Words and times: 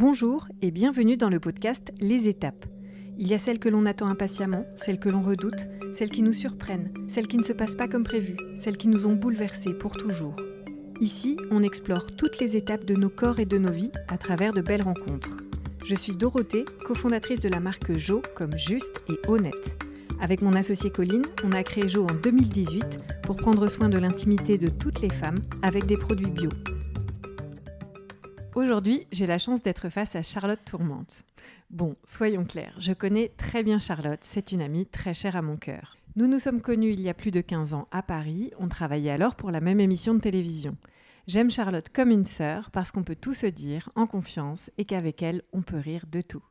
Bonjour 0.00 0.46
et 0.62 0.70
bienvenue 0.70 1.16
dans 1.16 1.28
le 1.28 1.40
podcast 1.40 1.92
Les 1.98 2.28
étapes. 2.28 2.66
Il 3.18 3.26
y 3.26 3.34
a 3.34 3.38
celles 3.40 3.58
que 3.58 3.68
l'on 3.68 3.84
attend 3.84 4.06
impatiemment, 4.06 4.64
celles 4.76 5.00
que 5.00 5.08
l'on 5.08 5.22
redoute, 5.22 5.68
celles 5.92 6.10
qui 6.10 6.22
nous 6.22 6.32
surprennent, 6.32 6.94
celles 7.08 7.26
qui 7.26 7.36
ne 7.36 7.42
se 7.42 7.52
passent 7.52 7.74
pas 7.74 7.88
comme 7.88 8.04
prévu, 8.04 8.36
celles 8.54 8.76
qui 8.76 8.86
nous 8.86 9.08
ont 9.08 9.16
bouleversés 9.16 9.74
pour 9.74 9.96
toujours. 9.96 10.36
Ici, 11.00 11.36
on 11.50 11.64
explore 11.64 12.12
toutes 12.12 12.38
les 12.38 12.56
étapes 12.56 12.84
de 12.84 12.94
nos 12.94 13.08
corps 13.08 13.40
et 13.40 13.44
de 13.44 13.58
nos 13.58 13.72
vies 13.72 13.90
à 14.06 14.18
travers 14.18 14.52
de 14.52 14.60
belles 14.60 14.84
rencontres. 14.84 15.36
Je 15.84 15.96
suis 15.96 16.16
Dorothée, 16.16 16.64
cofondatrice 16.84 17.40
de 17.40 17.48
la 17.48 17.58
marque 17.58 17.98
Jo 17.98 18.22
comme 18.36 18.56
juste 18.56 19.04
et 19.08 19.18
honnête. 19.28 19.76
Avec 20.20 20.42
mon 20.42 20.52
associé 20.52 20.90
Colline, 20.90 21.26
on 21.42 21.50
a 21.50 21.64
créé 21.64 21.88
Jo 21.88 22.04
en 22.04 22.14
2018 22.22 22.84
pour 23.24 23.36
prendre 23.36 23.66
soin 23.66 23.88
de 23.88 23.98
l'intimité 23.98 24.58
de 24.58 24.68
toutes 24.68 25.00
les 25.00 25.10
femmes 25.10 25.40
avec 25.60 25.86
des 25.86 25.96
produits 25.96 26.30
bio. 26.30 26.50
Aujourd'hui, 28.58 29.06
j'ai 29.12 29.28
la 29.28 29.38
chance 29.38 29.62
d'être 29.62 29.88
face 29.88 30.16
à 30.16 30.22
Charlotte 30.22 30.58
Tourmente. 30.64 31.22
Bon, 31.70 31.94
soyons 32.04 32.44
clairs, 32.44 32.74
je 32.80 32.92
connais 32.92 33.30
très 33.36 33.62
bien 33.62 33.78
Charlotte, 33.78 34.18
c'est 34.22 34.50
une 34.50 34.60
amie 34.60 34.84
très 34.84 35.14
chère 35.14 35.36
à 35.36 35.42
mon 35.42 35.56
cœur. 35.56 35.96
Nous 36.16 36.26
nous 36.26 36.40
sommes 36.40 36.60
connus 36.60 36.90
il 36.90 37.00
y 37.00 37.08
a 37.08 37.14
plus 37.14 37.30
de 37.30 37.40
15 37.40 37.74
ans 37.74 37.86
à 37.92 38.02
Paris, 38.02 38.50
on 38.58 38.66
travaillait 38.66 39.12
alors 39.12 39.36
pour 39.36 39.52
la 39.52 39.60
même 39.60 39.78
émission 39.78 40.12
de 40.12 40.18
télévision. 40.18 40.76
J'aime 41.28 41.52
Charlotte 41.52 41.88
comme 41.90 42.10
une 42.10 42.24
sœur 42.24 42.72
parce 42.72 42.90
qu'on 42.90 43.04
peut 43.04 43.14
tout 43.14 43.32
se 43.32 43.46
dire 43.46 43.90
en 43.94 44.08
confiance 44.08 44.72
et 44.76 44.84
qu'avec 44.84 45.22
elle, 45.22 45.42
on 45.52 45.62
peut 45.62 45.78
rire 45.78 46.06
de 46.10 46.20
tout. 46.20 46.42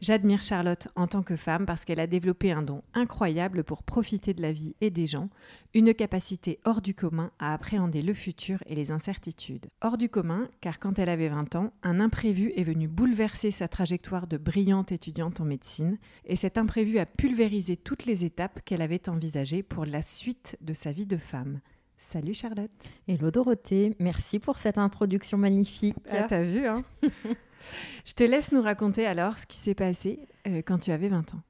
J'admire 0.00 0.42
Charlotte 0.42 0.86
en 0.94 1.08
tant 1.08 1.24
que 1.24 1.34
femme 1.34 1.66
parce 1.66 1.84
qu'elle 1.84 1.98
a 1.98 2.06
développé 2.06 2.52
un 2.52 2.62
don 2.62 2.82
incroyable 2.94 3.64
pour 3.64 3.82
profiter 3.82 4.32
de 4.32 4.40
la 4.40 4.52
vie 4.52 4.76
et 4.80 4.90
des 4.90 5.06
gens, 5.06 5.28
une 5.74 5.92
capacité 5.92 6.60
hors 6.64 6.80
du 6.80 6.94
commun 6.94 7.32
à 7.40 7.52
appréhender 7.52 8.00
le 8.02 8.14
futur 8.14 8.62
et 8.66 8.76
les 8.76 8.92
incertitudes. 8.92 9.66
Hors 9.80 9.98
du 9.98 10.08
commun 10.08 10.48
car 10.60 10.78
quand 10.78 11.00
elle 11.00 11.08
avait 11.08 11.28
20 11.28 11.56
ans, 11.56 11.72
un 11.82 11.98
imprévu 11.98 12.52
est 12.54 12.62
venu 12.62 12.86
bouleverser 12.86 13.50
sa 13.50 13.66
trajectoire 13.66 14.28
de 14.28 14.36
brillante 14.36 14.92
étudiante 14.92 15.40
en 15.40 15.44
médecine 15.44 15.98
et 16.24 16.36
cet 16.36 16.58
imprévu 16.58 17.00
a 17.00 17.06
pulvérisé 17.06 17.76
toutes 17.76 18.06
les 18.06 18.24
étapes 18.24 18.60
qu'elle 18.64 18.82
avait 18.82 19.08
envisagées 19.08 19.64
pour 19.64 19.84
la 19.84 20.02
suite 20.02 20.56
de 20.60 20.74
sa 20.74 20.92
vie 20.92 21.06
de 21.06 21.16
femme. 21.16 21.60
Salut 22.10 22.32
Charlotte. 22.32 22.70
Hello 23.06 23.30
Dorothée, 23.30 23.94
merci 23.98 24.38
pour 24.38 24.56
cette 24.56 24.78
introduction 24.78 25.36
magnifique. 25.36 25.94
Ah, 26.10 26.22
t'as 26.22 26.42
vu, 26.42 26.66
hein 26.66 26.82
Je 28.06 28.14
te 28.14 28.24
laisse 28.24 28.50
nous 28.50 28.62
raconter 28.62 29.04
alors 29.04 29.36
ce 29.36 29.44
qui 29.44 29.58
s'est 29.58 29.74
passé 29.74 30.18
euh, 30.46 30.62
quand 30.64 30.78
tu 30.78 30.90
avais 30.90 31.08
20 31.08 31.34
ans. 31.34 31.42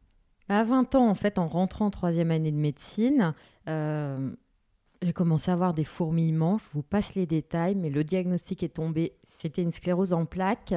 À 0.49 0.65
20 0.65 0.97
ans, 0.97 1.09
en 1.09 1.15
fait, 1.15 1.39
en 1.39 1.47
rentrant 1.47 1.87
en 1.87 1.91
troisième 1.91 2.33
année 2.33 2.51
de 2.51 2.57
médecine, 2.57 3.35
euh, 3.69 4.33
j'ai 5.01 5.13
commencé 5.13 5.53
à 5.53 5.55
avoir 5.55 5.75
des 5.75 5.85
fourmillements. 5.85 6.59
Je 6.59 6.67
vous 6.73 6.83
passe 6.83 7.15
les 7.15 7.27
détails, 7.27 7.77
mais 7.77 7.89
le 7.89 8.03
diagnostic 8.03 8.65
est 8.65 8.75
tombé. 8.75 9.13
C'était 9.39 9.63
une 9.63 9.71
sclérose 9.71 10.13
en 10.13 10.25
plaques. 10.25 10.75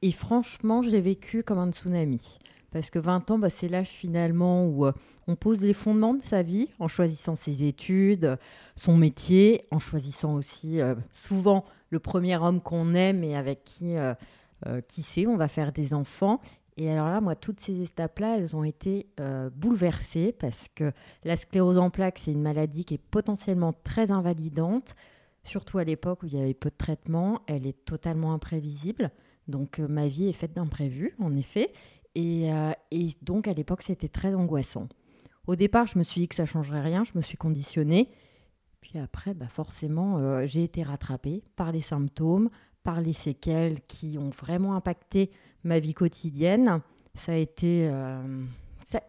Et 0.00 0.12
franchement, 0.12 0.82
j'ai 0.82 1.02
vécu 1.02 1.42
comme 1.42 1.58
un 1.58 1.72
tsunami. 1.72 2.38
Parce 2.74 2.90
que 2.90 2.98
20 2.98 3.30
ans, 3.30 3.38
bah, 3.38 3.48
c'est 3.48 3.68
l'âge 3.68 3.88
finalement 3.88 4.66
où 4.66 4.84
euh, 4.84 4.92
on 5.26 5.34
pose 5.34 5.62
les 5.62 5.72
fondements 5.72 6.12
de 6.12 6.20
sa 6.20 6.42
vie 6.42 6.68
en 6.78 6.88
choisissant 6.88 7.36
ses 7.36 7.62
études, 7.62 8.36
son 8.76 8.98
métier, 8.98 9.64
en 9.70 9.78
choisissant 9.78 10.34
aussi 10.34 10.80
souvent 11.14 11.64
le 11.88 11.98
premier 11.98 12.36
homme 12.36 12.60
qu'on 12.60 12.94
aime 12.94 13.24
et 13.24 13.34
avec 13.34 13.64
qui 13.64 13.96
euh, 14.66 14.80
qui 14.80 15.02
sait, 15.02 15.26
on 15.26 15.36
va 15.36 15.48
faire 15.48 15.72
des 15.72 15.92
enfants. 15.92 16.40
Et 16.78 16.90
alors 16.90 17.08
là, 17.08 17.20
moi, 17.20 17.34
toutes 17.34 17.60
ces 17.60 17.82
étapes-là, 17.82 18.38
elles 18.38 18.56
ont 18.56 18.64
été 18.64 19.06
euh, 19.20 19.50
bouleversées 19.50 20.32
parce 20.32 20.68
que 20.74 20.92
la 21.24 21.36
sclérose 21.36 21.76
en 21.76 21.90
plaques, 21.90 22.18
c'est 22.18 22.32
une 22.32 22.42
maladie 22.42 22.84
qui 22.84 22.94
est 22.94 23.02
potentiellement 23.10 23.74
très 23.84 24.10
invalidante, 24.10 24.94
surtout 25.42 25.78
à 25.78 25.84
l'époque 25.84 26.22
où 26.22 26.26
il 26.26 26.34
y 26.34 26.40
avait 26.40 26.54
peu 26.54 26.70
de 26.70 26.76
traitements. 26.76 27.42
Elle 27.46 27.66
est 27.66 27.84
totalement 27.84 28.32
imprévisible. 28.32 29.10
Donc 29.48 29.80
euh, 29.80 29.86
ma 29.86 30.08
vie 30.08 30.28
est 30.28 30.32
faite 30.32 30.54
d'imprévus, 30.54 31.14
en 31.20 31.34
effet. 31.34 31.70
Et, 32.14 32.50
et 32.90 33.10
donc 33.22 33.48
à 33.48 33.52
l'époque, 33.52 33.82
c'était 33.82 34.08
très 34.08 34.34
angoissant. 34.34 34.88
Au 35.46 35.56
départ, 35.56 35.86
je 35.86 35.98
me 35.98 36.04
suis 36.04 36.20
dit 36.20 36.28
que 36.28 36.34
ça 36.34 36.46
changerait 36.46 36.80
rien, 36.80 37.04
je 37.04 37.12
me 37.14 37.22
suis 37.22 37.36
conditionnée. 37.36 38.08
Puis 38.80 38.98
après, 38.98 39.34
bah 39.34 39.48
forcément, 39.48 40.46
j'ai 40.46 40.62
été 40.62 40.82
rattrapée 40.82 41.42
par 41.56 41.72
les 41.72 41.82
symptômes, 41.82 42.50
par 42.84 43.00
les 43.00 43.14
séquelles 43.14 43.80
qui 43.88 44.16
ont 44.18 44.30
vraiment 44.30 44.76
impacté 44.76 45.30
ma 45.64 45.80
vie 45.80 45.94
quotidienne. 45.94 46.80
Ça 47.16 47.32
a 47.32 47.36
été, 47.36 47.88
euh, 47.88 48.44
ça, 48.86 49.00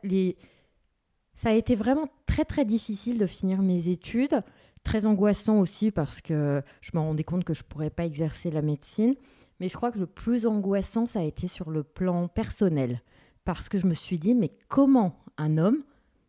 ça 1.36 1.50
a 1.50 1.54
été 1.54 1.76
vraiment 1.76 2.08
très 2.26 2.46
très 2.46 2.66
difficile 2.66 3.20
de 3.20 3.28
finir 3.28 3.62
mes 3.62 3.90
études, 3.90 4.42
très 4.84 5.06
angoissant 5.06 5.60
aussi 5.60 5.92
parce 5.92 6.22
que 6.22 6.64
je 6.82 6.92
me 6.94 7.00
rendais 7.00 7.24
compte 7.24 7.44
que 7.44 7.54
je 7.54 7.64
ne 7.64 7.68
pourrais 7.68 7.90
pas 7.90 8.06
exercer 8.06 8.50
la 8.50 8.62
médecine. 8.62 9.16
Mais 9.60 9.70
je 9.70 9.76
crois 9.76 9.92
que 9.92 10.00
le 10.00 10.06
plus 10.06 10.46
angoissant, 10.46 11.06
ça 11.06 11.20
a 11.20 11.24
été 11.24 11.48
sur 11.48 11.70
le 11.70 11.84
plan 11.84 12.28
personnel. 12.28 13.02
Parce 13.44 13.70
que 13.70 13.78
je 13.78 13.88
me 13.88 13.94
suis 13.94 14.18
dit, 14.18 14.34
mais 14.34 14.52
comment 14.68 15.24
un 15.38 15.58
homme, 15.58 15.84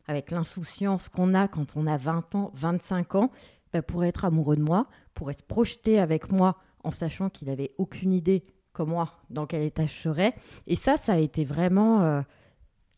avec 0.06 0.30
l'insouciance 0.30 1.08
qu'on 1.08 1.34
a 1.34 1.48
quand 1.48 1.76
on 1.76 1.86
a 1.86 1.96
20 1.96 2.34
ans, 2.34 2.52
25 2.54 3.14
ans, 3.16 3.30
bah, 3.72 3.82
pourrait 3.82 4.08
être 4.08 4.24
amoureux 4.24 4.56
de 4.56 4.62
moi, 4.62 4.86
pourrait 5.14 5.36
se 5.36 5.42
projeter 5.42 5.98
avec 5.98 6.30
moi 6.30 6.56
en 6.84 6.92
sachant 6.92 7.28
qu'il 7.28 7.48
n'avait 7.48 7.72
aucune 7.78 8.12
idée, 8.12 8.44
comme 8.72 8.90
moi, 8.90 9.12
dans 9.30 9.46
quel 9.46 9.62
état 9.62 9.86
je 9.86 9.94
serais. 9.94 10.34
Et 10.66 10.76
ça, 10.76 10.96
ça 10.96 11.14
a 11.14 11.18
été 11.18 11.44
vraiment 11.44 12.02
euh, 12.02 12.22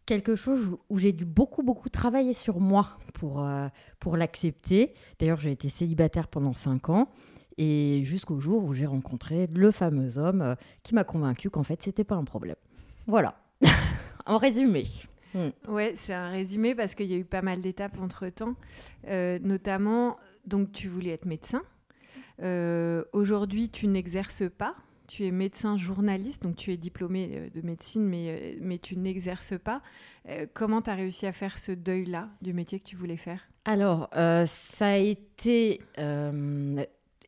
quelque 0.04 0.36
chose 0.36 0.76
où 0.88 0.98
j'ai 0.98 1.12
dû 1.12 1.24
beaucoup, 1.24 1.62
beaucoup 1.62 1.88
travailler 1.88 2.34
sur 2.34 2.60
moi 2.60 2.98
pour, 3.14 3.44
euh, 3.44 3.68
pour 3.98 4.16
l'accepter. 4.16 4.92
D'ailleurs, 5.18 5.40
j'ai 5.40 5.52
été 5.52 5.68
célibataire 5.68 6.28
pendant 6.28 6.54
cinq 6.54 6.90
ans. 6.90 7.08
Et 7.58 8.02
jusqu'au 8.04 8.40
jour 8.40 8.64
où 8.64 8.72
j'ai 8.72 8.86
rencontré 8.86 9.48
le 9.52 9.70
fameux 9.70 10.16
homme 10.16 10.42
euh, 10.42 10.54
qui 10.82 10.94
m'a 10.94 11.04
convaincu 11.04 11.50
qu'en 11.50 11.64
fait, 11.64 11.82
c'était 11.82 12.04
pas 12.04 12.14
un 12.14 12.24
problème. 12.24 12.56
Voilà, 13.06 13.40
en 14.26 14.38
résumé. 14.38 14.86
Hmm. 15.34 15.50
Ouais, 15.68 15.94
c'est 15.96 16.14
un 16.14 16.30
résumé 16.30 16.74
parce 16.74 16.94
qu'il 16.94 17.06
y 17.06 17.14
a 17.14 17.18
eu 17.18 17.24
pas 17.24 17.42
mal 17.42 17.60
d'étapes 17.60 17.98
entre 18.00 18.28
temps. 18.28 18.54
notamment, 19.06 20.16
donc 20.46 20.72
tu 20.72 20.88
voulais 20.88 21.10
être 21.10 21.26
médecin. 21.26 21.62
Euh, 22.42 23.04
aujourd'hui, 23.12 23.68
tu 23.68 23.86
n'exerces 23.86 24.44
pas. 24.56 24.74
Tu 25.06 25.26
es 25.26 25.30
médecin 25.30 25.76
journaliste, 25.78 26.42
donc 26.42 26.56
tu 26.56 26.70
es 26.70 26.76
diplômé 26.76 27.30
euh, 27.32 27.48
de 27.48 27.66
médecine, 27.66 28.04
mais, 28.04 28.28
euh, 28.28 28.58
mais 28.60 28.78
tu 28.78 28.96
n'exerces 28.96 29.54
pas. 29.58 29.82
comment 30.52 30.82
tu 30.82 30.90
as 30.90 30.94
réussi 30.94 31.26
à 31.26 31.32
faire 31.32 31.56
ce 31.56 31.72
deuil-là 31.72 32.28
du 32.42 32.52
métier 32.52 32.78
que 32.78 32.84
tu 32.84 32.96
voulais 32.96 33.16
faire? 33.16 33.40
Alors, 33.64 34.10
ça 34.12 34.86
a 34.86 34.96
été 34.96 35.80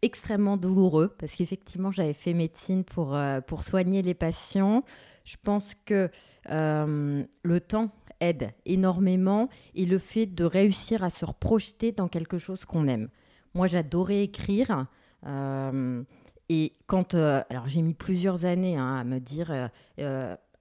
extrêmement 0.03 0.57
douloureux 0.57 1.15
parce 1.19 1.35
qu'effectivement, 1.35 1.91
j'avais 1.91 2.15
fait 2.15 2.35
médecine 2.35 2.85
pour, 2.85 3.19
pour 3.47 3.65
soigner 3.65 4.03
les 4.03 4.15
patients. 4.15 4.85
Je 5.25 5.37
pense 5.43 5.75
que 5.85 6.11
le 6.47 7.59
temps 7.61 7.91
aide 8.21 8.53
énormément 8.67 9.49
et 9.75 9.87
le 9.87 9.99
fait 9.99 10.27
de 10.27 10.45
réussir 10.45 11.03
à 11.03 11.11
se 11.11 11.25
reprojeter 11.25 11.93
dans 11.93 12.09
quelque 12.09 12.39
chose 12.39 12.65
qu'on 12.65 12.87
aime. 12.87 13.09
Moi, 13.55 13.67
j'adorais 13.67 14.23
écrire. 14.23 14.87
Euh, 15.27 16.03
et 16.49 16.75
quand. 16.87 17.15
Euh, 17.15 17.43
alors, 17.51 17.69
j'ai 17.69 17.83
mis 17.83 17.95
plusieurs 17.95 18.45
années 18.45 18.77
hein, 18.77 18.97
à 18.97 19.05
me 19.05 19.19
dire. 19.19 19.71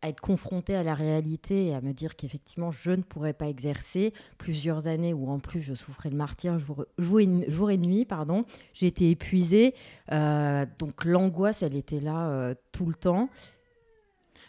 Euh, 0.02 0.08
à 0.08 0.10
être 0.10 0.22
confrontée 0.22 0.76
à 0.76 0.84
la 0.84 0.94
réalité 0.94 1.68
et 1.68 1.76
à 1.76 1.82
me 1.82 1.92
dire 1.92 2.16
qu'effectivement 2.16 2.72
je 2.72 2.92
ne 2.92 3.02
pourrais 3.02 3.34
pas 3.34 3.48
exercer 3.48 4.14
plusieurs 4.38 4.88
années 4.88 5.14
où 5.14 5.30
en 5.30 5.40
plus 5.40 5.62
je 5.62 5.74
souffrais 5.74 6.10
de 6.10 6.16
martyr 6.16 6.58
jour, 6.58 6.86
jour, 6.98 7.72
et, 7.72 7.78
nuit 7.78 8.06
pardon 8.06 8.46
j'ai 8.74 8.88
été 8.88 9.10
épuisée 9.10 9.74
donc 10.10 11.04
l'angoisse 11.04 11.64
elle 11.64 11.76
était 11.76 12.00
là 12.00 12.56
tout 12.72 12.86
le 12.86 12.94
temps 12.94 13.30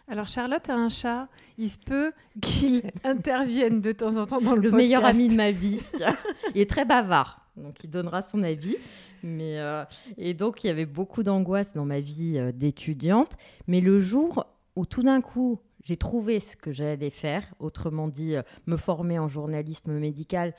alors 0.06 0.28
Charlotte 0.28 0.68
a 0.68 0.74
un 0.74 0.88
chat, 0.88 1.28
il 1.56 1.70
se 1.70 1.78
peut 1.78 2.12
qu'il 2.42 2.82
intervienne 3.04 3.80
de 3.80 3.92
temps 3.92 4.16
en 4.16 4.26
temps 4.26 4.40
dans 4.40 4.54
le, 4.54 4.62
le 4.62 4.70
meilleur 4.72 5.04
ami 5.04 5.28
de 5.28 5.36
ma 5.36 5.52
vie. 5.52 5.80
il 6.54 6.60
est 6.60 6.68
très 6.68 6.84
bavard 6.84 7.40
donc 7.56 7.84
il 7.84 7.90
donnera 7.90 8.22
son 8.22 8.42
avis. 8.42 8.76
Mais, 9.22 9.58
euh, 9.58 9.84
et 10.16 10.34
donc 10.34 10.64
il 10.64 10.68
y 10.68 10.70
avait 10.70 10.86
beaucoup 10.86 11.22
d'angoisse 11.22 11.72
dans 11.72 11.84
ma 11.84 12.00
vie 12.00 12.38
euh, 12.38 12.52
d'étudiante. 12.52 13.36
Mais 13.66 13.80
le 13.80 14.00
jour 14.00 14.46
où 14.76 14.86
tout 14.86 15.02
d'un 15.02 15.20
coup 15.20 15.60
j'ai 15.84 15.96
trouvé 15.96 16.40
ce 16.40 16.56
que 16.56 16.72
j'allais 16.72 17.10
faire, 17.10 17.54
autrement 17.58 18.08
dit 18.08 18.36
euh, 18.36 18.42
me 18.66 18.76
former 18.76 19.18
en 19.18 19.28
journalisme 19.28 19.92
médical 19.98 20.54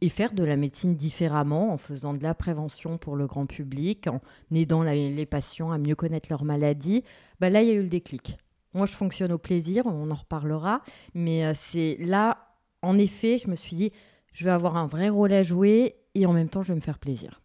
et 0.00 0.08
faire 0.08 0.32
de 0.32 0.42
la 0.42 0.56
médecine 0.56 0.96
différemment, 0.96 1.72
en 1.72 1.78
faisant 1.78 2.14
de 2.14 2.22
la 2.22 2.34
prévention 2.34 2.98
pour 2.98 3.14
le 3.14 3.26
grand 3.26 3.46
public, 3.46 4.08
en 4.08 4.20
aidant 4.52 4.82
les 4.82 5.26
patients 5.26 5.70
à 5.70 5.78
mieux 5.78 5.94
connaître 5.94 6.28
leur 6.28 6.44
maladie, 6.44 7.04
bah 7.38 7.50
là 7.50 7.62
il 7.62 7.68
y 7.68 7.70
a 7.70 7.74
eu 7.74 7.82
le 7.82 7.88
déclic. 7.88 8.36
Moi 8.74 8.86
je 8.86 8.94
fonctionne 8.94 9.30
au 9.30 9.38
plaisir, 9.38 9.84
on 9.86 10.10
en 10.10 10.14
reparlera, 10.14 10.82
mais 11.14 11.54
c'est 11.54 11.98
là, 12.00 12.56
en 12.82 12.98
effet, 12.98 13.38
je 13.38 13.48
me 13.48 13.54
suis 13.54 13.76
dit, 13.76 13.92
je 14.32 14.44
vais 14.44 14.50
avoir 14.50 14.76
un 14.76 14.86
vrai 14.86 15.08
rôle 15.08 15.32
à 15.32 15.44
jouer 15.44 15.94
et 16.16 16.26
en 16.26 16.32
même 16.32 16.48
temps, 16.48 16.62
je 16.62 16.72
vais 16.72 16.76
me 16.76 16.80
faire 16.80 16.98
plaisir. 16.98 17.40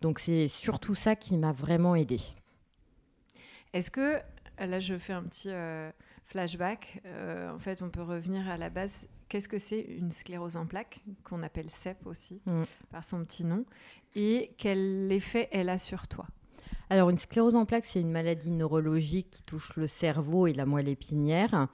Donc 0.00 0.18
c'est 0.18 0.48
surtout 0.48 0.94
ça 0.94 1.16
qui 1.16 1.36
m'a 1.36 1.52
vraiment 1.52 1.94
aidée. 1.94 2.20
Est-ce 3.72 3.90
que, 3.90 4.18
là 4.66 4.80
je 4.80 4.98
fais 4.98 5.12
un 5.12 5.22
petit 5.22 5.50
euh, 5.50 5.90
flashback, 6.26 7.00
euh, 7.06 7.50
en 7.50 7.58
fait 7.58 7.82
on 7.82 7.90
peut 7.90 8.02
revenir 8.02 8.48
à 8.48 8.56
la 8.56 8.70
base, 8.70 9.08
qu'est-ce 9.28 9.48
que 9.48 9.58
c'est 9.58 9.80
une 9.80 10.12
sclérose 10.12 10.56
en 10.56 10.66
plaques, 10.66 11.00
qu'on 11.24 11.42
appelle 11.42 11.70
CEP 11.70 12.06
aussi, 12.06 12.40
mm. 12.46 12.62
par 12.90 13.04
son 13.04 13.24
petit 13.24 13.44
nom, 13.44 13.64
et 14.14 14.52
quel 14.58 15.10
effet 15.12 15.48
elle 15.52 15.68
a 15.68 15.78
sur 15.78 16.08
toi? 16.08 16.26
Alors, 16.92 17.08
une 17.10 17.18
sclérose 17.18 17.54
en 17.54 17.66
plaques, 17.66 17.86
c'est 17.86 18.00
une 18.00 18.10
maladie 18.10 18.50
neurologique 18.50 19.30
qui 19.30 19.42
touche 19.44 19.76
le 19.76 19.86
cerveau 19.86 20.48
et 20.48 20.52
la 20.52 20.66
moelle 20.66 20.88
épinière. 20.88 21.68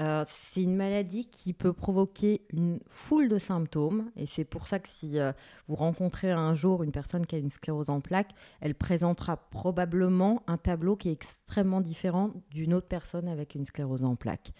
Euh, 0.00 0.24
c'est 0.26 0.62
une 0.62 0.76
maladie 0.76 1.26
qui 1.26 1.52
peut 1.52 1.74
provoquer 1.74 2.40
une 2.52 2.80
foule 2.88 3.28
de 3.28 3.36
symptômes 3.36 4.10
et 4.16 4.24
c'est 4.24 4.44
pour 4.44 4.66
ça 4.66 4.78
que 4.78 4.88
si 4.88 5.18
euh, 5.18 5.32
vous 5.68 5.74
rencontrez 5.74 6.30
un 6.30 6.54
jour 6.54 6.82
une 6.82 6.90
personne 6.90 7.26
qui 7.26 7.34
a 7.34 7.38
une 7.38 7.50
sclérose 7.50 7.90
en 7.90 8.00
plaques, 8.00 8.30
elle 8.62 8.74
présentera 8.74 9.36
probablement 9.36 10.42
un 10.46 10.56
tableau 10.56 10.96
qui 10.96 11.10
est 11.10 11.12
extrêmement 11.12 11.82
différent 11.82 12.30
d'une 12.50 12.72
autre 12.72 12.88
personne 12.88 13.28
avec 13.28 13.54
une 13.54 13.66
sclérose 13.66 14.04
en 14.04 14.16
plaques. 14.16 14.52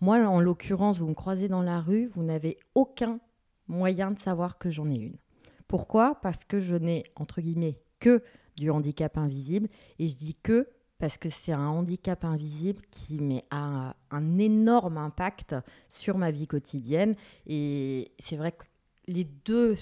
Moi, 0.00 0.26
en 0.26 0.40
l'occurrence, 0.40 1.00
vous 1.00 1.08
me 1.08 1.14
croisez 1.14 1.48
dans 1.48 1.62
la 1.62 1.80
rue, 1.80 2.06
vous 2.14 2.22
n'avez 2.22 2.56
aucun 2.74 3.20
moyen 3.66 4.10
de 4.10 4.18
savoir 4.18 4.56
que 4.56 4.70
j'en 4.70 4.88
ai 4.88 4.96
une. 4.96 5.16
Pourquoi? 5.66 6.18
Parce 6.22 6.44
que 6.44 6.60
je 6.60 6.74
n'ai, 6.74 7.04
entre 7.14 7.42
guillemets, 7.42 7.78
que 8.00 8.22
du 8.56 8.70
handicap 8.70 9.18
invisible. 9.18 9.68
Et 9.98 10.08
je 10.08 10.16
dis 10.16 10.34
que 10.34 10.68
parce 10.98 11.16
que 11.16 11.28
c'est 11.28 11.52
un 11.52 11.68
handicap 11.68 12.24
invisible 12.24 12.80
qui 12.90 13.42
a 13.50 13.94
un 14.10 14.38
énorme 14.38 14.98
impact 14.98 15.54
sur 15.88 16.18
ma 16.18 16.30
vie 16.30 16.46
quotidienne. 16.46 17.14
Et 17.46 18.10
c'est 18.18 18.36
vrai 18.36 18.52
que 18.52 18.64
les 19.06 19.24
deux 19.24 19.76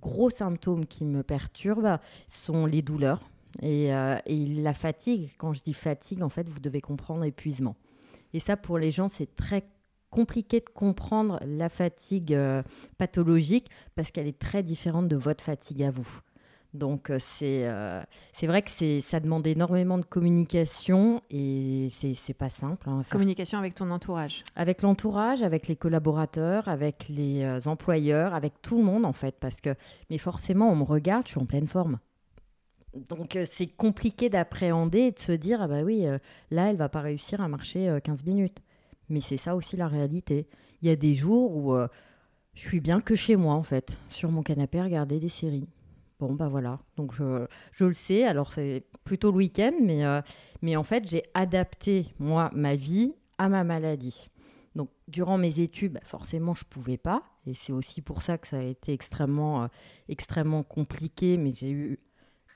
gros 0.00 0.30
symptômes 0.30 0.86
qui 0.86 1.04
me 1.04 1.22
perturbent 1.22 1.98
sont 2.28 2.66
les 2.66 2.82
douleurs 2.82 3.22
et, 3.62 3.94
euh, 3.94 4.16
la 4.26 4.74
fatigue. 4.74 5.30
Quand 5.38 5.52
je 5.52 5.62
dis 5.62 5.72
fatigue, 5.72 6.22
en 6.22 6.28
fait, 6.28 6.48
vous 6.48 6.60
devez 6.60 6.80
comprendre 6.80 7.24
épuisement. 7.24 7.76
Et 8.32 8.40
ça, 8.40 8.56
pour 8.56 8.78
les 8.78 8.90
gens, 8.90 9.08
c'est 9.08 9.34
très 9.36 9.64
compliqué 10.10 10.60
de 10.60 10.68
comprendre 10.68 11.38
la 11.46 11.68
fatigue 11.68 12.34
euh, 12.34 12.62
pathologique 12.98 13.70
parce 13.94 14.10
qu'elle 14.10 14.26
est 14.26 14.38
très 14.38 14.62
différente 14.62 15.08
de 15.08 15.16
votre 15.16 15.44
fatigue 15.44 15.82
à 15.82 15.90
vous. 15.90 16.20
Donc 16.74 17.10
euh, 17.10 17.18
euh, 17.42 18.02
c'est 18.32 18.46
vrai 18.46 18.62
que 18.62 19.00
ça 19.00 19.20
demande 19.20 19.46
énormément 19.46 19.98
de 19.98 20.04
communication 20.04 21.22
et 21.30 21.88
c'est 21.90 22.34
pas 22.34 22.50
simple. 22.50 22.88
Hein, 22.88 23.02
communication 23.10 23.58
avec 23.58 23.74
ton 23.74 23.90
entourage 23.90 24.44
Avec 24.54 24.82
l'entourage, 24.82 25.42
avec 25.42 25.68
les 25.68 25.76
collaborateurs, 25.76 26.68
avec 26.68 27.06
les 27.08 27.42
euh, 27.42 27.60
employeurs, 27.66 28.34
avec 28.34 28.60
tout 28.62 28.76
le 28.76 28.84
monde 28.84 29.04
en 29.04 29.12
fait. 29.12 29.36
Parce 29.40 29.60
que, 29.60 29.74
mais 30.10 30.18
forcément, 30.18 30.70
on 30.70 30.76
me 30.76 30.84
regarde, 30.84 31.24
je 31.24 31.32
suis 31.32 31.40
en 31.40 31.46
pleine 31.46 31.68
forme. 31.68 31.98
Donc 33.10 33.38
c'est 33.44 33.66
compliqué 33.66 34.30
d'appréhender 34.30 35.00
et 35.00 35.12
de 35.12 35.18
se 35.18 35.32
dire, 35.32 35.60
ah 35.60 35.68
bah 35.68 35.82
oui, 35.82 36.06
là, 36.50 36.70
elle 36.70 36.76
va 36.76 36.88
pas 36.88 37.02
réussir 37.02 37.42
à 37.42 37.48
marcher 37.48 37.94
15 38.02 38.24
minutes. 38.24 38.62
Mais 39.10 39.20
c'est 39.20 39.36
ça 39.36 39.54
aussi 39.54 39.76
la 39.76 39.86
réalité. 39.86 40.48
Il 40.80 40.88
y 40.88 40.90
a 40.90 40.96
des 40.96 41.14
jours 41.14 41.54
où 41.54 41.76
je 42.54 42.60
suis 42.60 42.80
bien 42.80 43.02
que 43.02 43.14
chez 43.14 43.36
moi 43.36 43.54
en 43.54 43.62
fait, 43.62 43.98
sur 44.08 44.30
mon 44.32 44.42
canapé, 44.42 44.80
à 44.80 44.84
regarder 44.84 45.20
des 45.20 45.28
séries. 45.28 45.68
Bon, 46.18 46.32
bah 46.32 46.48
voilà. 46.48 46.80
Donc, 46.96 47.12
je, 47.14 47.84
le 47.84 47.94
sais. 47.94 48.24
Alors, 48.24 48.52
c'est 48.52 48.86
plutôt 49.04 49.30
le 49.30 49.36
week-end, 49.36 49.72
mais, 49.82 50.04
euh, 50.04 50.22
mais 50.62 50.76
en 50.76 50.82
fait, 50.82 51.06
j'ai 51.06 51.24
adapté, 51.34 52.14
moi, 52.18 52.50
ma 52.54 52.74
vie 52.74 53.14
à 53.36 53.48
ma 53.48 53.64
maladie. 53.64 54.28
Donc, 54.74 54.90
durant 55.08 55.36
mes 55.36 55.60
études, 55.60 55.92
bah, 55.92 56.00
forcément, 56.04 56.54
je 56.54 56.64
ne 56.64 56.70
pouvais 56.70 56.96
pas. 56.96 57.22
Et 57.46 57.54
c'est 57.54 57.72
aussi 57.72 58.00
pour 58.00 58.22
ça 58.22 58.38
que 58.38 58.48
ça 58.48 58.58
a 58.58 58.62
été 58.62 58.92
extrêmement, 58.92 59.64
euh, 59.64 59.66
extrêmement 60.08 60.62
compliqué. 60.62 61.36
Mais 61.36 61.50
j'ai 61.50 61.70
eu 61.70 61.98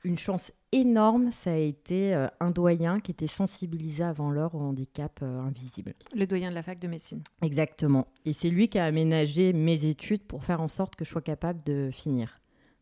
une 0.05 0.17
chance 0.17 0.53
énorme. 0.73 1.31
Ça 1.31 1.53
a 1.53 1.57
été 1.57 2.15
euh, 2.15 2.29
un 2.41 2.53
doyen 2.53 2.99
qui 2.99 3.11
était 3.11 3.27
sensibilisé 3.27 4.03
avant 4.03 4.31
l'heure 4.31 4.55
au 4.55 4.61
handicap 4.61 5.23
invisible. 5.23 5.93
Le 6.17 6.27
doyen 6.27 6.49
de 6.49 6.55
la 6.55 6.63
fac 6.63 6.81
de 6.81 6.89
médecine. 6.89 7.23
Exactement. 7.43 8.07
Et 8.25 8.33
c'est 8.33 8.49
lui 8.49 8.69
qui 8.69 8.79
a 8.79 8.87
aménagé 8.87 9.53
mes 9.53 9.85
études 9.85 10.23
pour 10.23 10.45
faire 10.45 10.63
en 10.63 10.69
sorte 10.69 10.97
que 10.97 11.05
je 11.05 11.11
sois 11.11 11.21
capable 11.21 11.63
de 11.65 11.91
finir. 11.93 12.40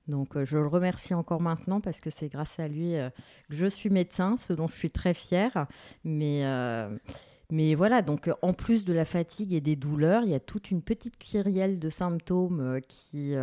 Donc 0.08 0.36
euh, 0.36 0.44
je 0.44 0.56
le 0.56 0.66
remercie 0.66 1.14
encore 1.14 1.40
maintenant 1.40 1.80
parce 1.80 2.00
que 2.00 2.10
c'est 2.10 2.28
grâce 2.28 2.58
à 2.58 2.66
lui 2.66 2.96
euh, 2.96 3.10
que 3.48 3.56
je 3.56 3.66
suis 3.66 3.90
médecin, 3.90 4.36
ce 4.36 4.52
dont 4.52 4.66
je 4.66 4.74
suis 4.74 4.90
très 4.90 5.14
fière. 5.14 5.66
Mais, 6.04 6.44
euh, 6.44 6.96
mais 7.50 7.74
voilà, 7.74 8.02
donc 8.02 8.30
en 8.42 8.52
plus 8.52 8.84
de 8.84 8.92
la 8.92 9.04
fatigue 9.04 9.54
et 9.54 9.60
des 9.60 9.76
douleurs, 9.76 10.22
il 10.24 10.30
y 10.30 10.34
a 10.34 10.40
toute 10.40 10.70
une 10.70 10.82
petite 10.82 11.16
kyrielle 11.16 11.78
de 11.78 11.88
symptômes 11.88 12.80
qui, 12.88 13.34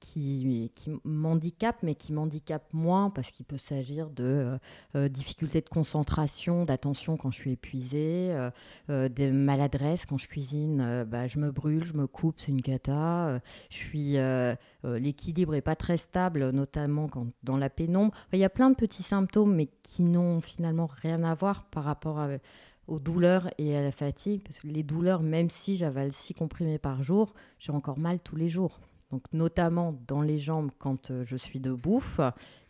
qui, 0.00 0.70
qui 0.74 0.90
m'handicapent, 1.04 1.82
mais 1.82 1.94
qui 1.94 2.12
m'handicapent 2.12 2.72
moins 2.72 3.10
parce 3.10 3.30
qu'il 3.30 3.46
peut 3.46 3.58
s'agir 3.58 4.10
de 4.10 4.24
euh, 4.24 4.58
euh, 4.96 5.08
difficultés 5.08 5.60
de 5.60 5.68
concentration, 5.68 6.64
d'attention 6.64 7.16
quand 7.16 7.30
je 7.30 7.36
suis 7.36 7.52
épuisée, 7.52 8.36
euh, 8.88 9.08
des 9.08 9.30
maladresses 9.30 10.06
quand 10.06 10.18
je 10.18 10.28
cuisine, 10.28 11.04
bah, 11.04 11.26
je 11.26 11.38
me 11.38 11.50
brûle, 11.50 11.84
je 11.84 11.94
me 11.94 12.06
coupe, 12.06 12.36
c'est 12.38 12.52
une 12.52 12.62
cata. 12.62 13.40
l'équilibre 14.84 15.54
est 15.54 15.60
pas 15.60 15.76
très 15.76 15.96
stable, 15.96 16.50
notamment 16.50 17.08
quand 17.08 17.26
dans 17.42 17.56
la 17.56 17.70
pénombre. 17.70 18.14
il 18.32 18.38
y 18.38 18.44
a 18.44 18.50
plein 18.50 18.70
de 18.70 18.76
petits 18.76 19.02
symptômes, 19.02 19.54
mais 19.54 19.68
qui 19.82 20.02
n'ont 20.02 20.40
finalement 20.40 20.88
rien 21.02 21.22
à 21.24 21.34
voir 21.34 21.64
par 21.64 21.84
rapport 21.84 22.18
aux 22.88 22.98
douleurs 22.98 23.48
et 23.58 23.76
à 23.76 23.82
la 23.82 23.92
fatigue, 23.92 24.42
parce 24.42 24.60
que 24.60 24.66
les 24.66 24.82
douleurs, 24.82 25.22
même 25.22 25.50
si 25.50 25.76
j'avale 25.76 26.12
6 26.12 26.34
comprimés 26.34 26.78
par 26.78 27.02
jour, 27.02 27.32
j'ai 27.58 27.72
encore 27.72 27.98
mal 27.98 28.18
tous 28.18 28.36
les 28.36 28.48
jours 28.48 28.80
donc 29.10 29.22
notamment 29.32 29.98
dans 30.06 30.20
les 30.20 30.38
jambes 30.38 30.70
quand 30.78 31.10
euh, 31.10 31.24
je 31.24 31.36
suis 31.36 31.60
debout. 31.60 32.02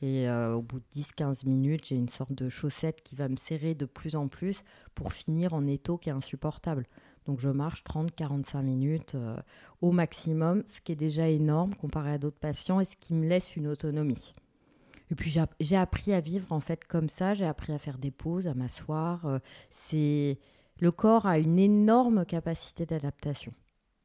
Et 0.02 0.28
euh, 0.28 0.54
au 0.54 0.62
bout 0.62 0.78
de 0.78 1.00
10-15 1.00 1.46
minutes, 1.46 1.86
j'ai 1.86 1.96
une 1.96 2.08
sorte 2.08 2.32
de 2.32 2.48
chaussette 2.48 3.02
qui 3.02 3.16
va 3.16 3.28
me 3.28 3.36
serrer 3.36 3.74
de 3.74 3.86
plus 3.86 4.16
en 4.16 4.28
plus 4.28 4.64
pour 4.94 5.12
finir 5.12 5.54
en 5.54 5.66
étau 5.66 5.98
qui 5.98 6.08
est 6.08 6.12
insupportable. 6.12 6.86
Donc 7.26 7.40
je 7.40 7.48
marche 7.48 7.82
30-45 7.84 8.62
minutes 8.62 9.14
euh, 9.14 9.36
au 9.82 9.90
maximum, 9.92 10.62
ce 10.66 10.80
qui 10.80 10.92
est 10.92 10.96
déjà 10.96 11.28
énorme 11.28 11.74
comparé 11.74 12.12
à 12.12 12.18
d'autres 12.18 12.38
patients 12.38 12.80
et 12.80 12.84
ce 12.84 12.96
qui 12.96 13.14
me 13.14 13.28
laisse 13.28 13.56
une 13.56 13.66
autonomie. 13.66 14.34
Et 15.10 15.14
puis 15.14 15.34
j'ai 15.60 15.76
appris 15.76 16.12
à 16.12 16.20
vivre 16.20 16.52
en 16.52 16.60
fait 16.60 16.84
comme 16.84 17.08
ça, 17.08 17.34
j'ai 17.34 17.46
appris 17.46 17.72
à 17.72 17.78
faire 17.78 17.98
des 17.98 18.10
pauses, 18.10 18.46
à 18.46 18.54
m'asseoir. 18.54 19.40
c'est 19.70 20.38
le 20.80 20.90
corps 20.92 21.26
a 21.26 21.38
une 21.38 21.58
énorme 21.58 22.24
capacité 22.24 22.86
d'adaptation 22.86 23.52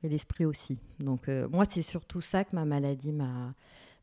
et 0.04 0.10
l'esprit 0.10 0.46
aussi. 0.46 0.80
Donc 1.00 1.30
euh, 1.30 1.48
moi, 1.50 1.66
c'est 1.66 1.82
surtout 1.82 2.22
ça 2.22 2.44
que 2.44 2.56
ma 2.56 2.66
maladie 2.66 3.14
m'a 3.14 3.54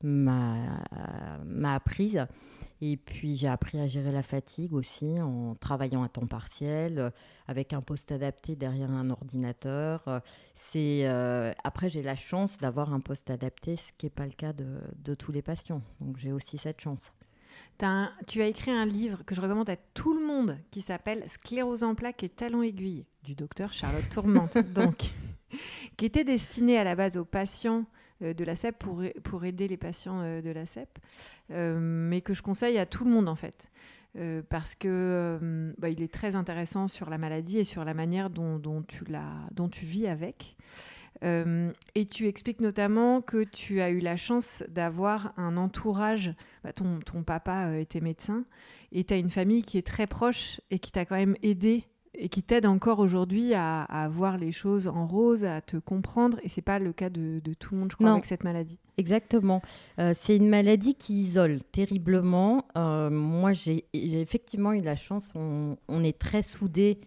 m'a 0.02 1.74
apprise. 1.74 2.26
Et 2.82 2.96
puis 2.96 3.36
j'ai 3.36 3.48
appris 3.48 3.78
à 3.78 3.86
gérer 3.86 4.10
la 4.12 4.22
fatigue 4.22 4.72
aussi 4.72 5.20
en 5.20 5.54
travaillant 5.54 6.02
à 6.02 6.08
temps 6.08 6.26
partiel, 6.26 6.98
euh, 6.98 7.10
avec 7.46 7.72
un 7.72 7.82
poste 7.82 8.10
adapté 8.10 8.56
derrière 8.56 8.90
un 8.90 9.10
ordinateur. 9.10 10.22
C'est 10.54 11.02
euh, 11.04 11.52
après 11.62 11.90
j'ai 11.90 12.02
la 12.02 12.16
chance 12.16 12.58
d'avoir 12.58 12.94
un 12.94 13.00
poste 13.00 13.30
adapté, 13.30 13.76
ce 13.76 13.92
qui 13.98 14.06
n'est 14.06 14.10
pas 14.10 14.26
le 14.26 14.32
cas 14.32 14.52
de, 14.52 14.78
de 14.96 15.14
tous 15.14 15.32
les 15.32 15.42
patients. 15.42 15.82
Donc 16.00 16.16
j'ai 16.16 16.32
aussi 16.32 16.56
cette 16.56 16.80
chance. 16.80 17.12
tu 18.26 18.42
as 18.42 18.46
écrit 18.46 18.70
un 18.70 18.86
livre 18.86 19.24
que 19.24 19.34
je 19.34 19.40
recommande 19.40 19.68
à 19.68 19.76
tout 19.76 20.14
le 20.14 20.26
monde 20.26 20.56
qui 20.70 20.80
s'appelle 20.80 21.24
Sclérose 21.28 21.84
en 21.84 21.94
plaques 21.94 22.22
et 22.22 22.28
talons 22.30 22.62
aiguilles 22.62 23.04
du 23.24 23.34
docteur 23.34 23.72
Charlotte 23.72 24.08
Tourmente. 24.10 24.56
Donc 24.74 25.12
qui 25.96 26.06
était 26.06 26.24
destiné 26.24 26.78
à 26.78 26.84
la 26.84 26.94
base 26.94 27.16
aux 27.16 27.24
patients 27.24 27.80
euh, 27.80 27.99
de 28.20 28.44
la 28.44 28.56
CEP 28.56 28.78
pour, 28.78 29.02
pour 29.22 29.44
aider 29.44 29.68
les 29.68 29.76
patients 29.76 30.20
euh, 30.20 30.42
de 30.42 30.50
la 30.50 30.66
CEP, 30.66 30.98
euh, 31.50 31.78
mais 31.80 32.20
que 32.20 32.34
je 32.34 32.42
conseille 32.42 32.78
à 32.78 32.86
tout 32.86 33.04
le 33.04 33.10
monde 33.10 33.28
en 33.28 33.34
fait. 33.34 33.70
parce 34.48 34.74
que 34.74 35.72
bah, 35.78 35.88
il 35.88 36.02
est 36.02 36.12
très 36.12 36.34
intéressant 36.34 36.88
sur 36.88 37.10
la 37.10 37.18
maladie 37.18 37.58
et 37.58 37.64
sur 37.64 37.84
la 37.84 37.94
manière 37.94 38.28
dont, 38.28 38.60
tu, 38.86 39.04
dont 39.52 39.68
tu 39.68 39.84
vis 39.84 40.06
avec. 40.08 40.56
et 41.22 42.06
tu 42.06 42.26
expliques 42.26 42.60
notamment 42.60 43.22
que 43.22 43.44
tu 43.44 43.80
as 43.80 43.90
eu 43.90 44.00
la 44.00 44.16
chance 44.16 44.64
d'avoir 44.68 45.32
un 45.36 45.56
entourage, 45.56 46.34
bah, 46.64 46.72
ton, 46.72 46.98
ton, 47.00 47.22
papa 47.22 47.76
était 47.78 48.00
médecin, 48.00 48.44
et 48.90 49.04
tu 49.04 49.14
as 49.14 49.16
une 49.16 49.30
famille 49.30 49.62
qui 49.62 49.78
est 49.78 49.86
très 49.86 50.08
proche 50.08 50.60
et 50.70 50.80
qui 50.80 50.90
t'a 50.90 51.04
quand 51.04 51.16
même 51.16 51.36
aidé 51.42 51.84
et 52.14 52.28
qui 52.28 52.42
t'aide 52.42 52.66
encore 52.66 52.98
aujourd'hui 52.98 53.54
à, 53.54 54.08
voir 54.10 54.36
les 54.36 54.52
choses 54.52 54.88
en 54.88 55.06
rose, 55.06 55.44
à 55.44 55.60
te 55.60 55.76
comprendre. 55.76 56.38
Et 56.42 56.48
c'est 56.48 56.62
pas 56.62 56.78
le 56.78 56.92
cas 56.92 57.08
de, 57.08 57.40
tout 57.58 57.74
le 57.74 57.80
monde, 57.80 57.90
je 57.92 57.96
crois, 57.96 58.12
avec 58.12 58.26
cette 58.26 58.44
maladie. 58.44 58.78
Exactement. 58.98 59.62
Euh, 59.98 60.12
c'est 60.16 60.36
une 60.36 60.48
maladie 60.48 60.94
qui 60.94 61.22
isole 61.22 61.62
terriblement. 61.72 62.66
Euh, 62.76 63.10
moi, 63.10 63.52
j'ai 63.52 63.84
effectivement 63.92 64.72
eu 64.72 64.80
la 64.80 64.96
chance. 64.96 65.30
On, 65.34 65.76
on 65.88 66.04
est 66.04 66.18
très 66.18 66.42
soudés 66.42 67.00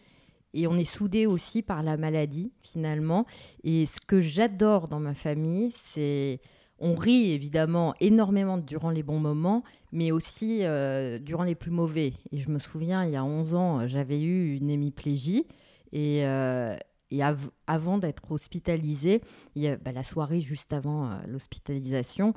et 0.54 0.68
on 0.68 0.78
est 0.78 0.86
soudés 0.86 1.26
aussi 1.26 1.62
par 1.62 1.84
la 1.84 1.98
maladie 1.98 2.52
finalement. 2.62 3.26
Et 3.64 3.86
ce 3.86 4.00
que 4.00 4.20
j'adore 4.20 4.88
dans 4.88 5.00
ma 5.00 5.14
famille, 5.14 5.72
c'est 5.72 6.40
on 6.84 6.96
rit 6.96 7.32
évidemment 7.32 7.96
énormément 8.02 8.58
durant 8.58 8.90
les 8.90 9.04
bons 9.04 9.20
moments, 9.20 9.64
mais 9.94 10.12
aussi 10.12 10.60
euh, 10.64 11.18
durant 11.18 11.44
les 11.44 11.56
plus 11.56 11.72
mauvais. 11.72 12.14
Et 12.32 12.38
je 12.38 12.50
me 12.50 12.60
souviens, 12.60 13.06
il 13.06 13.12
y 13.12 13.16
a 13.16 13.24
11 13.24 13.56
ans, 13.56 13.88
j'avais 13.88 14.22
eu 14.22 14.56
une 14.56 14.70
hémiplégie 14.70 15.48
et, 15.94 16.26
euh, 16.28 16.76
et 17.10 17.22
avant 17.68 18.00
d'être 18.00 18.30
hospitalisée, 18.30 19.22
il 19.56 19.62
y 19.62 19.70
a, 19.70 19.78
bah, 19.78 19.94
la 19.94 20.04
soirée 20.04 20.42
juste 20.42 20.74
avant 20.74 21.06
euh, 21.06 21.16
l'hospitalisation, 21.28 22.34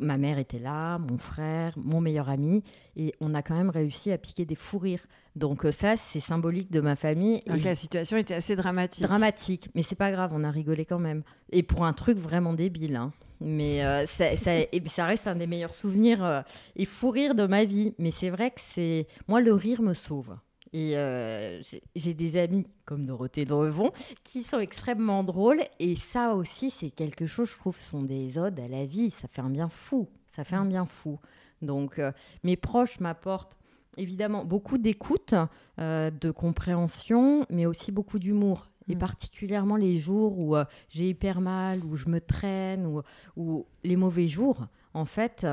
ma 0.00 0.18
mère 0.18 0.38
était 0.38 0.58
là, 0.58 0.98
mon 0.98 1.16
frère, 1.16 1.72
mon 1.78 2.02
meilleur 2.02 2.28
ami, 2.28 2.62
et 2.94 3.14
on 3.20 3.32
a 3.32 3.40
quand 3.40 3.54
même 3.54 3.70
réussi 3.70 4.12
à 4.12 4.18
piquer 4.18 4.44
des 4.44 4.56
fous 4.56 4.80
rires. 4.80 5.06
Donc 5.34 5.66
ça, 5.72 5.96
c'est 5.96 6.20
symbolique 6.20 6.70
de 6.70 6.82
ma 6.82 6.94
famille. 6.94 7.40
Donc 7.46 7.64
la 7.64 7.74
situation 7.74 8.18
était 8.18 8.34
assez 8.34 8.54
dramatique. 8.54 9.02
Dramatique, 9.02 9.70
mais 9.74 9.82
c'est 9.82 9.94
pas 9.94 10.12
grave, 10.12 10.32
on 10.34 10.44
a 10.44 10.50
rigolé 10.50 10.84
quand 10.84 10.98
même. 10.98 11.22
Et 11.52 11.62
pour 11.62 11.86
un 11.86 11.94
truc 11.94 12.18
vraiment 12.18 12.52
débile. 12.52 12.96
Hein. 12.96 13.12
Mais 13.42 13.84
euh, 13.84 14.06
ça, 14.06 14.36
ça, 14.36 15.04
reste 15.04 15.26
un 15.26 15.34
des 15.34 15.46
meilleurs 15.46 15.74
souvenirs 15.74 16.44
et 16.76 16.84
fou 16.84 17.10
rire 17.10 17.34
de 17.34 17.46
ma 17.46 17.64
vie. 17.64 17.94
Mais 17.98 18.10
c'est 18.10 18.30
vrai 18.30 18.50
que 18.50 18.60
c'est... 18.60 19.06
Moi, 19.28 19.40
le 19.40 19.52
rire 19.52 19.82
me 19.82 19.94
sauve. 19.94 20.36
Et 20.72 20.96
euh, 20.96 21.60
j'ai 21.94 22.14
des 22.14 22.36
amis 22.38 22.66
comme 22.86 23.04
Dorothée 23.04 23.44
Drevon 23.44 23.92
qui 24.24 24.42
sont 24.42 24.58
extrêmement 24.58 25.22
drôles. 25.22 25.60
Et 25.78 25.96
ça 25.96 26.34
aussi, 26.34 26.70
c'est 26.70 26.90
quelque 26.90 27.26
chose, 27.26 27.50
je 27.50 27.58
trouve, 27.58 27.78
sont 27.78 28.02
des 28.02 28.38
odes 28.38 28.58
à 28.58 28.68
la 28.68 28.86
vie. 28.86 29.10
Ça 29.20 29.28
fait 29.28 29.42
un 29.42 29.50
bien 29.50 29.68
fou. 29.68 30.08
Ça 30.34 30.44
fait 30.44 30.56
un 30.56 30.64
bien 30.64 30.86
fou. 30.86 31.18
Donc, 31.60 31.98
euh, 31.98 32.10
mes 32.42 32.56
proches 32.56 33.00
m'apportent 33.00 33.56
évidemment 33.98 34.44
beaucoup 34.46 34.78
d'écoute, 34.78 35.34
euh, 35.78 36.10
de 36.10 36.30
compréhension, 36.30 37.44
mais 37.50 37.66
aussi 37.66 37.92
beaucoup 37.92 38.18
d'humour. 38.18 38.68
Et 38.88 38.94
mm. 38.94 38.98
particulièrement 38.98 39.76
les 39.76 39.98
jours 39.98 40.38
où 40.38 40.56
j'ai 40.88 41.08
hyper 41.08 41.40
mal, 41.40 41.84
où 41.84 41.96
je 41.96 42.08
me 42.08 42.20
traîne, 42.20 42.86
ou, 42.86 43.02
ou 43.36 43.66
les 43.84 43.96
mauvais 43.96 44.26
jours 44.26 44.66
en 44.94 45.04
fait, 45.06 45.46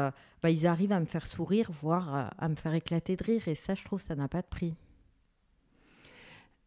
bah, 0.44 0.50
ils 0.50 0.68
arrivent 0.68 0.92
à 0.92 1.00
me 1.00 1.06
faire 1.06 1.26
sourire, 1.26 1.72
voire 1.82 2.34
à 2.38 2.50
me 2.50 2.56
faire 2.56 2.74
éclater 2.74 3.16
de 3.16 3.24
rire. 3.24 3.48
Et 3.48 3.56
ça, 3.56 3.74
je 3.74 3.86
trouve, 3.86 4.02
ça 4.02 4.16
n'a 4.16 4.28
pas 4.28 4.42
de 4.42 4.48
prix. 4.48 4.76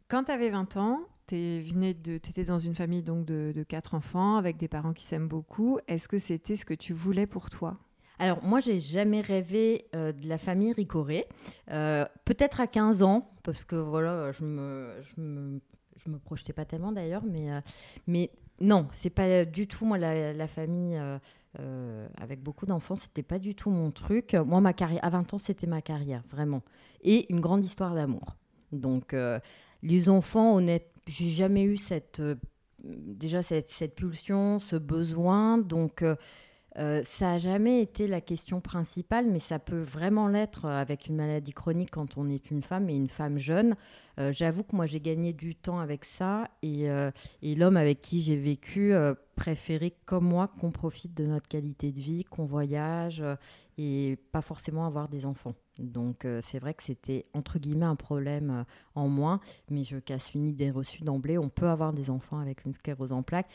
Quand 0.08 0.24
tu 0.24 0.30
avais 0.30 0.50
20 0.50 0.76
ans, 0.76 1.00
tu 1.26 1.36
étais 1.36 2.44
dans 2.44 2.58
une 2.58 2.74
famille 2.74 3.02
donc 3.02 3.24
de, 3.24 3.64
quatre 3.66 3.94
enfants 3.94 4.36
avec 4.36 4.58
des 4.58 4.68
parents 4.68 4.92
qui 4.92 5.04
s'aiment 5.04 5.28
beaucoup. 5.28 5.78
Est-ce 5.88 6.08
que 6.08 6.18
c'était 6.18 6.56
ce 6.56 6.66
que 6.66 6.74
tu 6.74 6.92
voulais 6.92 7.26
pour 7.26 7.48
toi? 7.48 7.78
Alors 8.18 8.44
moi, 8.44 8.60
j'ai 8.60 8.78
jamais 8.78 9.20
rêvé 9.22 9.86
euh, 9.94 10.12
de 10.12 10.28
la 10.28 10.38
famille 10.38 10.72
Ricoré. 10.72 11.26
Euh, 11.70 12.04
peut-être 12.24 12.60
à 12.60 12.66
15 12.66 13.02
ans, 13.02 13.30
parce 13.42 13.64
que 13.64 13.74
voilà, 13.74 14.32
je 14.32 14.44
me, 14.44 14.92
je 15.02 15.20
me, 15.20 15.60
je 16.04 16.10
me 16.10 16.18
projetais 16.18 16.52
pas 16.52 16.64
tellement 16.64 16.92
d'ailleurs, 16.92 17.24
mais, 17.24 17.52
euh, 17.52 17.60
mais 18.06 18.30
non, 18.60 18.88
c'est 18.92 19.10
pas 19.10 19.44
du 19.44 19.66
tout 19.66 19.84
moi 19.84 19.98
la, 19.98 20.48
famille 20.48 21.00
avec 22.16 22.42
beaucoup 22.42 22.66
d'enfants, 22.66 22.96
c'était 22.96 23.22
pas 23.22 23.38
du 23.38 23.54
tout 23.54 23.70
mon 23.70 23.90
truc. 23.90 24.34
Moi, 24.34 24.60
ma 24.60 24.72
carrière, 24.72 25.04
à 25.04 25.10
20 25.10 25.34
ans, 25.34 25.38
c'était 25.38 25.66
ma 25.66 25.82
carrière, 25.82 26.22
vraiment. 26.30 26.62
Et 27.02 27.30
une 27.32 27.40
grande 27.40 27.64
histoire 27.64 27.94
d'amour. 27.94 28.36
Donc, 28.70 29.16
les 29.82 30.08
enfants, 30.08 30.54
honnêtement, 30.54 30.92
j'ai 31.06 31.30
jamais 31.30 31.64
eu 31.64 31.76
cette, 31.76 32.20
euh, 32.20 32.36
déjà 32.84 33.42
cette, 33.42 33.68
cette, 33.68 33.94
pulsion, 33.94 34.58
ce 34.58 34.76
besoin. 34.76 35.58
Donc, 35.58 36.04
euh, 36.78 36.82
euh, 36.82 37.02
ça 37.04 37.32
n'a 37.32 37.38
jamais 37.38 37.80
été 37.80 38.06
la 38.06 38.20
question 38.20 38.60
principale, 38.60 39.26
mais 39.30 39.38
ça 39.38 39.58
peut 39.58 39.80
vraiment 39.80 40.28
l'être 40.28 40.66
avec 40.66 41.06
une 41.06 41.16
maladie 41.16 41.52
chronique 41.52 41.90
quand 41.90 42.18
on 42.18 42.28
est 42.28 42.50
une 42.50 42.62
femme 42.62 42.88
et 42.88 42.96
une 42.96 43.08
femme 43.08 43.38
jeune. 43.38 43.76
J'avoue 44.30 44.62
que 44.62 44.76
moi, 44.76 44.86
j'ai 44.86 45.00
gagné 45.00 45.32
du 45.32 45.54
temps 45.56 45.78
avec 45.78 46.04
ça 46.04 46.46
et, 46.62 46.84
et 47.40 47.54
l'homme 47.54 47.78
avec 47.78 48.02
qui 48.02 48.20
j'ai 48.20 48.36
vécu 48.36 48.92
préférait, 49.36 49.94
comme 50.04 50.26
moi, 50.26 50.50
qu'on 50.60 50.70
profite 50.70 51.14
de 51.14 51.24
notre 51.24 51.48
qualité 51.48 51.92
de 51.92 51.98
vie, 51.98 52.24
qu'on 52.24 52.44
voyage 52.44 53.24
et 53.78 54.18
pas 54.30 54.42
forcément 54.42 54.86
avoir 54.86 55.08
des 55.08 55.24
enfants. 55.24 55.54
Donc 55.78 56.24
euh, 56.24 56.40
c'est 56.42 56.58
vrai 56.58 56.74
que 56.74 56.82
c'était 56.82 57.26
entre 57.32 57.58
guillemets 57.58 57.86
un 57.86 57.96
problème 57.96 58.50
euh, 58.50 58.64
en 58.94 59.08
moins, 59.08 59.40
mais 59.70 59.84
je 59.84 59.98
casse 59.98 60.34
une 60.34 60.46
idée 60.46 60.70
reçue 60.70 61.02
d'emblée. 61.02 61.38
On 61.38 61.48
peut 61.48 61.68
avoir 61.68 61.92
des 61.92 62.10
enfants 62.10 62.38
avec 62.38 62.64
une 62.64 62.74
sclérose 62.74 63.12
en 63.12 63.22
plaques, 63.22 63.48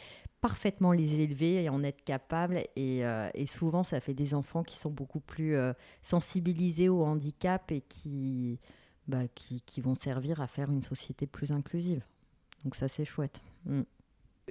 parfaitement 0.47 0.91
les 0.91 1.15
élever 1.15 1.63
et 1.63 1.69
en 1.69 1.83
être 1.83 2.03
capable. 2.03 2.63
Et, 2.75 3.05
euh, 3.05 3.29
et 3.33 3.45
souvent, 3.45 3.83
ça 3.83 3.99
fait 3.99 4.13
des 4.13 4.33
enfants 4.33 4.63
qui 4.63 4.77
sont 4.77 4.89
beaucoup 4.89 5.19
plus 5.19 5.55
sensibilisés 6.01 6.89
au 6.89 7.03
handicap 7.03 7.71
et 7.71 7.81
qui, 7.81 8.59
bah, 9.07 9.27
qui, 9.35 9.61
qui, 9.61 9.81
vont 9.81 9.95
servir 9.95 10.41
à 10.41 10.47
faire 10.47 10.71
une 10.71 10.81
société 10.81 11.27
plus 11.27 11.51
inclusive. 11.51 12.03
Donc 12.63 12.75
ça, 12.75 12.87
c'est 12.87 13.05
chouette. 13.05 13.39
Mm. 13.65 13.81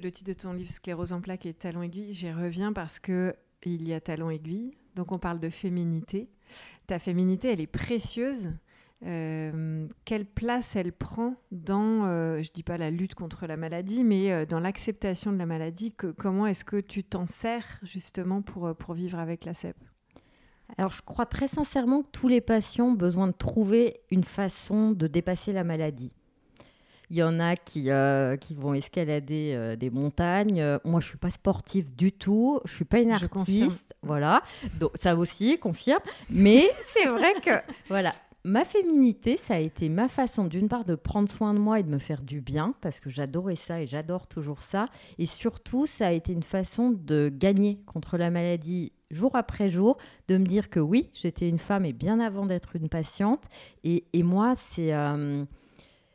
Le 0.03 0.11
titre 0.11 0.29
de 0.29 0.35
ton 0.35 0.53
livre 0.53 0.71
Sclérose 0.71 1.15
en 1.15 1.23
plaques 1.23 1.47
et 1.47 1.55
Talon 1.55 1.83
aiguille, 1.83 2.13
j'y 2.13 2.31
reviens 2.31 2.75
parce 2.75 2.99
que 2.99 3.35
il 3.63 3.89
y 3.89 3.95
a 3.95 4.01
Talon 4.01 4.29
aiguille, 4.29 4.77
donc 4.95 5.11
on 5.13 5.19
parle 5.19 5.41
de 5.41 5.49
féminité 5.49 6.29
ta 6.87 6.99
féminité, 6.99 7.53
elle 7.53 7.61
est 7.61 7.67
précieuse. 7.67 8.53
Euh, 9.05 9.87
quelle 10.07 10.25
place 10.25 10.75
elle 10.75 10.93
prend 10.93 11.35
dans, 11.53 12.07
euh, 12.07 12.43
je 12.43 12.51
dis 12.51 12.63
pas 12.63 12.79
la 12.79 12.91
lutte 12.91 13.15
contre 13.15 13.47
la 13.47 13.57
maladie, 13.57 14.03
mais 14.03 14.33
euh, 14.33 14.47
dans 14.47 14.59
l'acceptation 14.59 15.33
de 15.33 15.37
la 15.37 15.45
maladie 15.45 15.93
Comment 15.93 16.47
est-ce 16.47 16.65
que 16.65 16.81
tu 16.81 17.05
t'en 17.05 17.27
sers 17.27 17.79
justement 17.83 18.41
pour, 18.41 18.75
pour 18.75 18.95
vivre 18.95 19.19
avec 19.19 19.45
la 19.45 19.55
CEP 19.55 19.77
alors, 20.79 20.91
je 20.91 21.01
crois 21.01 21.27
très 21.27 21.47
sincèrement 21.47 22.03
que 22.03 22.09
tous 22.11 22.27
les 22.27 22.41
patients 22.41 22.87
ont 22.87 22.93
besoin 22.95 23.29
de 23.29 23.33
trouver 23.33 24.01
une 24.11 24.25
façon 24.25 24.91
de 24.91 25.07
dépasser 25.07 25.53
la 25.53 25.63
maladie. 25.63 26.13
Il 27.11 27.17
y 27.17 27.23
en 27.23 27.39
a 27.39 27.55
qui, 27.55 27.91
euh, 27.91 28.37
qui 28.37 28.55
vont 28.55 28.75
escalader 28.75 29.53
euh, 29.55 29.77
des 29.77 29.91
montagnes. 29.91 30.61
Euh, 30.61 30.79
moi, 30.85 31.01
je 31.01 31.07
suis 31.07 31.19
pas 31.19 31.31
sportive 31.31 31.95
du 31.95 32.11
tout. 32.11 32.61
Je 32.65 32.75
suis 32.75 32.85
pas 32.85 32.99
une 32.99 33.13
artiste. 33.13 33.95
Voilà. 34.03 34.43
Donc, 34.81 34.91
ça 35.01 35.15
aussi, 35.15 35.57
confirme. 35.59 36.03
Mais 36.31 36.69
c'est 36.89 37.07
vrai 37.07 37.33
que, 37.35 37.63
voilà. 37.89 38.13
Ma 38.47 38.65
féminité, 38.65 39.37
ça 39.37 39.55
a 39.55 39.59
été 39.59 39.89
ma 39.89 40.07
façon, 40.07 40.45
d'une 40.45 40.69
part, 40.69 40.85
de 40.85 40.95
prendre 40.95 41.29
soin 41.29 41.53
de 41.53 41.59
moi 41.59 41.81
et 41.81 41.83
de 41.83 41.89
me 41.89 41.99
faire 41.99 42.23
du 42.23 42.41
bien, 42.41 42.75
parce 42.81 43.01
que 43.01 43.11
j'adorais 43.11 43.57
ça 43.57 43.83
et 43.83 43.89
j'adore 43.89 44.29
toujours 44.29 44.63
ça. 44.63 44.87
Et 45.19 45.27
surtout, 45.27 45.87
ça 45.87 46.07
a 46.07 46.13
été 46.13 46.33
une 46.33 46.45
façon 46.45 46.93
de 46.93 47.29
gagner 47.29 47.81
contre 47.87 48.17
la 48.17 48.31
maladie 48.31 48.93
jour 49.11 49.35
après 49.35 49.69
jour, 49.69 49.97
de 50.29 50.39
me 50.39 50.47
dire 50.47 50.71
que 50.71 50.79
oui, 50.79 51.11
j'étais 51.13 51.49
une 51.49 51.59
femme 51.59 51.85
et 51.85 51.93
bien 51.93 52.21
avant 52.21 52.47
d'être 52.47 52.77
une 52.77 52.89
patiente. 52.89 53.43
Et, 53.83 54.05
moi, 54.23 54.55
c'est 54.55 54.93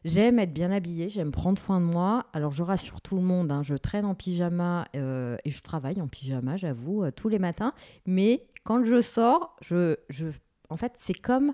J'aime 0.05 0.39
être 0.39 0.53
bien 0.53 0.71
habillée, 0.71 1.09
j'aime 1.09 1.31
prendre 1.31 1.59
soin 1.59 1.81
de 1.81 1.85
moi. 1.85 2.25
Alors 2.33 2.51
je 2.53 2.63
rassure 2.63 3.01
tout 3.01 3.17
le 3.17 3.21
monde, 3.21 3.51
hein, 3.51 3.61
je 3.61 3.75
traîne 3.75 4.05
en 4.05 4.15
pyjama 4.15 4.85
euh, 4.95 5.37
et 5.45 5.51
je 5.51 5.61
travaille 5.61 6.01
en 6.01 6.07
pyjama, 6.07 6.57
j'avoue, 6.57 7.03
euh, 7.03 7.11
tous 7.11 7.29
les 7.29 7.37
matins. 7.37 7.73
Mais 8.07 8.47
quand 8.63 8.83
je 8.83 8.99
sors, 9.01 9.55
je, 9.61 9.97
je... 10.09 10.25
en 10.69 10.77
fait, 10.77 10.93
c'est 10.97 11.13
comme 11.13 11.53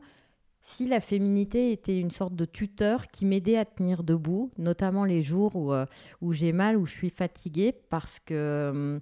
si 0.67 0.86
la 0.86 1.00
féminité 1.00 1.71
était 1.71 1.97
une 1.97 2.12
sorte 2.12 2.36
de 2.36 2.43
tuteur 2.43 3.07
qui 3.07 3.25
m'aidait 3.25 3.55
à 3.55 3.63
tenir 3.63 4.03
debout, 4.03 4.51
notamment 4.57 5.05
les 5.05 5.21
jours 5.21 5.55
où, 5.55 5.71
euh, 5.71 5.86
où 6.19 6.33
j'ai 6.33 6.51
mal, 6.51 6.75
où 6.75 6.86
je 6.86 6.91
suis 6.91 7.09
fatiguée, 7.09 7.74
parce 7.89 8.19
que 8.19 8.69
hum, 8.71 9.00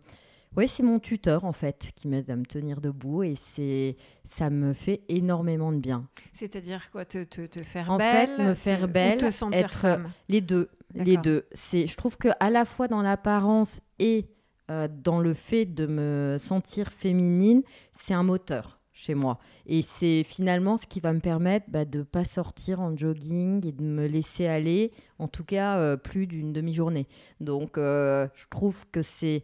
oui, 0.55 0.67
c'est 0.67 0.84
mon 0.84 1.00
tuteur 1.00 1.43
en 1.43 1.53
fait 1.53 1.91
qui 1.95 2.07
m'aide 2.07 2.29
à 2.29 2.36
me 2.36 2.45
tenir 2.45 2.81
debout 2.81 3.24
et 3.24 3.34
c'est 3.36 3.98
ça 4.25 4.51
me 4.51 4.74
fait 4.74 5.01
énormément 5.10 5.72
de 5.72 5.79
bien. 5.79 6.07
C'est-à-dire 6.34 6.91
quoi 6.91 7.03
te, 7.03 7.24
te, 7.24 7.48
te, 7.48 7.63
faire 7.63 7.89
en 7.89 7.98
belle 7.98 8.29
En 8.34 8.38
fait, 8.38 8.43
me 8.43 8.53
faire 8.53 8.88
belle, 8.88 9.17
te 9.17 9.31
sentir 9.31 9.65
être 9.65 9.79
femme? 9.79 10.07
les 10.29 10.41
deux, 10.41 10.69
les 10.93 11.17
deux. 11.17 11.48
C'est, 11.51 11.88
je 11.88 11.98
trouve 11.98 12.15
que 12.17 12.29
à 12.39 12.51
la 12.51 12.65
fois 12.65 12.88
dans 12.88 13.01
l'apparence 13.01 13.81
et 13.98 14.27
euh, 14.69 14.88
dans 14.88 15.19
le 15.19 15.34
fait 15.34 15.65
de 15.65 15.88
me 15.88 16.38
sentir 16.39 16.91
féminine, 16.91 17.63
c'est 17.91 18.13
un 18.13 18.24
moteur 18.24 18.75
chez 18.96 19.14
moi. 19.14 19.38
Et 19.68 19.84
c'est 19.84 20.24
finalement 20.24 20.78
ce 20.78 20.88
qui 20.88 21.02
va 21.02 21.14
me 21.14 21.20
permettre 21.20 21.68
bah, 21.70 21.86
de 21.86 22.00
ne 22.00 22.04
pas 22.04 22.25
sortir 22.25 22.82
en 22.82 22.98
jogging 22.98 23.68
et 23.68 23.74
de 23.74 23.84
me 23.84 24.08
laisser 24.08 24.48
aller, 24.48 24.92
en 25.20 25.28
tout 25.28 25.44
cas 25.44 25.78
euh, 25.78 25.98
plus 25.98 26.25
d'une 26.25 26.54
demi-journée. 26.54 27.06
Donc 27.42 27.78
euh, 27.78 28.28
je 28.34 28.46
trouve 28.50 28.86
que 28.92 29.02
c'est 29.02 29.44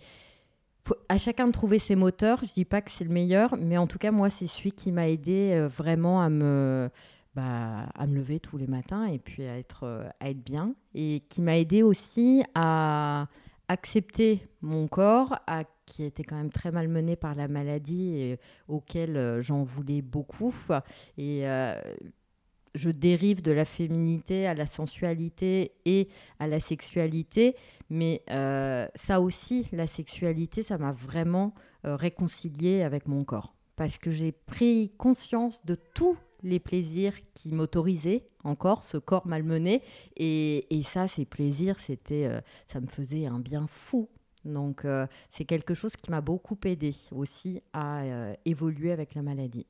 à 1.10 1.17
chacun 1.17 1.48
de 1.48 1.51
trouver 1.51 1.77
ses 1.77 1.96
moteurs. 1.96 2.39
Je 2.43 2.53
dis 2.53 2.65
pas 2.65 2.81
que 2.81 2.89
c'est 2.89 3.03
le 3.03 3.13
meilleur, 3.13 3.55
mais 3.58 3.77
en 3.77 3.86
tout 3.86 4.00
cas, 4.00 4.10
moi, 4.10 4.29
c'est 4.29 4.48
celui 4.48 4.72
qui 4.72 4.91
m'a 4.91 5.10
aidé 5.10 5.51
euh, 5.53 5.67
vraiment 5.67 6.22
à 6.22 6.29
me, 6.29 6.89
bah, 7.36 7.88
à 7.93 8.08
me 8.08 8.15
lever 8.15 8.39
tous 8.39 8.58
les 8.58 8.67
matins 8.67 9.05
et 9.05 9.20
puis 9.20 9.43
à 9.43 9.58
être, 9.58 10.12
à 10.20 10.29
être 10.29 10.43
bien. 10.43 10.74
Et 10.96 11.24
qui 11.29 11.41
m'a 11.41 11.58
aidé 11.58 11.84
aussi 11.84 12.43
à 12.55 13.27
accepter 13.71 14.47
mon 14.61 14.87
corps, 14.87 15.39
qui 15.85 16.03
était 16.03 16.23
quand 16.23 16.35
même 16.35 16.51
très 16.51 16.71
malmené 16.71 17.15
par 17.15 17.35
la 17.35 17.47
maladie 17.47 18.15
et 18.17 18.39
auquel 18.67 19.17
euh, 19.17 19.41
j'en 19.41 19.63
voulais 19.63 20.01
beaucoup. 20.01 20.53
Et 21.17 21.45
je 22.75 22.89
dérive 22.89 23.41
de 23.41 23.51
la 23.51 23.65
féminité 23.65 24.47
à 24.47 24.53
la 24.53 24.67
sensualité 24.67 25.73
et 25.85 26.07
à 26.39 26.47
la 26.47 26.59
sexualité, 26.59 27.55
mais 27.89 28.23
euh, 28.29 28.87
ça 28.95 29.21
aussi, 29.21 29.67
la 29.71 29.87
sexualité, 29.87 30.63
ça 30.63 30.77
m'a 30.77 30.91
vraiment 30.91 31.53
euh, 31.85 31.95
réconciliée 31.95 32.83
avec 32.83 33.07
mon 33.07 33.23
corps, 33.23 33.53
parce 33.75 33.97
que 33.97 34.11
j'ai 34.11 34.31
pris 34.31 34.91
conscience 34.97 35.65
de 35.65 35.75
tous 35.75 36.17
les 36.43 36.60
plaisirs 36.60 37.13
qui 37.33 37.53
m'autorisaient 37.53 38.24
encore 38.43 38.83
ce 38.83 38.98
corps 38.98 39.27
malmené, 39.27 39.81
et, 40.17 40.75
et 40.75 40.83
ça, 40.83 41.07
ces 41.07 41.25
plaisirs, 41.25 41.79
c'était, 41.79 42.25
euh, 42.25 42.41
ça 42.67 42.79
me 42.79 42.88
faisait 42.88 43.25
un 43.25 43.39
bien 43.39 43.67
fou. 43.67 44.10
Donc 44.43 44.88
c'est 45.29 45.45
quelque 45.45 45.75
chose 45.75 45.95
qui 45.95 46.10
m'a 46.10 46.21
beaucoup 46.21 46.57
aidé 46.65 46.95
aussi 47.12 47.62
à 47.74 48.33
évoluer 48.43 48.91
avec 48.91 49.13
la 49.13 49.21
maladie. 49.21 49.67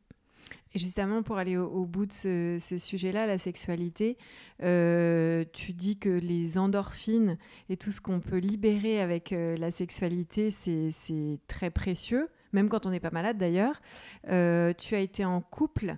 Et 0.73 0.79
justement, 0.79 1.21
pour 1.21 1.37
aller 1.37 1.57
au, 1.57 1.85
bout 1.85 2.05
de 2.05 2.13
ce, 2.13 2.57
sujet-là, 2.77 3.27
la 3.27 3.37
sexualité, 3.37 4.17
euh, 4.63 5.43
tu 5.51 5.73
dis 5.73 5.97
que 5.97 6.09
les 6.09 6.57
endorphines 6.57 7.37
et 7.69 7.75
tout 7.75 7.91
ce 7.91 7.99
qu'on 7.99 8.21
peut 8.21 8.37
libérer 8.37 9.01
avec 9.01 9.33
euh, 9.33 9.57
la 9.57 9.71
sexualité, 9.71 10.49
c'est 10.51 11.39
très 11.47 11.71
précieux, 11.71 12.29
même 12.53 12.69
quand 12.69 12.85
on 12.85 12.89
n'est 12.89 13.01
pas 13.01 13.11
malade 13.11 13.37
d'ailleurs. 13.37 13.81
Euh, 14.29 14.73
tu 14.77 14.95
as 14.95 14.99
été 14.99 15.25
en 15.25 15.41
couple 15.41 15.97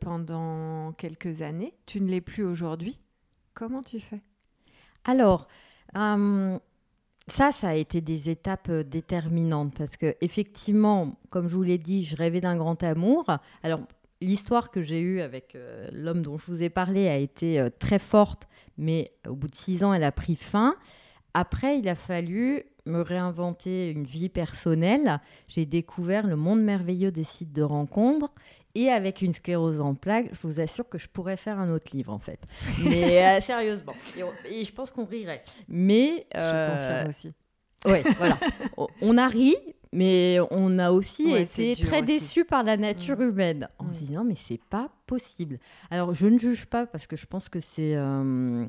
pendant 0.00 0.92
quelques 0.92 1.42
années, 1.42 1.74
tu 1.86 2.00
ne 2.00 2.08
l'es 2.08 2.20
plus 2.20 2.44
aujourd'hui. 2.44 3.00
Comment 3.54 3.82
tu 3.82 4.00
fais? 4.00 4.20
Alors, 5.04 5.48
ça, 7.28 7.52
ça 7.52 7.68
a 7.68 7.74
été 7.74 8.00
des 8.00 8.30
étapes 8.30 8.68
euh, 8.68 8.82
déterminantes 8.82 9.74
parce 9.76 9.96
que 9.96 10.16
effectivement, 10.20 11.16
comme 11.30 11.48
je 11.48 11.54
vous 11.54 11.62
l'ai 11.62 11.78
dit, 11.78 12.04
je 12.04 12.16
rêvais 12.16 12.40
d'un 12.40 12.56
grand 12.56 12.82
amour. 12.82 13.26
Alors, 13.62 13.80
l'histoire 14.20 14.70
que 14.70 14.82
j'ai 14.82 15.00
eue 15.00 15.20
avec 15.20 15.54
euh, 15.54 15.88
l'homme 15.92 16.22
dont 16.22 16.36
je 16.36 16.46
vous 16.46 16.62
ai 16.62 16.70
parlé 16.70 17.08
a 17.08 17.16
été 17.16 17.60
euh, 17.60 17.68
très 17.70 17.98
forte, 17.98 18.48
mais 18.76 19.12
au 19.28 19.34
bout 19.34 19.48
de 19.48 19.54
six 19.54 19.84
ans, 19.84 19.94
elle 19.94 20.04
a 20.04 20.12
pris 20.12 20.36
fin. 20.36 20.76
Après, 21.34 21.78
il 21.78 21.88
a 21.88 21.94
fallu 21.94 22.64
me 22.86 23.00
réinventer 23.00 23.90
une 23.90 24.04
vie 24.04 24.28
personnelle. 24.28 25.20
J'ai 25.46 25.64
découvert 25.64 26.26
le 26.26 26.36
monde 26.36 26.62
merveilleux 26.62 27.12
des 27.12 27.24
sites 27.24 27.52
de 27.52 27.62
rencontres 27.62 28.32
et 28.74 28.90
avec 28.90 29.22
une 29.22 29.32
sclérose 29.32 29.80
en 29.80 29.94
plaques, 29.94 30.28
je 30.32 30.46
vous 30.46 30.60
assure 30.60 30.88
que 30.88 30.98
je 30.98 31.08
pourrais 31.08 31.36
faire 31.36 31.58
un 31.58 31.70
autre 31.70 31.94
livre 31.94 32.12
en 32.12 32.18
fait. 32.18 32.40
Mais 32.84 33.22
euh, 33.22 33.40
sérieusement, 33.42 33.94
et, 34.50 34.64
je 34.64 34.72
pense 34.72 34.90
qu'on 34.90 35.04
rirait. 35.04 35.44
Mais 35.68 36.26
euh... 36.36 37.04
je 37.04 37.08
aussi. 37.08 37.32
Oui, 37.84 37.98
voilà. 38.16 38.38
on 39.02 39.18
a 39.18 39.28
ri, 39.28 39.56
mais 39.92 40.38
on 40.50 40.78
a 40.78 40.90
aussi 40.90 41.32
été 41.32 41.74
très 41.76 42.02
déçus 42.02 42.44
par 42.44 42.62
la 42.62 42.76
nature 42.76 43.18
mm. 43.18 43.28
humaine 43.28 43.68
en 43.78 43.84
mm. 43.84 43.92
se 43.92 43.98
disant 43.98 44.24
mais 44.24 44.36
c'est 44.36 44.62
pas 44.70 44.90
possible. 45.06 45.58
Alors 45.90 46.14
je 46.14 46.26
ne 46.26 46.38
juge 46.38 46.66
pas 46.66 46.86
parce 46.86 47.06
que 47.06 47.16
je 47.16 47.26
pense 47.26 47.48
que 47.48 47.60
c'est 47.60 47.96
euh, 47.96 48.66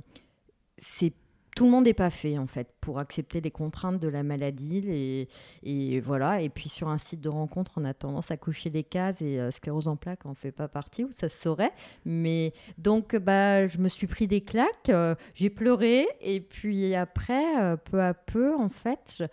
c'est 0.77 1.13
tout 1.55 1.65
le 1.65 1.71
monde 1.71 1.85
n'est 1.85 1.93
pas 1.93 2.09
fait 2.09 2.37
en 2.37 2.47
fait 2.47 2.69
pour 2.81 2.99
accepter 2.99 3.41
les 3.41 3.51
contraintes 3.51 3.99
de 3.99 4.07
la 4.07 4.23
maladie 4.23 5.27
et, 5.63 5.99
voilà 6.01 6.41
et 6.41 6.49
puis 6.49 6.69
sur 6.69 6.89
un 6.89 6.97
site 6.97 7.21
de 7.21 7.29
rencontre 7.29 7.73
on 7.77 7.85
a 7.85 7.93
tendance 7.93 8.31
à 8.31 8.37
cocher 8.37 8.69
les 8.69 8.83
cases 8.83 9.21
et 9.21 9.39
euh, 9.39 9.51
sclérose 9.51 9.87
en 9.87 9.95
plaques 9.95 10.25
en 10.25 10.33
fait 10.33 10.51
pas 10.51 10.67
partie 10.67 11.03
où 11.03 11.11
ça 11.11 11.29
se 11.29 11.39
saurait 11.39 11.71
mais 12.05 12.53
donc 12.77 13.15
bah 13.15 13.67
je 13.67 13.77
me 13.77 13.89
suis 13.89 14.07
pris 14.07 14.27
des 14.27 14.41
claques 14.41 14.89
euh, 14.89 15.15
j'ai 15.35 15.49
pleuré 15.49 16.07
et 16.21 16.41
puis 16.41 16.95
après 16.95 17.61
euh, 17.61 17.77
peu 17.77 18.01
à 18.01 18.13
peu 18.13 18.55
en 18.55 18.69
fait 18.69 19.23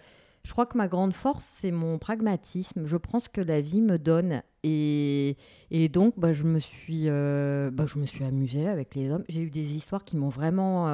je, 0.43 0.53
crois 0.53 0.65
que 0.65 0.79
ma 0.79 0.89
grande 0.89 1.13
force, 1.13 1.45
c'est 1.61 1.71
mon 1.71 1.99
pragmatisme. 1.99 2.87
Je 2.87 2.97
prends 2.97 3.21
ce 3.21 3.29
que 3.29 3.43
la 3.43 3.61
vie 3.61 3.83
me 3.83 3.99
donne. 3.99 4.43
Et, 4.63 5.37
et 5.71 5.91
donc, 5.91 6.15
bah, 6.17 6.33
je, 6.33 6.45
me 6.45 6.59
suis, 6.59 7.09
bah, 7.09 7.85
je 7.85 7.99
me 7.99 8.07
suis 8.07 8.25
amusée 8.25 8.67
avec 8.67 8.95
les 8.95 9.11
hommes. 9.11 9.23
J'ai 9.29 9.43
eu 9.43 9.51
des 9.51 9.77
histoires 9.77 10.03
qui 10.03 10.17
m'ont 10.17 10.31
vraiment 10.31 10.89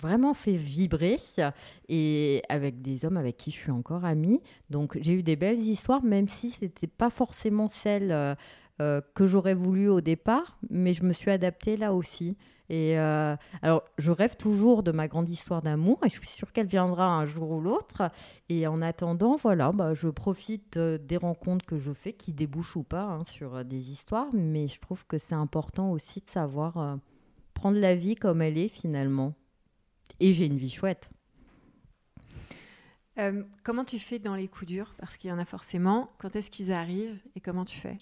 vraiment 0.00 0.34
fait 0.34 0.56
vibrer 0.56 1.18
et 1.88 2.42
avec 2.48 2.82
des 2.82 3.04
hommes 3.04 3.16
avec 3.16 3.36
qui 3.36 3.50
je 3.50 3.56
suis 3.56 3.70
encore 3.70 4.04
amie. 4.04 4.40
Donc 4.70 4.98
j'ai 5.00 5.12
eu 5.12 5.22
des 5.22 5.36
belles 5.36 5.58
histoires, 5.58 6.02
même 6.02 6.28
si 6.28 6.50
ce 6.50 6.64
n'était 6.64 6.86
pas 6.86 7.10
forcément 7.10 7.68
celle 7.68 8.12
euh, 8.12 8.34
euh, 8.80 9.00
que 9.14 9.26
j'aurais 9.26 9.54
voulu 9.54 9.88
au 9.88 10.00
départ, 10.00 10.58
mais 10.70 10.94
je 10.94 11.04
me 11.04 11.12
suis 11.12 11.30
adaptée 11.30 11.76
là 11.76 11.92
aussi. 11.92 12.36
Et 12.68 12.98
euh, 13.00 13.34
alors, 13.62 13.82
je 13.98 14.12
rêve 14.12 14.36
toujours 14.36 14.84
de 14.84 14.92
ma 14.92 15.08
grande 15.08 15.28
histoire 15.28 15.60
d'amour 15.60 15.98
et 16.04 16.08
je 16.08 16.14
suis 16.14 16.28
sûre 16.28 16.52
qu'elle 16.52 16.68
viendra 16.68 17.04
un 17.04 17.26
jour 17.26 17.50
ou 17.50 17.60
l'autre. 17.60 18.12
Et 18.48 18.68
en 18.68 18.80
attendant, 18.80 19.34
voilà, 19.34 19.72
bah, 19.72 19.92
je 19.92 20.06
profite 20.06 20.78
des 20.78 21.16
rencontres 21.16 21.66
que 21.66 21.78
je 21.78 21.92
fais, 21.92 22.12
qui 22.12 22.32
débouchent 22.32 22.76
ou 22.76 22.84
pas 22.84 23.02
hein, 23.02 23.24
sur 23.24 23.64
des 23.64 23.90
histoires. 23.90 24.28
Mais 24.32 24.68
je 24.68 24.78
trouve 24.78 25.04
que 25.04 25.18
c'est 25.18 25.34
important 25.34 25.90
aussi 25.90 26.20
de 26.20 26.28
savoir 26.28 26.98
prendre 27.54 27.78
la 27.78 27.96
vie 27.96 28.14
comme 28.14 28.40
elle 28.40 28.56
est 28.56 28.68
finalement. 28.68 29.34
Et 30.20 30.32
j'ai 30.32 30.46
une 30.46 30.58
vie 30.58 30.70
chouette. 30.70 31.10
Euh, 33.18 33.42
comment 33.64 33.84
tu 33.84 33.98
fais 33.98 34.18
dans 34.18 34.34
les 34.34 34.48
coups 34.48 34.70
durs? 34.70 34.94
Parce 34.98 35.16
qu'il 35.16 35.30
y 35.30 35.32
en 35.32 35.38
a 35.38 35.44
forcément. 35.44 36.10
Quand 36.18 36.36
est-ce 36.36 36.50
qu'ils 36.50 36.72
arrivent 36.72 37.20
et 37.34 37.40
comment 37.40 37.64
tu 37.64 37.78
fais? 37.78 37.98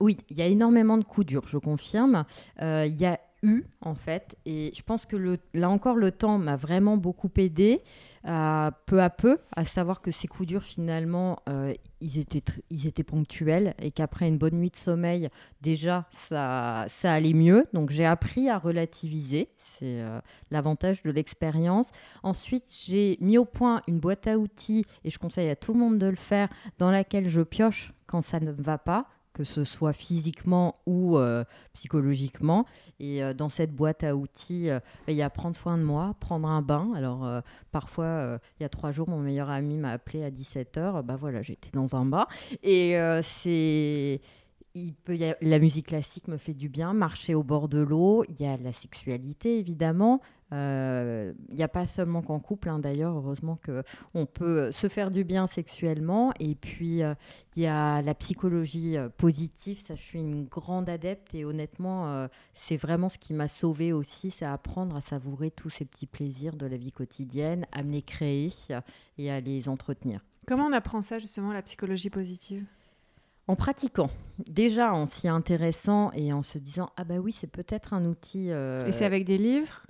Oui, 0.00 0.16
il 0.28 0.36
y 0.36 0.42
a 0.42 0.46
énormément 0.46 0.98
de 0.98 1.04
coups 1.04 1.26
durs, 1.26 1.46
je 1.48 1.58
confirme. 1.58 2.24
Euh, 2.60 2.84
il 2.86 2.98
y 3.00 3.06
a 3.06 3.20
en 3.80 3.94
fait. 3.94 4.36
Et 4.46 4.72
je 4.74 4.82
pense 4.82 5.06
que 5.06 5.38
là 5.52 5.70
encore, 5.70 5.96
le 5.96 6.10
temps 6.10 6.38
m'a 6.38 6.56
vraiment 6.56 6.96
beaucoup 6.96 7.30
aidé, 7.36 7.82
euh, 8.26 8.70
peu 8.86 9.02
à 9.02 9.10
peu, 9.10 9.38
à 9.54 9.64
savoir 9.64 10.00
que 10.00 10.10
ces 10.10 10.28
coups 10.28 10.48
durs, 10.48 10.62
finalement, 10.62 11.38
euh, 11.48 11.74
ils, 12.00 12.18
étaient 12.18 12.42
ils 12.70 12.86
étaient 12.86 13.04
ponctuels 13.04 13.74
et 13.78 13.90
qu'après 13.90 14.28
une 14.28 14.38
bonne 14.38 14.54
nuit 14.54 14.70
de 14.70 14.76
sommeil, 14.76 15.28
déjà, 15.60 16.06
ça, 16.12 16.86
ça 16.88 17.12
allait 17.12 17.34
mieux. 17.34 17.66
Donc 17.72 17.90
j'ai 17.90 18.06
appris 18.06 18.48
à 18.48 18.58
relativiser. 18.58 19.48
C'est 19.58 20.00
euh, 20.00 20.20
l'avantage 20.50 21.02
de 21.02 21.10
l'expérience. 21.10 21.90
Ensuite, 22.22 22.64
j'ai 22.86 23.18
mis 23.20 23.38
au 23.38 23.44
point 23.44 23.82
une 23.88 24.00
boîte 24.00 24.26
à 24.26 24.38
outils, 24.38 24.84
et 25.04 25.10
je 25.10 25.18
conseille 25.18 25.50
à 25.50 25.56
tout 25.56 25.72
le 25.72 25.80
monde 25.80 25.98
de 25.98 26.06
le 26.06 26.16
faire, 26.16 26.48
dans 26.78 26.90
laquelle 26.90 27.28
je 27.28 27.42
pioche 27.42 27.92
quand 28.06 28.22
ça 28.22 28.40
ne 28.40 28.52
va 28.52 28.78
pas 28.78 29.06
que 29.34 29.44
ce 29.44 29.64
soit 29.64 29.92
physiquement 29.92 30.76
ou 30.86 31.18
euh, 31.18 31.44
psychologiquement. 31.74 32.64
Et 33.00 33.22
euh, 33.22 33.34
dans 33.34 33.48
cette 33.50 33.74
boîte 33.74 34.04
à 34.04 34.16
outils, 34.16 34.70
euh, 34.70 34.78
il 35.08 35.14
y 35.14 35.22
a 35.22 35.28
prendre 35.28 35.56
soin 35.56 35.76
de 35.76 35.82
moi, 35.82 36.14
prendre 36.20 36.48
un 36.48 36.62
bain. 36.62 36.92
Alors 36.94 37.28
parfois, 37.72 38.38
il 38.58 38.62
y 38.62 38.66
a 38.66 38.68
trois 38.68 38.92
jours, 38.92 39.08
mon 39.08 39.18
meilleur 39.18 39.50
ami 39.50 39.76
m'a 39.76 39.90
appelé 39.90 40.24
à 40.24 40.30
17h. 40.30 41.02
Bah 41.02 41.16
voilà, 41.16 41.42
j'étais 41.42 41.70
dans 41.72 41.96
un 41.96 42.06
bain. 42.06 42.26
Et 42.62 42.96
c'est 43.22 44.20
il 44.76 44.92
peut 44.92 45.16
la 45.40 45.58
musique 45.58 45.86
classique 45.86 46.26
me 46.26 46.36
fait 46.36 46.54
du 46.54 46.68
bien, 46.68 46.92
marcher 46.94 47.34
au 47.34 47.44
bord 47.44 47.68
de 47.68 47.78
l'eau, 47.78 48.24
il 48.28 48.40
y 48.40 48.46
a 48.46 48.56
la 48.56 48.72
sexualité 48.72 49.58
évidemment. 49.58 50.20
Euh, 50.52 51.32
il 51.48 51.56
n'y 51.56 51.62
a 51.62 51.68
pas 51.68 51.86
seulement 51.86 52.22
qu'en 52.22 52.38
couple, 52.38 52.68
hein, 52.68 52.78
d'ailleurs, 52.78 53.16
heureusement 53.16 53.58
qu'on 53.64 54.26
peut 54.26 54.70
se 54.72 54.88
faire 54.88 55.10
du 55.10 55.24
bien 55.24 55.46
sexuellement. 55.46 56.32
Et 56.38 56.54
puis, 56.54 57.02
euh, 57.02 57.14
il 57.56 57.62
y 57.62 57.66
a 57.66 58.02
la 58.02 58.14
psychologie 58.14 58.96
euh, 58.96 59.08
positive, 59.08 59.80
ça 59.80 59.94
je 59.94 60.02
suis 60.02 60.20
une 60.20 60.44
grande 60.44 60.88
adepte 60.88 61.34
et 61.34 61.44
honnêtement, 61.44 62.28
c'est 62.54 62.76
vraiment 62.76 63.08
ce 63.08 63.18
qui 63.18 63.32
m'a 63.32 63.48
sauvée 63.48 63.92
aussi, 63.92 64.30
c'est 64.30 64.44
apprendre 64.44 64.96
à 64.96 65.00
savourer 65.00 65.50
tous 65.50 65.70
ces 65.70 65.84
petits 65.84 66.06
plaisirs 66.06 66.56
de 66.56 66.66
la 66.66 66.76
vie 66.76 66.92
quotidienne, 66.92 67.66
à 67.72 67.82
me 67.82 67.92
les 67.92 68.02
créer 68.02 68.52
et 69.18 69.30
à 69.30 69.40
les 69.40 69.68
entretenir. 69.68 70.20
Comment 70.46 70.66
on 70.66 70.72
apprend 70.72 71.02
ça 71.02 71.18
justement, 71.18 71.52
la 71.52 71.62
psychologie 71.62 72.10
positive? 72.10 72.64
En 73.46 73.56
pratiquant, 73.56 74.08
déjà 74.46 74.94
en 74.94 75.06
s'y 75.06 75.28
intéressant 75.28 76.10
et 76.12 76.32
en 76.32 76.42
se 76.42 76.56
disant 76.56 76.90
ah 76.96 77.04
bah 77.04 77.18
oui 77.18 77.30
c'est 77.30 77.46
peut-être 77.46 77.92
un 77.92 78.06
outil. 78.06 78.50
Euh, 78.50 78.86
et 78.86 78.92
c'est 78.92 79.04
avec 79.04 79.24
des 79.26 79.36
livres? 79.36 79.83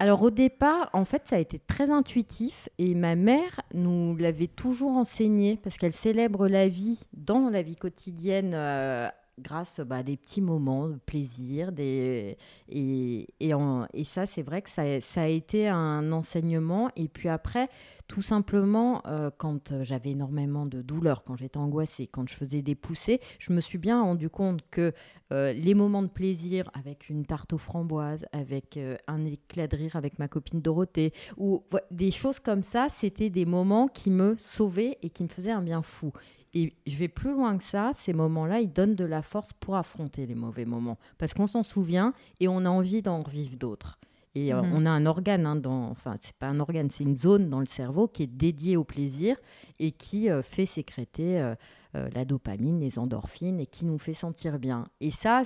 Alors 0.00 0.22
au 0.22 0.30
départ, 0.30 0.90
en 0.92 1.04
fait, 1.04 1.22
ça 1.26 1.36
a 1.36 1.38
été 1.38 1.58
très 1.60 1.90
intuitif 1.90 2.68
et 2.78 2.94
ma 2.94 3.14
mère 3.14 3.60
nous 3.72 4.16
l'avait 4.16 4.48
toujours 4.48 4.96
enseigné 4.96 5.56
parce 5.62 5.76
qu'elle 5.76 5.92
célèbre 5.92 6.48
la 6.48 6.68
vie 6.68 7.00
dans 7.12 7.48
la 7.48 7.62
vie 7.62 7.76
quotidienne 7.76 8.52
euh, 8.54 9.08
grâce 9.38 9.80
bah, 9.80 9.96
à 9.96 10.02
des 10.02 10.16
petits 10.16 10.40
moments 10.40 10.88
de 10.88 10.96
plaisir. 10.96 11.72
Des... 11.72 12.36
Et, 12.68 13.28
et, 13.40 14.04
ça, 14.04 14.26
c'est 14.26 14.42
vrai 14.42 14.62
que 14.62 14.70
ça, 14.70 15.00
ça, 15.00 15.22
a 15.22 15.26
été 15.26 15.68
un 15.68 16.12
enseignement. 16.12 16.90
Et 16.96 17.08
puis 17.08 17.28
après, 17.28 17.68
tout 18.06 18.22
simplement, 18.22 19.02
euh, 19.06 19.30
quand 19.36 19.72
euh, 19.72 19.82
j'avais 19.82 20.10
énormément 20.10 20.66
de 20.66 20.82
douleurs, 20.82 21.24
quand 21.24 21.36
j'étais 21.36 21.56
angoissée, 21.56 22.06
quand 22.06 22.28
je 22.28 22.34
faisais 22.34 22.62
des 22.62 22.74
poussées, 22.74 23.20
je 23.38 23.52
me 23.52 23.60
suis 23.60 23.78
bien 23.78 24.02
rendu 24.02 24.28
compte 24.28 24.60
que 24.70 24.92
euh, 25.32 25.52
les 25.52 25.74
moments 25.74 26.02
de 26.02 26.08
plaisir 26.08 26.70
avec 26.74 27.08
une 27.08 27.24
tarte 27.24 27.54
aux 27.54 27.58
framboises, 27.58 28.26
avec 28.32 28.78
un 29.06 29.24
éclat 29.24 29.66
de 29.66 29.76
rire 29.76 29.96
avec 29.96 30.18
ma 30.18 30.28
copine 30.28 30.60
Dorothée, 30.60 31.12
ou 31.36 31.64
des 31.90 32.10
choses 32.10 32.40
comme 32.40 32.62
ça, 32.62 32.88
c'était 32.90 33.30
des 33.30 33.46
moments 33.46 33.88
qui 33.88 34.10
me 34.10 34.36
sauvaient 34.36 34.98
et 35.02 35.10
qui 35.10 35.22
me 35.22 35.28
faisaient 35.28 35.50
un 35.50 35.62
bien 35.62 35.82
fou. 35.82 36.12
Et 36.54 36.72
je 36.86 36.96
vais 36.96 37.08
plus 37.08 37.32
loin 37.32 37.58
que 37.58 37.64
ça, 37.64 37.90
ces 37.94 38.12
moments-là, 38.12 38.60
ils 38.60 38.72
donnent 38.72 38.94
de 38.94 39.04
la 39.04 39.22
force 39.22 39.52
pour 39.52 39.76
affronter 39.76 40.24
les 40.24 40.36
mauvais 40.36 40.64
moments. 40.64 40.98
Parce 41.18 41.34
qu'on 41.34 41.48
s'en 41.48 41.64
souvient 41.64 42.14
et 42.40 42.48
on 42.48 42.64
a 42.64 42.68
envie 42.68 43.02
d'en 43.02 43.22
revivre 43.22 43.56
d'autres. 43.56 43.98
Et 44.34 44.52
euh, 44.52 44.62
mhm. 44.62 44.72
on 44.74 44.86
a 44.86 44.90
un 44.90 45.06
organe, 45.06 45.46
hein, 45.46 45.56
dans, 45.56 45.90
enfin, 45.90 46.16
c'est 46.20 46.34
pas 46.34 46.48
un 46.48 46.58
organe, 46.58 46.90
c'est 46.90 47.04
une 47.04 47.16
zone 47.16 47.48
dans 47.48 47.60
le 47.60 47.66
cerveau 47.66 48.08
qui 48.08 48.24
est 48.24 48.28
dédiée 48.28 48.76
au 48.76 48.84
plaisir 48.84 49.36
et 49.78 49.92
qui 49.92 50.28
euh, 50.28 50.42
fait 50.42 50.66
sécréter 50.66 51.40
euh, 51.40 51.54
la 51.92 52.24
dopamine, 52.24 52.80
les 52.80 52.98
endorphines 52.98 53.60
et 53.60 53.66
qui 53.66 53.84
nous 53.84 53.98
fait 53.98 54.14
sentir 54.14 54.58
bien. 54.58 54.86
Et 55.00 55.12
ça, 55.12 55.42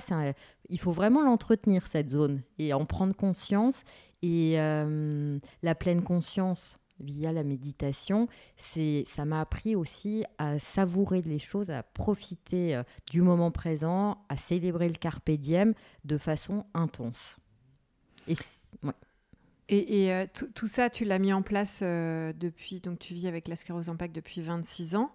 il 0.69 0.79
faut 0.79 0.91
vraiment 0.91 1.21
l'entretenir, 1.23 1.85
cette 1.85 2.09
zone, 2.09 2.41
et 2.57 2.73
en 2.73 2.85
prendre 2.85 3.15
conscience. 3.15 3.83
Et 4.23 4.55
la 4.55 5.75
pleine 5.75 6.01
conscience, 6.01 6.79
via 6.99 7.31
la 7.33 7.43
méditation, 7.43 8.27
c'est 8.57 9.03
ça 9.07 9.25
m'a 9.25 9.41
appris 9.41 9.75
aussi 9.75 10.25
à 10.37 10.59
savourer 10.59 11.21
les 11.21 11.39
choses, 11.39 11.69
à 11.69 11.83
profiter 11.83 12.75
euh, 12.75 12.83
du 13.09 13.21
moment 13.21 13.51
présent, 13.51 14.23
à 14.29 14.37
célébrer 14.37 14.87
le 14.89 14.95
carpe 14.95 15.29
diem 15.31 15.73
de 16.05 16.17
façon 16.17 16.65
intense. 16.73 17.37
Et, 19.71 20.05
et, 20.05 20.13
euh, 20.13 20.25
tout 20.55 20.67
ça, 20.67 20.89
tu 20.89 21.05
l'as 21.05 21.19
mis 21.19 21.31
en 21.31 21.43
place 21.43 21.81
euh, 21.83 22.33
depuis, 22.33 22.79
donc 22.79 22.97
tu 22.99 23.13
vis 23.13 23.27
avec 23.27 23.47
la 23.47 23.55
sclérose 23.55 23.89
en 23.89 23.95
plaques 23.95 24.11
depuis 24.11 24.41
26 24.41 24.95
ans. 24.95 25.11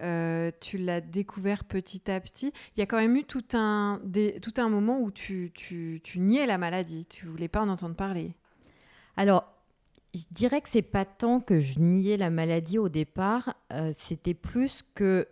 euh, 0.00 0.50
tu 0.60 0.78
l'as 0.78 1.02
découvert 1.02 1.64
petit 1.64 2.10
à 2.10 2.18
petit. 2.20 2.52
Il 2.76 2.80
y 2.80 2.82
a 2.82 2.86
quand 2.86 2.96
même 2.96 3.14
eu 3.16 3.24
tout 3.24 3.44
un, 3.52 4.00
tout 4.40 4.54
un 4.56 4.68
moment 4.70 4.98
où 5.00 5.10
tu, 5.10 5.50
tu, 5.54 6.00
tu 6.02 6.18
niais 6.20 6.46
la 6.46 6.56
maladie, 6.56 7.04
tu 7.06 7.26
voulais 7.26 7.48
pas 7.48 7.60
en 7.60 7.68
entendre 7.68 7.94
parler. 7.94 8.32
Alors, 9.18 9.51
je 10.14 10.24
dirais 10.30 10.60
que 10.60 10.68
c'est 10.68 10.82
pas 10.82 11.04
tant 11.04 11.40
que 11.40 11.60
je 11.60 11.78
niais 11.78 12.16
la 12.16 12.30
maladie 12.30 12.78
au 12.78 12.88
départ, 12.88 13.54
euh, 13.72 13.92
c'était 13.98 14.34
plus 14.34 14.84
que 14.94 15.26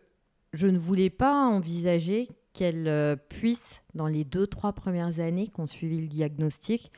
je 0.53 0.67
ne 0.67 0.79
voulais 0.79 1.11
pas 1.11 1.47
envisager 1.47 2.29
qu'elle 2.53 2.89
euh, 2.89 3.17
puisse, 3.17 3.83
dans 3.95 4.07
les 4.07 4.25
deux, 4.25 4.47
trois 4.47 4.73
premières 4.73 5.21
années 5.21 5.49
qu'on 5.49 5.67
suivi 5.67 5.99
le 6.01 6.09
diagnostic, 6.09 6.91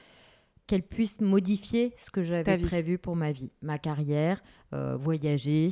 qu'elle 0.73 0.83
puisse 0.83 1.21
modifier 1.21 1.93
ce 1.99 2.11
que 2.11 2.25
j'avais 2.25 2.57
prévu 2.57 2.97
pour 2.97 3.15
ma 3.15 3.31
vie, 3.31 3.51
ma 3.61 3.77
carrière, 3.77 4.43
euh, 4.73 4.97
voyager. 4.97 5.69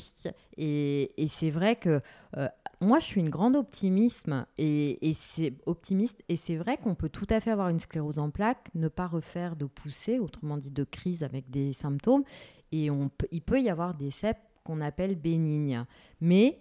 Et, 0.58 1.26
c'est 1.30 1.48
vrai 1.48 1.76
que 1.76 2.02
euh, 2.36 2.48
moi, 2.82 2.98
je 2.98 3.06
suis 3.06 3.20
une 3.22 3.30
grande 3.30 3.56
optimisme 3.56 4.44
et, 4.58 4.98
c'est 5.14 5.54
optimiste. 5.64 6.20
Et 6.28 6.36
c'est 6.36 6.56
vrai 6.56 6.76
qu'on 6.76 6.94
peut 6.94 7.08
tout 7.08 7.26
à 7.30 7.40
fait 7.40 7.50
avoir 7.50 7.70
une 7.70 7.78
sclérose 7.78 8.18
en 8.18 8.28
plaques, 8.28 8.68
ne 8.74 8.88
pas 8.88 9.06
refaire 9.06 9.56
de 9.56 9.64
poussée, 9.64 10.18
autrement 10.18 10.58
dit 10.58 10.70
de 10.70 10.84
crise 10.84 11.22
avec 11.22 11.48
des 11.48 11.72
symptômes. 11.72 12.24
Et 12.70 12.90
on 12.90 13.10
il 13.32 13.40
peut 13.40 13.62
y 13.62 13.70
avoir 13.70 13.94
des 13.94 14.10
CEP 14.10 14.36
qu'on 14.64 14.82
appelle 14.82 15.14
bénignes. 15.14 15.86
Mais 16.20 16.60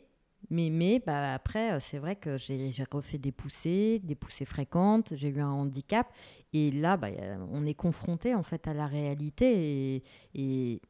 mais, 0.50 0.70
mais 0.70 1.02
bah, 1.06 1.34
après, 1.34 1.74
euh, 1.74 1.80
c'est 1.80 2.00
vrai 2.00 2.16
que 2.16 2.38
j'ai 2.38 2.72
refait 2.92 3.18
des 3.18 3.32
poussées, 3.32 4.00
des 4.04 4.16
poussées 4.16 4.46
fréquentes, 4.46 5.14
j'ai 5.16 5.30
eu 5.30 5.42
un 5.42 5.50
handicap. 5.50 6.08
Et 6.54 6.72
là, 6.72 6.98
bah, 6.98 7.10
on 7.52 7.66
est 7.66 7.74
confronté 7.74 8.34
en 8.34 8.44
fait 8.44 8.68
à 8.68 8.74
la 8.74 8.88
réalité. 8.88 9.96
Et, 9.96 10.04
et, 10.34 10.82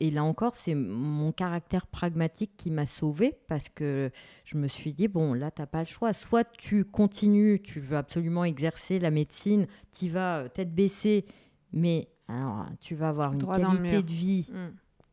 et 0.00 0.10
là 0.10 0.22
encore, 0.24 0.54
c'est 0.54 0.74
mon 0.74 1.32
caractère 1.32 1.86
pragmatique 1.86 2.52
qui 2.56 2.70
m'a 2.70 2.86
sauvée 2.86 3.38
parce 3.48 3.68
que 3.68 4.10
je 4.44 4.56
me 4.56 4.68
suis 4.68 4.92
dit, 4.92 5.08
bon, 5.08 5.32
là, 5.32 5.50
tu 5.50 5.62
n'as 5.62 5.66
pas 5.66 5.80
le 5.80 5.86
choix. 5.86 6.12
Soit 6.12 6.44
tu 6.44 6.84
continues, 6.84 7.60
tu 7.62 7.80
veux 7.80 7.96
absolument 7.96 8.44
exercer 8.44 8.98
la 8.98 9.10
médecine, 9.10 9.66
tu 9.92 10.08
vas 10.08 10.38
euh, 10.38 10.48
tête 10.48 10.74
baissée, 10.74 11.24
mais 11.72 12.08
alors, 12.28 12.66
tu 12.80 12.94
vas 12.94 13.08
avoir 13.08 13.32
une 13.32 13.46
qualité 13.46 14.02
de 14.02 14.10
vie 14.10 14.50
mmh. 14.52 14.68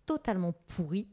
totalement 0.06 0.54
pourrie. 0.68 1.08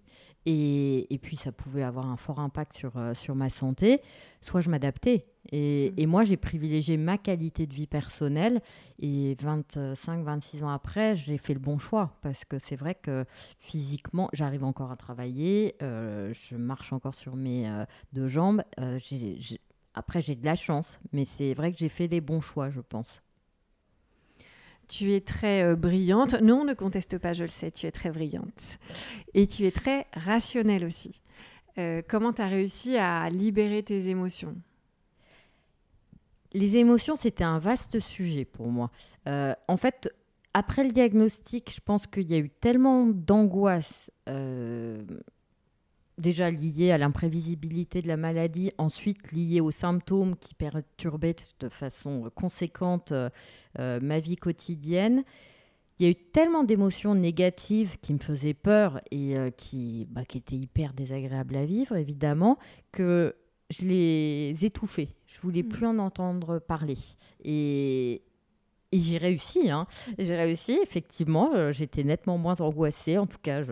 Et, 0.44 1.18
puis, 1.22 1.36
ça 1.36 1.52
pouvait 1.52 1.82
avoir 1.82 2.06
un 2.06 2.16
fort 2.16 2.40
impact 2.40 2.72
sur, 2.72 2.96
euh, 2.96 3.14
sur 3.14 3.34
ma 3.34 3.48
santé. 3.48 4.00
Soit 4.40 4.60
je 4.60 4.70
m'adaptais. 4.70 5.22
Et, 5.52 5.92
mmh. 5.96 6.06
moi, 6.06 6.24
j'ai 6.24 6.36
privilégié 6.36 6.96
ma 6.96 7.18
qualité 7.18 7.66
de 7.66 7.74
vie 7.74 7.86
personnelle. 7.86 8.60
Et 8.98 9.36
25, 9.40 10.24
26 10.24 10.64
ans 10.64 10.70
après, 10.70 11.14
j'ai 11.14 11.38
fait 11.38 11.54
le 11.54 11.60
bon 11.60 11.78
choix. 11.78 12.16
Parce 12.22 12.44
que 12.44 12.58
c'est 12.58 12.76
vrai 12.76 12.94
que 12.94 13.24
physiquement, 13.60 14.28
j'arrive 14.32 14.64
encore 14.64 14.90
à 14.90 14.96
travailler. 14.96 15.76
Euh, 15.82 16.32
je 16.34 16.56
marche 16.56 16.92
encore 16.92 17.14
sur 17.14 17.36
mes 17.36 17.68
euh, 17.68 17.84
deux 18.12 18.28
jambes. 18.28 18.62
après, 19.94 20.22
j'ai 20.22 20.34
de 20.34 20.44
la 20.44 20.56
chance. 20.56 20.98
Mais 21.12 21.24
c'est 21.24 21.54
vrai 21.54 21.72
que 21.72 21.78
j'ai 21.78 21.88
fait 21.88 22.08
les 22.08 22.20
bons 22.20 22.40
choix, 22.40 22.70
je 22.70 22.80
pense. 22.80 23.22
Tu 24.92 25.14
es 25.14 25.22
très 25.22 25.62
euh, 25.62 25.74
brillante. 25.74 26.34
Non, 26.42 26.60
on 26.60 26.64
ne 26.64 26.74
conteste 26.74 27.16
pas, 27.16 27.32
je 27.32 27.44
le 27.44 27.48
sais, 27.48 27.70
tu 27.70 27.86
es 27.86 27.90
très 27.90 28.10
brillante. 28.10 28.78
Et 29.32 29.46
tu 29.46 29.64
es 29.64 29.70
très 29.70 30.06
rationnelle 30.12 30.84
aussi. 30.84 31.22
Euh, 31.78 32.02
comment 32.06 32.34
tu 32.34 32.42
as 32.42 32.46
réussi 32.46 32.98
à 32.98 33.30
libérer 33.30 33.82
tes 33.82 34.08
émotions? 34.08 34.54
Les 36.52 36.76
émotions, 36.76 37.16
c'était 37.16 37.42
un 37.42 37.58
vaste 37.58 38.00
sujet 38.00 38.44
pour 38.44 38.66
moi. 38.66 38.90
Euh, 39.28 39.54
en 39.66 39.78
fait, 39.78 40.12
après 40.52 40.84
le 40.84 40.92
diagnostic, 40.92 41.72
je 41.74 41.80
pense 41.82 42.06
qu'il 42.06 42.30
y 42.30 42.34
a 42.34 42.38
eu 42.38 42.50
tellement 42.50 43.06
d'angoisse 43.06 44.10
déjà 46.18 46.50
lié 46.50 46.90
à 46.90 46.98
l'imprévisibilité 46.98 48.02
de 48.02 48.08
la 48.08 48.16
maladie, 48.16 48.72
ensuite 48.78 49.32
lié 49.32 49.60
aux 49.60 49.70
symptômes 49.70 50.36
qui 50.36 50.54
perturbaient 50.54 51.36
de 51.60 51.68
façon 51.68 52.30
conséquente 52.34 53.12
euh, 53.12 53.30
euh, 53.78 54.00
ma 54.00 54.20
vie 54.20 54.36
quotidienne. 54.36 55.24
Il 55.98 56.06
y 56.06 56.08
a 56.08 56.10
eu 56.10 56.14
tellement 56.14 56.64
d'émotions 56.64 57.14
négatives 57.14 57.98
qui 58.00 58.14
me 58.14 58.18
faisaient 58.18 58.54
peur 58.54 59.00
et 59.10 59.36
euh, 59.36 59.50
qui, 59.50 60.06
bah, 60.10 60.24
qui 60.24 60.38
étaient 60.38 60.56
hyper 60.56 60.94
désagréables 60.94 61.56
à 61.56 61.66
vivre, 61.66 61.96
évidemment, 61.96 62.58
que 62.90 63.34
je 63.70 63.84
les 63.84 64.64
étouffais. 64.64 65.08
Je 65.26 65.40
voulais 65.40 65.62
mmh. 65.62 65.68
plus 65.68 65.86
en 65.86 65.98
entendre 65.98 66.58
parler. 66.58 66.98
Et, 67.44 68.22
et 68.92 68.98
j'ai 68.98 69.16
réussi, 69.16 69.70
hein. 69.70 69.86
J'ai 70.18 70.36
réussi, 70.36 70.78
effectivement. 70.82 71.50
Euh, 71.54 71.72
j'étais 71.72 72.04
nettement 72.04 72.36
moins 72.36 72.60
angoissée, 72.60 73.16
en 73.16 73.26
tout 73.26 73.38
cas. 73.42 73.62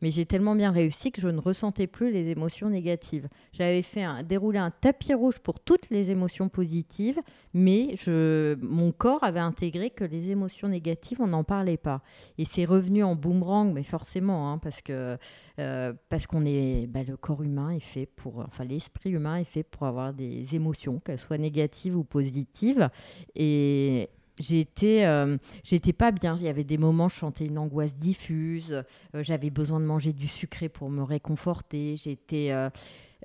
Mais 0.00 0.10
j'ai 0.10 0.24
tellement 0.24 0.54
bien 0.54 0.70
réussi 0.70 1.12
que 1.12 1.20
je 1.20 1.28
ne 1.28 1.38
ressentais 1.38 1.86
plus 1.86 2.10
les 2.10 2.30
émotions 2.30 2.70
négatives. 2.70 3.28
J'avais 3.52 3.82
fait 3.82 4.02
un, 4.02 4.22
déroulé 4.22 4.58
un 4.58 4.70
tapis 4.70 5.12
rouge 5.12 5.40
pour 5.40 5.60
toutes 5.60 5.90
les 5.90 6.10
émotions 6.10 6.48
positives, 6.48 7.20
mais 7.52 7.94
mon 8.06 8.92
corps 8.92 9.22
avait 9.22 9.40
intégré 9.40 9.90
que 9.90 10.04
les 10.04 10.30
émotions 10.30 10.68
négatives, 10.68 11.20
on 11.20 11.28
n'en 11.28 11.44
parlait 11.44 11.76
pas. 11.76 12.00
Et 12.38 12.46
c'est 12.46 12.64
revenu 12.64 13.04
en 13.04 13.14
boomerang, 13.14 13.74
mais 13.74 13.82
forcément, 13.82 14.50
hein, 14.50 14.58
parce 14.58 14.80
que 14.80 15.18
euh, 15.58 15.92
qu'on 16.30 16.46
est, 16.46 16.86
bah, 16.86 17.02
le 17.06 17.18
corps 17.18 17.42
humain 17.42 17.70
est 17.70 17.80
fait 17.80 18.06
pour, 18.06 18.38
enfin 18.38 18.64
l'esprit 18.64 19.10
humain 19.10 19.36
est 19.36 19.44
fait 19.44 19.64
pour 19.64 19.86
avoir 19.86 20.14
des 20.14 20.54
émotions, 20.54 20.98
qu'elles 21.00 21.18
soient 21.18 21.36
négatives 21.36 21.94
ou 21.94 22.04
positives. 22.04 22.88
Et 23.34 24.08
J'étais, 24.42 25.04
euh, 25.04 25.36
j'étais 25.62 25.92
pas 25.92 26.10
bien. 26.10 26.36
Il 26.36 26.42
y 26.42 26.48
avait 26.48 26.64
des 26.64 26.76
moments, 26.76 27.08
je 27.08 27.14
sentais 27.14 27.46
une 27.46 27.58
angoisse 27.58 27.96
diffuse. 27.96 28.82
Euh, 29.14 29.22
j'avais 29.22 29.50
besoin 29.50 29.78
de 29.78 29.84
manger 29.84 30.12
du 30.12 30.26
sucré 30.26 30.68
pour 30.68 30.90
me 30.90 31.04
réconforter. 31.04 31.96
J'étais, 31.96 32.52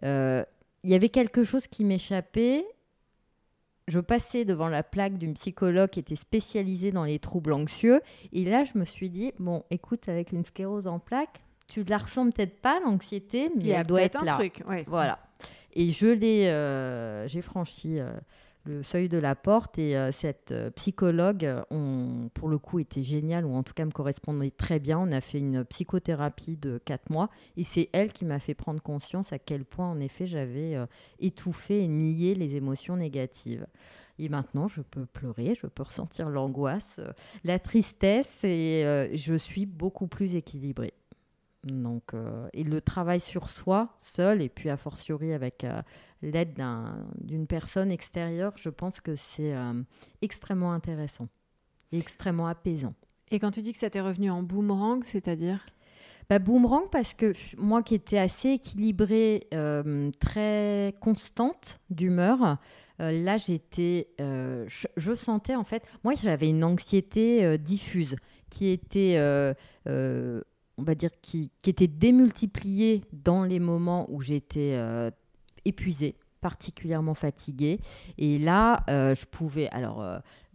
euh, 0.03 0.43
il 0.83 0.89
y 0.89 0.93
avait 0.93 1.09
quelque 1.09 1.43
chose 1.43 1.65
qui 1.65 1.85
m'échappait. 1.85 2.65
Je 3.87 3.99
passais 3.99 4.45
devant 4.45 4.67
la 4.67 4.83
plaque 4.83 5.17
d'une 5.17 5.33
psychologue 5.33 5.89
qui 5.89 5.99
était 5.99 6.15
spécialisée 6.15 6.91
dans 6.91 7.05
les 7.05 7.17
troubles 7.17 7.53
anxieux. 7.53 8.01
Et 8.31 8.45
là, 8.45 8.63
je 8.63 8.77
me 8.77 8.85
suis 8.85 9.09
dit, 9.09 9.31
bon, 9.39 9.63
écoute, 9.71 10.09
avec 10.09 10.33
une 10.33 10.43
sclérose 10.43 10.85
en 10.85 10.99
plaque, 10.99 11.39
tu 11.67 11.83
la 11.83 11.97
ressens 11.97 12.29
peut-être 12.29 12.61
pas, 12.61 12.79
l'anxiété, 12.81 13.49
mais 13.55 13.69
elle 13.69 13.87
doit 13.87 14.03
être 14.03 14.21
un 14.21 14.25
là. 14.25 14.33
Truc, 14.35 14.61
Voilà. 14.85 15.17
Et 15.73 15.91
je 15.91 16.07
l'ai, 16.07 17.27
j'ai 17.27 17.41
franchi 17.41 17.99
le 18.67 18.83
seuil 18.83 19.09
de 19.09 19.17
la 19.17 19.35
porte 19.35 19.79
et 19.79 19.97
euh, 19.97 20.11
cette 20.11 20.51
euh, 20.51 20.69
psychologue, 20.71 21.49
on, 21.71 22.29
pour 22.33 22.49
le 22.49 22.57
coup, 22.57 22.79
était 22.79 23.03
géniale 23.03 23.45
ou 23.45 23.55
en 23.55 23.63
tout 23.63 23.73
cas 23.73 23.85
me 23.85 23.91
correspondait 23.91 24.51
très 24.51 24.79
bien. 24.79 24.99
On 24.99 25.11
a 25.11 25.21
fait 25.21 25.39
une 25.39 25.63
psychothérapie 25.65 26.57
de 26.57 26.77
quatre 26.77 27.09
mois 27.09 27.29
et 27.55 27.63
c'est 27.63 27.89
elle 27.93 28.13
qui 28.13 28.25
m'a 28.25 28.39
fait 28.39 28.53
prendre 28.53 28.81
conscience 28.81 29.33
à 29.33 29.39
quel 29.39 29.65
point, 29.65 29.89
en 29.89 29.99
effet, 29.99 30.27
j'avais 30.27 30.75
euh, 30.75 30.85
étouffé 31.19 31.83
et 31.83 31.87
nié 31.87 32.35
les 32.35 32.55
émotions 32.55 32.97
négatives. 32.97 33.65
Et 34.19 34.29
maintenant, 34.29 34.67
je 34.67 34.81
peux 34.81 35.05
pleurer, 35.05 35.53
je 35.61 35.67
peux 35.67 35.83
ressentir 35.83 36.29
l'angoisse, 36.29 36.99
la 37.43 37.59
tristesse 37.59 38.43
et 38.43 39.11
je 39.13 39.35
suis 39.35 39.67
beaucoup 39.67 40.07
plus 40.07 40.33
équilibrée. 40.33 40.95
Donc, 41.71 42.13
euh, 42.13 42.47
et 42.53 42.63
le 42.63 42.81
travail 42.81 43.19
sur 43.19 43.49
soi, 43.49 43.89
seul, 43.99 44.41
et 44.41 44.49
puis 44.49 44.69
a 44.69 44.77
fortiori 44.77 45.33
avec 45.33 45.63
euh, 45.63 45.81
l'aide 46.21 46.59
d'une 47.21 47.47
personne 47.47 47.91
extérieure, 47.91 48.53
je 48.55 48.69
pense 48.69 49.01
que 49.01 49.15
c'est 49.15 49.55
euh, 49.55 49.73
extrêmement 50.21 50.73
intéressant 50.73 51.27
et 51.91 51.99
extrêmement 51.99 52.47
apaisant. 52.47 52.93
Et 53.29 53.39
quand 53.39 53.51
tu 53.51 53.61
dis 53.61 53.73
que 53.73 53.77
ça 53.77 53.89
t'est 53.89 54.01
revenu 54.01 54.29
en 54.29 54.43
boomerang, 54.43 55.03
c'est-à-dire? 55.03 55.65
Bah, 56.29 56.39
Boomerang 56.39 56.89
parce 56.91 57.13
que 57.13 57.33
moi 57.57 57.83
qui 57.83 57.95
étais 57.95 58.17
assez 58.17 58.49
équilibrée, 58.49 59.47
très 60.19 60.93
constante 60.99 61.79
d'humeur, 61.89 62.57
là 62.99 63.37
j'étais, 63.37 64.09
je, 64.19 64.87
je, 64.97 65.13
sentais 65.13 65.55
en 65.55 65.63
fait, 65.63 65.83
moi 66.03 66.15
j'avais 66.15 66.49
une 66.49 66.65
anxiété 66.65 67.57
diffuse 67.57 68.17
qui 68.49 68.67
était 68.67 69.17
on 70.77 70.83
va 70.83 70.95
dire, 70.95 71.09
qui, 71.21 71.51
était 71.65 71.87
démultiplié 71.87 73.03
dans 73.11 73.43
les 73.43 73.59
moments 73.59 74.05
où 74.09 74.21
j'étais 74.21 74.73
euh, 74.75 75.11
épuisée 75.65 76.15
particulièrement 76.39 77.15
fatiguée. 77.15 77.79
Et 78.17 78.37
là 78.37 78.83
euh, 78.89 79.15
je 79.15 79.25
pouvais 79.25 79.67
alors 79.69 80.01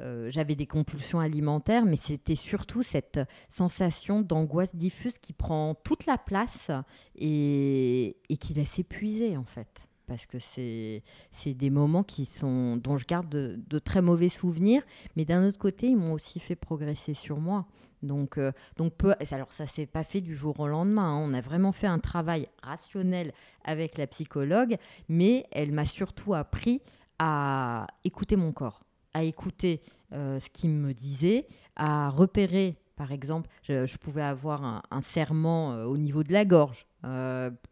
euh, 0.01 0.31
j'avais 0.31 0.55
des 0.55 0.67
compulsions 0.67 1.19
alimentaires 1.19 1.85
mais 1.85 1.97
c'était 1.97 2.37
surtout 2.37 2.83
cette 2.83 3.21
sensation 3.49 4.21
d'angoisse 4.21 4.77
diffuse 4.77 5.19
qui 5.19 5.33
prend 5.33 5.75
toute 5.75 6.07
la 6.07 6.19
place 6.19 6.71
et, 7.17 8.17
qui 8.41 8.55
laisse 8.55 8.79
épuiser 8.79 9.37
en 9.37 9.45
fait. 9.45 9.89
Parce 10.07 10.27
que 10.27 10.39
c'est 10.39 11.03
des 11.47 11.71
moments 11.71 12.05
qui 12.05 12.27
sont 12.27 12.77
dont 12.77 12.97
je 12.97 13.07
garde 13.07 13.29
de, 13.29 13.59
de 13.69 13.79
très 13.79 14.03
mauvais 14.03 14.29
souvenirs 14.29 14.83
mais 15.17 15.25
d'un 15.25 15.47
autre 15.47 15.59
côté 15.59 15.89
ils 15.89 15.97
m'ont 15.97 16.13
aussi 16.13 16.39
fait 16.39 16.57
progresser 16.57 17.13
sur 17.13 17.41
moi 17.41 17.67
donc, 18.03 18.39
euh, 18.39 18.53
donc 18.77 18.95
peu, 18.95 19.15
alors 19.31 19.53
ça 19.53 19.67
s'est 19.67 19.87
pas 19.87 20.05
fait 20.05 20.21
du 20.21 20.35
jour 20.35 20.59
au 20.61 20.69
lendemain. 20.69 21.09
Hein. 21.09 21.23
On 21.23 21.35
a 21.35 21.41
vraiment 21.41 21.73
fait 21.73 21.87
un 21.87 21.99
travail 21.99 22.49
rationnel 22.63 23.33
avec 23.65 23.99
la 23.99 24.07
psychologue, 24.07 24.77
mais 25.09 25.47
elle 25.53 25.73
m'a 25.73 25.87
surtout 25.87 26.35
appris 26.35 26.83
à 27.19 27.87
écouter 28.05 28.37
mon 28.37 28.53
corps, 28.53 28.83
à 29.15 29.23
écouter 29.23 29.83
euh, 30.13 30.41
ce 30.41 30.51
qu'il 30.51 30.71
me 30.71 30.93
disait, 30.93 31.47
à 31.77 32.11
repérer 32.11 32.77
par 32.97 33.11
exemple, 33.11 33.49
je, 33.63 33.97
pouvais 33.97 34.23
avoir 34.23 34.85
un, 34.91 35.01
serment 35.01 35.73
euh, 35.73 35.85
au 35.87 35.97
niveau 35.97 36.23
de 36.23 36.33
la 36.33 36.45
gorge. 36.45 36.87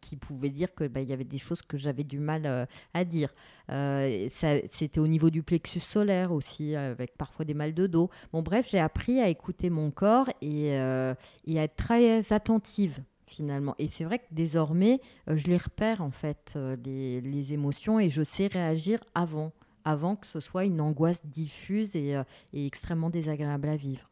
Qui 0.00 0.16
pouvait 0.16 0.50
dire 0.50 0.74
qu'il 0.74 0.88
bah, 0.88 1.02
y 1.02 1.12
avait 1.12 1.24
des 1.24 1.38
choses 1.38 1.62
que 1.62 1.76
j'avais 1.76 2.04
du 2.04 2.18
mal 2.18 2.68
à 2.94 3.04
dire. 3.04 3.34
C'était 3.68 4.98
au 4.98 5.06
niveau 5.06 5.30
du 5.30 5.42
plexus 5.42 5.80
solaire 5.80 6.32
aussi, 6.32 6.74
avec 6.74 7.16
parfois 7.16 7.44
des 7.44 7.54
mal 7.54 7.74
de 7.74 7.86
dos. 7.86 8.10
Bon, 8.32 8.42
bref, 8.42 8.68
j'ai 8.70 8.80
appris 8.80 9.20
à 9.20 9.28
écouter 9.28 9.70
mon 9.70 9.90
corps 9.90 10.28
et, 10.40 10.68
et 10.70 11.58
à 11.58 11.62
être 11.62 11.76
très 11.76 12.32
attentive 12.32 13.00
finalement. 13.30 13.74
Et 13.78 13.88
c'est 13.88 14.04
vrai 14.04 14.18
que 14.18 14.26
désormais, 14.30 15.00
euh, 15.28 15.36
je 15.36 15.46
les 15.46 15.56
repère 15.56 16.02
en 16.02 16.10
fait, 16.10 16.54
euh, 16.56 16.76
les, 16.84 17.52
émotions, 17.52 17.98
et 17.98 18.08
je 18.08 18.22
sais 18.22 18.48
réagir 18.48 19.02
avant, 19.14 19.52
avant 19.84 20.16
que 20.16 20.26
ce 20.26 20.40
soit 20.40 20.64
une 20.64 20.80
angoisse 20.80 21.24
diffuse 21.24 21.96
et, 21.96 22.16
euh, 22.16 22.24
extrêmement 22.52 23.10
désagréable 23.10 23.68
à 23.68 23.76
vivre. 23.76 24.09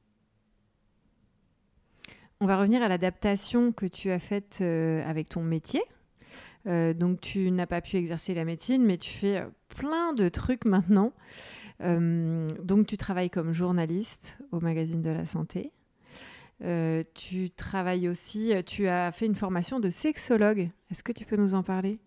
On 2.41 2.47
va 2.47 2.57
revenir 2.57 2.83
à 2.83 2.89
l'adaptation 2.89 3.73
que 3.73 3.87
tu 3.87 4.11
as 4.11 4.19
faite 4.19 4.61
avec 4.61 5.29
ton 5.29 5.43
métier. 5.43 5.83
donc 6.67 7.21
tu 7.21 7.51
n'as 7.51 7.67
pas 7.67 7.81
pu 7.81 7.97
exercer 7.97 8.33
la 8.35 8.45
médecine, 8.45 8.85
mais 8.85 8.97
tu 8.97 9.11
fais 9.11 9.45
plein 9.77 10.13
de 10.13 10.29
trucs 10.29 10.65
maintenant. 10.65 11.13
donc 11.81 12.87
tu 12.87 12.97
travailles 12.97 13.31
comme 13.31 13.53
journaliste 13.53 14.39
au 14.53 14.61
magazine 14.61 15.03
de 15.03 15.11
la 15.11 15.25
santé. 15.25 15.73
Euh, 16.65 17.05
tu 17.15 17.51
travailles 17.51 18.09
aussi, 18.09 18.53
tu 18.67 18.89
as 18.89 19.13
fait 19.13 19.27
une 19.27 19.35
formation 19.35 19.81
de 19.81 19.91
sexologue. 19.91 20.71
Est-ce 20.91 21.03
que 21.03 21.13
tu 21.13 21.25
peux 21.25 21.37
nous 21.37 21.55
en 21.55 21.63
parler? 21.63 21.99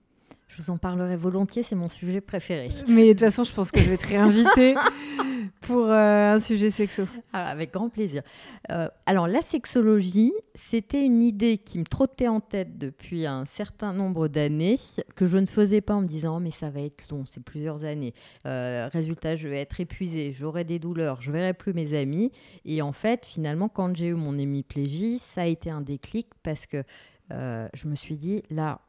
Je 0.52 0.62
vous 0.62 0.70
en 0.70 0.78
parlerai 0.78 1.16
volontiers, 1.16 1.64
c'est 1.64 1.76
mon 1.76 1.88
sujet 1.88 2.20
préféré. 2.20 2.70
Mais 2.88 3.08
de 3.08 3.10
toute 3.12 3.22
façon, 3.22 3.44
je 3.44 3.54
pense 3.54 3.72
que 3.72 3.80
je 3.80 3.90
vais 3.90 3.98
te 3.98 4.08
réinviter 4.08 4.76
pour 5.62 5.86
euh, 5.86 6.34
un 6.34 6.40
sujet 6.40 6.72
sexo. 6.72 7.04
Ah, 7.32 7.48
avec 7.48 7.72
grand 7.72 7.88
plaisir. 7.88 8.22
Euh, 8.70 8.90
alors, 9.06 9.28
la 9.28 9.42
sexologie, 9.42 10.34
c'était 10.54 11.06
une 11.06 11.24
idée 11.24 11.58
qui 11.58 11.80
me 11.80 11.86
trottait 11.86 12.28
en 12.28 12.42
tête 12.42 12.78
depuis 12.78 13.26
un 13.26 13.46
certain 13.46 13.94
nombre 13.94 14.28
d'années, 14.28 14.78
que 15.16 15.26
je 15.26 15.38
ne 15.38 15.46
faisais 15.46 15.80
pas 15.80 15.94
en 15.94 16.02
me 16.02 16.08
disant, 16.08 16.38
oh, 16.38 16.40
mais 16.42 16.52
ça 16.52 16.70
va 16.70 16.82
être 16.82 17.10
long, 17.10 17.24
c'est 17.26 17.44
plusieurs 17.44 17.86
années. 17.86 18.14
Euh, 18.46 18.90
résultat, 18.92 19.38
je 19.38 19.48
vais 19.48 19.62
être 19.62 19.80
épuisée, 19.80 20.34
j'aurai 20.34 20.66
des 20.66 20.80
douleurs, 20.80 21.22
je 21.22 21.32
verrai 21.32 21.54
plus 21.54 21.74
mes 21.74 21.98
amis. 21.98 22.32
Et 22.66 22.82
en 22.82 22.92
fait, 22.92 23.26
finalement, 23.26 23.70
quand 23.70 23.96
j'ai 23.96 24.08
eu 24.08 24.16
mon 24.16 24.38
hémiplégie, 24.38 25.18
ça 25.18 25.44
a 25.44 25.46
été 25.46 25.70
un 25.70 25.82
déclic 25.82 26.28
parce 26.44 26.66
que 26.66 26.84
je 27.30 27.88
me 27.88 27.96
suis 27.96 28.18
dit, 28.18 28.44
là, 28.50 28.82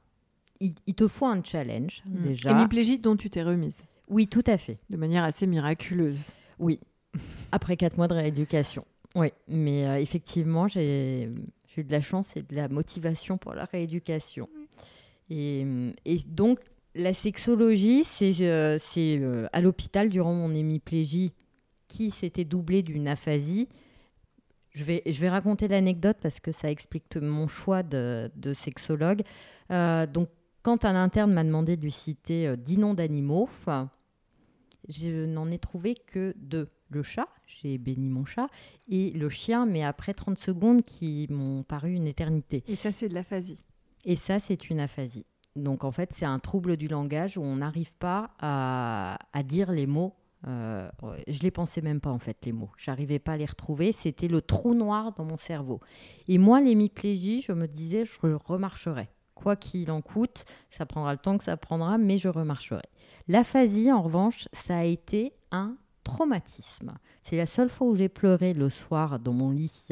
il, 0.87 0.95
te 0.95 1.09
faut 1.09 1.27
un 1.27 1.43
challenge 1.43 2.03
mmh. 2.07 2.23
déjà. 2.23 2.51
Hémiplégie 2.51 2.99
dont 2.99 3.17
tu 3.17 3.31
t'es 3.31 3.43
remise. 3.43 3.77
Oui, 4.09 4.27
tout 4.27 4.45
à 4.47 4.59
fait. 4.59 4.79
De 4.91 4.97
manière 4.97 5.25
assez 5.25 5.47
miraculeuse. 5.47 6.31
Oui. 6.59 6.81
Après 7.51 7.77
quatre 7.77 7.97
mois 7.97 8.09
de 8.09 8.15
rééducation. 8.15 8.85
Oui, 9.15 9.29
mais 9.49 9.87
euh, 9.87 9.97
effectivement, 9.97 10.69
j'ai 10.69 11.29
eu 11.77 11.85
de 11.85 11.93
la 11.93 12.01
chance 12.01 12.37
et 12.37 12.43
de 12.43 12.55
la 12.55 12.69
motivation 12.69 13.39
pour 13.39 13.55
la 13.55 13.65
rééducation. 13.65 14.49
Et, 15.31 15.65
donc, 16.27 16.61
la 16.95 17.15
sexologie, 17.15 18.05
c'est 18.05 18.35
euh, 18.41 18.79
euh, 18.99 19.49
à 19.53 19.61
l'hôpital 19.61 20.09
durant 20.09 20.35
mon 20.35 20.55
hémiplégie 20.55 21.33
qui 21.89 22.11
s'était 22.11 22.45
doublée 22.45 22.83
d'une 22.83 23.09
aphasie. 23.09 23.69
Je 24.73 24.85
vais, 24.85 25.03
je 25.07 25.21
vais 25.21 25.29
raconter 25.29 25.69
l'anecdote 25.69 26.17
parce 26.23 26.41
que 26.41 26.53
ça 26.53 26.71
explique 26.71 27.17
mon 27.17 27.49
choix 27.49 27.83
de, 27.83 28.31
de 28.37 28.55
sexologue. 28.55 29.23
donc, 29.71 30.29
quand 30.63 30.85
un 30.85 30.95
interne 30.95 31.33
m'a 31.33 31.45
demandé 31.45 31.77
de 31.77 31.83
lui 31.83 31.93
citer 31.93 32.49
euh, 32.49 32.57
dix 32.57 32.79
noms 32.79 32.95
d'animaux, 32.95 33.49
je 34.89 35.27
n'en 35.27 35.51
ai 35.51 35.59
trouvé 35.59 35.95
que 35.95 36.35
deux. 36.39 36.69
Le 36.91 37.03
chat, 37.03 37.29
j'ai 37.47 37.79
béni 37.79 38.11
mon 38.11 38.27
chat, 38.27 38.49
et 38.87 39.13
le 39.13 39.31
chien, 39.31 39.65
mais 39.65 39.83
après 39.83 40.13
30 40.13 40.39
secondes 40.39 40.83
qui 40.83 41.27
m'ont 41.31 41.63
paru 41.63 41.95
une 41.95 42.07
éternité. 42.07 42.63
Et 42.69 42.77
ça, 42.77 42.93
c'est 42.93 43.09
de 43.09 43.15
l'aphasie. 43.15 43.65
Et 44.05 44.17
ça, 44.17 44.39
c'est 44.39 44.69
une 44.69 44.79
aphasie. 44.79 45.25
Donc 45.57 45.85
en 45.85 45.91
fait, 45.91 46.13
c'est 46.13 46.27
un 46.27 46.39
trouble 46.39 46.77
du 46.77 46.89
langage 46.89 47.39
où 47.39 47.43
on 47.43 47.57
n'arrive 47.57 47.95
pas 47.95 48.33
à, 48.41 49.17
dire 49.43 49.73
les 49.73 49.87
mots. 49.87 50.15
Euh, 50.47 50.91
je 51.29 51.41
les 51.41 51.51
pensais 51.51 51.81
même 51.81 52.01
pas 52.01 52.11
en 52.11 52.19
fait 52.19 52.37
les 52.45 52.53
mots. 52.53 52.71
J'arrivais 52.77 53.19
pas 53.19 53.33
à 53.33 53.37
les 53.39 53.47
retrouver. 53.47 53.93
C'était 53.93 54.29
le 54.29 54.43
trou 54.43 54.75
noir 54.75 55.13
dans 55.13 55.25
mon 55.25 55.39
cerveau. 55.39 55.81
Et 56.29 56.37
moi, 56.37 56.61
l'hémiplégie, 56.61 57.41
je 57.41 57.53
me 57.53 57.67
disais, 57.67 58.05
je 58.05 58.35
remarcherai 58.45 59.09
quoi 59.43 59.57
qu'il 59.57 59.91
en 59.91 60.01
coûte, 60.01 60.45
ça 60.71 60.87
prendra 60.87 61.13
le 61.13 61.19
temps 61.19 61.37
que 61.37 61.45
ça 61.45 61.57
prendra, 61.57 61.99
mais 61.99 62.19
je 62.19 62.29
remarcherai. 62.29 62.83
L'aphasie, 63.29 63.91
en 63.91 64.03
revanche, 64.03 64.49
ça 64.53 64.79
a 64.79 64.85
été 64.85 65.33
un 65.51 65.77
traumatisme. 66.05 66.93
C'est 67.23 67.37
la 67.37 67.47
seule 67.47 67.69
fois 67.69 67.87
où 67.87 67.95
j'ai 67.95 68.09
pleuré 68.09 68.55
le 68.55 68.71
soir 68.71 69.19
dans 69.21 69.33
mon 69.33 69.51
lit 69.51 69.89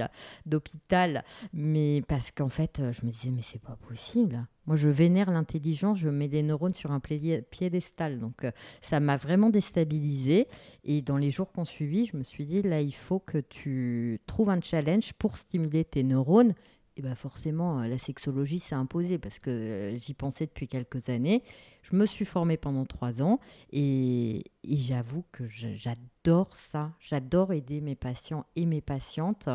d'hôpital, 0.46 1.24
mais 1.52 2.02
parce 2.08 2.30
qu'en 2.30 2.48
fait, 2.48 2.82
je 2.92 3.06
me 3.06 3.10
disais, 3.10 3.30
mais 3.30 3.42
c'est 3.42 3.62
pas 3.62 3.76
possible. 3.88 4.46
Moi, 4.66 4.76
je 4.76 4.88
vénère 4.88 5.30
l'intelligence, 5.30 5.98
je 5.98 6.08
mets 6.08 6.28
des 6.28 6.42
neurones 6.42 6.74
sur 6.74 6.92
un 6.92 7.00
piédestal. 7.00 8.18
Donc, 8.18 8.44
euh, 8.44 8.50
ça 8.82 9.00
m'a 9.00 9.16
vraiment 9.16 9.50
déstabilisée. 9.50 10.48
Et 10.84 11.02
dans 11.02 11.16
les 11.16 11.30
jours 11.30 11.50
qu'on 11.52 11.64
suivi, 11.64 12.06
je 12.06 12.16
me 12.16 12.22
suis 12.22 12.46
dit, 12.46 12.62
là, 12.62 12.80
il 12.80 12.94
faut 12.94 13.18
que 13.18 13.38
tu 13.38 14.20
trouves 14.26 14.50
un 14.50 14.60
challenge 14.60 15.12
pour 15.14 15.36
stimuler 15.36 15.84
tes 15.84 16.02
neurones 16.02 16.54
et 16.96 17.02
ben 17.02 17.14
forcément, 17.14 17.80
euh, 17.80 17.86
la 17.86 17.98
sexologie 17.98 18.58
s'est 18.58 18.74
imposée 18.74 19.18
parce 19.18 19.38
que 19.38 19.50
euh, 19.50 19.98
j'y 19.98 20.14
pensais 20.14 20.46
depuis 20.46 20.66
quelques 20.66 21.08
années. 21.08 21.42
Je 21.82 21.96
me 21.96 22.04
suis 22.04 22.24
formée 22.24 22.56
pendant 22.56 22.84
trois 22.84 23.22
ans 23.22 23.38
et, 23.72 24.44
j'avoue 24.64 25.24
que 25.32 25.44
j'adore 25.48 26.54
ça. 26.54 26.92
J'adore 27.00 27.52
aider 27.52 27.80
mes 27.80 27.94
patients 27.94 28.44
et 28.54 28.66
mes 28.66 28.80
patientes 28.80 29.48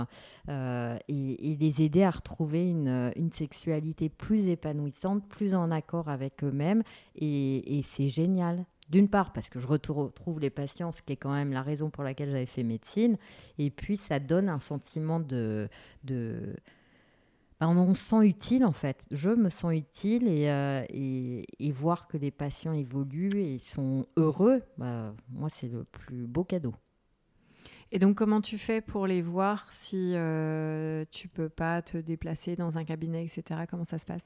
euh, 0.49 0.97
et, 1.07 1.55
les 1.59 1.81
aider 1.83 2.03
à 2.03 2.11
retrouver 2.11 2.69
une, 2.69 3.31
sexualité 3.31 4.09
plus 4.09 4.47
épanouissante, 4.47 5.27
plus 5.27 5.53
en 5.53 5.69
accord 5.71 6.09
avec 6.09 6.43
eux-mêmes. 6.43 6.83
Et, 7.15 7.83
c'est 7.85 8.07
génial. 8.07 8.65
D'une 8.89 9.09
part, 9.09 9.33
parce 9.33 9.49
que 9.49 9.59
je 9.59 9.65
retrouve 9.65 10.39
les 10.39 10.51
patients, 10.51 10.91
ce 10.91 11.01
qui 11.01 11.13
est 11.13 11.17
quand 11.17 11.33
même 11.33 11.51
la 11.51 11.63
raison 11.63 11.89
pour 11.89 12.03
laquelle 12.03 12.29
j'avais 12.29 12.45
fait 12.45 12.63
médecine. 12.63 13.17
Et 13.57 13.71
puis, 13.71 13.97
ça 13.97 14.19
donne 14.19 14.47
un 14.47 14.59
sentiment 14.59 15.19
de, 15.19 15.69
on 17.69 17.93
se 17.93 18.03
sent 18.03 18.25
utile 18.25 18.65
en 18.65 18.71
fait. 18.71 19.05
Je 19.11 19.29
me 19.29 19.49
sens 19.49 19.73
utile 19.73 20.25
euh, 20.27 20.83
et, 20.89 21.45
et, 21.59 21.71
voir 21.71 22.07
que 22.07 22.17
les 22.17 22.31
patients 22.31 22.73
évoluent 22.73 23.41
et 23.41 23.59
sont 23.59 24.05
heureux, 24.17 24.61
bah, 24.77 25.13
moi 25.29 25.49
c'est 25.49 25.71
le 25.71 25.83
plus 25.83 26.27
beau 26.27 26.43
cadeau. 26.43 26.73
Et 27.91 27.99
donc 27.99 28.15
comment 28.15 28.41
tu 28.41 28.57
fais 28.57 28.81
pour 28.81 29.07
les 29.07 29.21
voir 29.21 29.67
si 29.71 30.13
euh, 30.15 31.05
tu 31.11 31.27
peux 31.27 31.49
pas 31.49 31.81
te 31.81 31.97
déplacer 31.97 32.55
dans 32.55 32.77
un 32.77 32.83
cabinet, 32.83 33.23
etc. 33.23 33.61
Comment 33.69 33.85
ça 33.85 33.99
se 33.99 34.05
passe? 34.05 34.25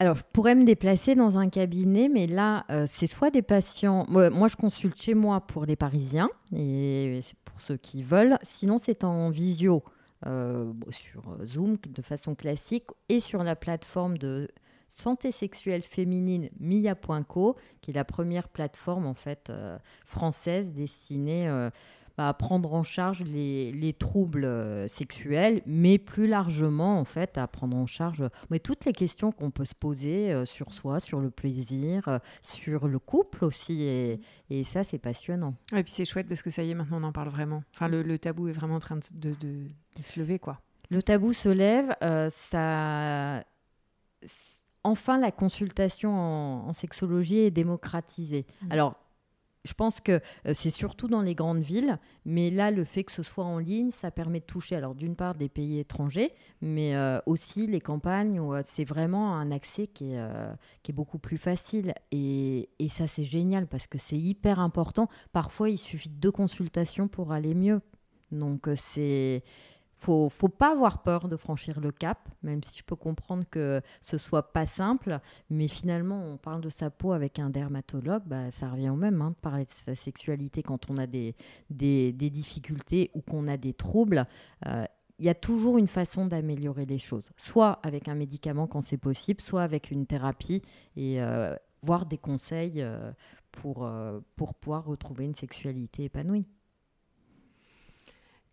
Alors, 0.00 0.16
je 0.16 0.22
pourrais 0.32 0.56
me 0.56 0.64
déplacer 0.64 1.14
dans 1.14 1.38
un 1.38 1.48
cabinet, 1.48 2.08
mais 2.08 2.26
là, 2.26 2.64
euh, 2.70 2.86
c'est 2.88 3.06
soit 3.06 3.30
des 3.30 3.42
patients. 3.42 4.04
Moi, 4.08 4.48
je 4.48 4.56
consulte 4.56 5.00
chez 5.00 5.14
moi 5.14 5.40
pour 5.40 5.66
les 5.66 5.76
Parisiens 5.76 6.28
et 6.54 7.20
pour 7.44 7.60
ceux 7.60 7.76
qui 7.76 8.02
veulent. 8.02 8.36
Sinon, 8.42 8.78
c'est 8.78 9.04
en 9.04 9.30
visio. 9.30 9.84
Euh, 10.26 10.72
sur 10.88 11.22
Zoom 11.44 11.76
de 11.86 12.00
façon 12.00 12.34
classique 12.34 12.86
et 13.10 13.20
sur 13.20 13.42
la 13.42 13.54
plateforme 13.54 14.16
de 14.16 14.48
santé 14.88 15.32
sexuelle 15.32 15.82
féminine 15.82 16.48
Mia.co, 16.58 17.56
qui 17.82 17.90
est 17.90 17.94
la 17.94 18.04
première 18.04 18.48
plateforme 18.48 19.06
en 19.06 19.12
fait 19.12 19.50
euh, 19.50 19.76
française 20.06 20.72
destinée 20.72 21.48
euh, 21.48 21.68
bah, 22.16 22.28
à 22.28 22.34
prendre 22.34 22.74
en 22.74 22.82
charge 22.82 23.22
les, 23.22 23.96
troubles 23.98 24.48
sexuels, 24.88 25.62
mais 25.66 25.98
plus 25.98 26.26
largement 26.26 26.98
en 26.98 27.04
fait 27.04 27.38
à 27.38 27.46
prendre 27.46 27.76
en 27.76 27.86
charge 27.86 28.24
mais 28.50 28.58
toutes 28.58 28.84
les 28.84 28.92
questions 28.92 29.30
qu'on 29.30 29.50
peut 29.50 29.64
se 29.64 29.74
poser 29.74 30.44
sur 30.44 30.74
soi, 30.74 31.00
sur 31.00 31.20
le 31.20 31.30
plaisir, 31.30 32.20
sur 32.42 32.88
le 32.88 32.98
couple 32.98 33.44
aussi, 33.44 33.82
et, 33.82 34.20
et 34.50 34.64
ça 34.64 34.84
c'est 34.84 34.98
passionnant. 34.98 35.54
Et 35.74 35.82
puis 35.82 35.92
c'est 35.92 36.04
chouette 36.04 36.28
parce 36.28 36.42
que 36.42 36.50
ça 36.50 36.62
y 36.62 36.70
est, 36.70 36.74
maintenant 36.74 37.00
on 37.00 37.04
en 37.04 37.12
parle 37.12 37.28
vraiment. 37.28 37.62
Enfin 37.74 37.88
le, 37.88 38.18
tabou 38.18 38.48
est 38.48 38.52
vraiment 38.52 38.76
en 38.76 38.80
train 38.80 38.98
de 39.12 39.34
se 40.02 40.18
lever, 40.18 40.38
quoi. 40.38 40.60
Le 40.90 41.02
tabou 41.02 41.32
se 41.32 41.48
lève, 41.48 41.94
euh, 42.02 42.28
ça... 42.30 43.44
Enfin, 44.86 45.18
la 45.18 45.32
consultation 45.32 46.14
en, 46.68 46.72
sexologie 46.74 47.38
est 47.38 47.50
démocratisée. 47.50 48.44
Mmh. 48.62 48.66
Alors, 48.70 48.94
je 49.64 49.72
pense 49.74 50.00
que 50.00 50.12
euh, 50.12 50.52
c'est 50.54 50.70
surtout 50.70 51.08
dans 51.08 51.22
les 51.22 51.34
grandes 51.34 51.62
villes, 51.62 51.98
mais 52.24 52.50
là, 52.50 52.70
le 52.70 52.84
fait 52.84 53.04
que 53.04 53.12
ce 53.12 53.22
soit 53.22 53.44
en 53.44 53.58
ligne, 53.58 53.90
ça 53.90 54.10
permet 54.10 54.40
de 54.40 54.44
toucher, 54.44 54.76
alors 54.76 54.94
d'une 54.94 55.16
part, 55.16 55.34
des 55.34 55.48
pays 55.48 55.78
étrangers, 55.78 56.32
mais 56.60 56.94
euh, 56.96 57.18
aussi 57.26 57.66
les 57.66 57.80
campagnes 57.80 58.40
où 58.40 58.54
c'est 58.64 58.84
vraiment 58.84 59.34
un 59.34 59.50
accès 59.50 59.86
qui 59.86 60.12
est, 60.12 60.28
qui 60.82 60.92
est 60.92 60.94
beaucoup 60.94 61.18
plus 61.18 61.38
facile. 61.38 61.94
Et, 62.12 62.68
et 62.78 62.88
ça, 62.88 63.06
c'est 63.06 63.24
génial 63.24 63.66
parce 63.66 63.86
que 63.86 63.98
c'est 63.98 64.18
hyper 64.18 64.60
important. 64.60 65.08
Parfois, 65.32 65.70
il 65.70 65.78
suffit 65.78 66.10
de 66.10 66.16
deux 66.16 66.32
consultations 66.32 67.08
pour 67.08 67.32
aller 67.32 67.54
mieux. 67.54 67.80
Donc, 68.32 68.68
c'est 68.76 69.42
faut, 70.04 70.28
faut 70.28 70.48
pas 70.48 70.72
avoir 70.72 71.02
peur 71.02 71.28
de 71.28 71.36
franchir 71.36 71.80
le 71.80 71.90
cap, 71.90 72.28
même 72.42 72.62
si 72.62 72.78
je 72.78 72.84
peux 72.84 72.96
comprendre 72.96 73.44
que 73.50 73.80
ce 74.00 74.18
soit 74.18 74.52
pas 74.52 74.66
simple. 74.66 75.18
Mais 75.48 75.66
finalement, 75.66 76.22
on 76.22 76.36
parle 76.36 76.60
de 76.60 76.68
sa 76.68 76.90
peau 76.90 77.12
avec 77.12 77.38
un 77.38 77.50
dermatologue, 77.50 78.22
bah, 78.26 78.50
ça 78.50 78.68
revient 78.68 78.90
au 78.90 78.96
même, 78.96 79.20
hein, 79.22 79.30
de 79.30 79.36
parler 79.36 79.64
de 79.64 79.70
sa 79.70 79.94
sexualité 79.94 80.62
quand 80.62 80.90
on 80.90 80.98
a 80.98 81.06
des, 81.06 81.34
difficultés 81.70 83.10
ou 83.14 83.22
qu'on 83.22 83.48
a 83.48 83.56
des 83.56 83.72
troubles. 83.72 84.26
Euh, 84.66 84.84
il 85.18 85.24
y 85.24 85.30
a 85.30 85.34
toujours 85.34 85.78
une 85.78 85.88
façon 85.88 86.26
d'améliorer 86.26 86.86
les 86.86 86.98
choses, 86.98 87.30
soit 87.36 87.78
avec 87.82 88.08
un 88.08 88.14
médicament 88.14 88.66
quand 88.66 88.82
c'est 88.82 88.98
possible, 88.98 89.40
soit 89.40 89.62
avec 89.62 89.90
une 89.90 90.06
thérapie 90.06 90.60
et 90.96 91.22
euh, 91.22 91.54
voire 91.82 92.04
des 92.04 92.18
conseils 92.18 92.82
euh, 92.82 93.12
pour, 93.52 93.88
pour 94.34 94.54
pouvoir 94.54 94.84
retrouver 94.84 95.24
une 95.24 95.36
sexualité 95.36 96.04
épanouie. 96.04 96.46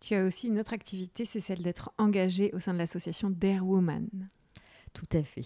Tu 0.02 0.16
as 0.16 0.24
aussi 0.24 0.48
une 0.48 0.58
autre 0.58 0.72
activité, 0.72 1.24
c'est 1.24 1.38
celle 1.38 1.62
d'être 1.62 1.92
engagée 1.96 2.50
au 2.54 2.58
sein 2.58 2.74
de 2.74 2.78
l'association 2.78 3.30
Dare 3.30 3.64
Woman. 3.64 4.08
Tout 4.92 5.06
à 5.12 5.22
fait. 5.22 5.44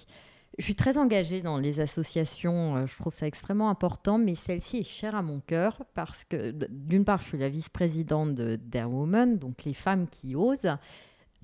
Je 0.57 0.65
suis 0.65 0.75
très 0.75 0.97
engagée 0.97 1.43
dans 1.43 1.59
les 1.59 1.79
associations, 1.79 2.77
euh, 2.77 2.87
je 2.87 2.97
trouve 2.97 3.15
ça 3.15 3.27
extrêmement 3.27 3.69
important, 3.69 4.17
mais 4.17 4.35
celle-ci 4.35 4.79
est 4.79 4.83
chère 4.83 5.15
à 5.15 5.21
mon 5.21 5.41
cœur 5.41 5.83
parce 5.93 6.25
que 6.25 6.53
d'une 6.71 7.05
part, 7.05 7.21
je 7.21 7.27
suis 7.27 7.39
la 7.39 7.51
vice-présidente 7.51 8.35
de 8.35 8.57
Dare 8.57 8.91
Woman, 8.91 9.37
donc 9.37 9.65
les 9.65 9.75
femmes 9.75 10.09
qui 10.09 10.35
osent, 10.35 10.75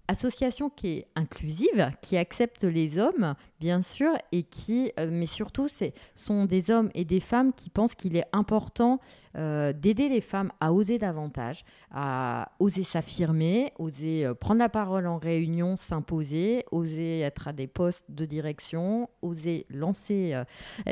association 0.09 0.69
qui 0.69 0.99
est 0.99 1.07
inclusive, 1.15 1.91
qui 2.03 2.17
accepte 2.17 2.65
les 2.65 2.99
hommes, 2.99 3.35
bien 3.61 3.83
sûr, 3.83 4.11
et 4.33 4.43
qui, 4.43 4.93
euh, 4.99 5.09
mais 5.11 5.27
surtout, 5.27 5.69
ce 5.69 5.87
sont 6.15 6.45
des 6.45 6.71
hommes 6.71 6.91
et 6.95 7.05
des 7.05 7.21
femmes 7.21 7.53
qui 7.53 7.71
pensent 7.71 7.95
qu'il 7.95 8.17
est 8.17 8.27
important 8.33 9.01
euh, 9.37 9.73
d'aider 9.73 10.09
les 10.09 10.21
femmes 10.21 10.53
à 10.61 10.73
oser 10.73 10.99
davantage, 10.99 11.65
à 11.91 12.51
oser 12.59 12.85
s'affirmer, 12.85 13.73
oser 13.79 14.27
euh, 14.27 14.35
prendre 14.35 14.59
la 14.59 14.69
parole 14.69 15.07
en 15.07 15.19
réunion, 15.19 15.77
s'imposer, 15.77 16.65
oser 16.71 17.21
être 17.21 17.49
à 17.49 17.53
des 17.53 17.67
postes 17.67 18.05
de 18.11 18.27
direction, 18.27 19.09
oser 19.23 19.67
lancer, 19.71 20.43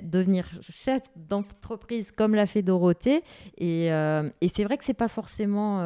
devenir 0.02 0.46
chef 0.62 1.02
d'entreprise 1.16 2.12
comme 2.12 2.34
l'a 2.34 2.46
fait 2.46 2.62
Dorothée. 2.62 3.22
Et, 3.58 3.86
et 3.86 4.48
c'est 4.48 4.64
vrai 4.64 4.78
que 4.78 4.84
c'est 4.84 4.94
pas 4.94 5.08
forcément 5.08 5.80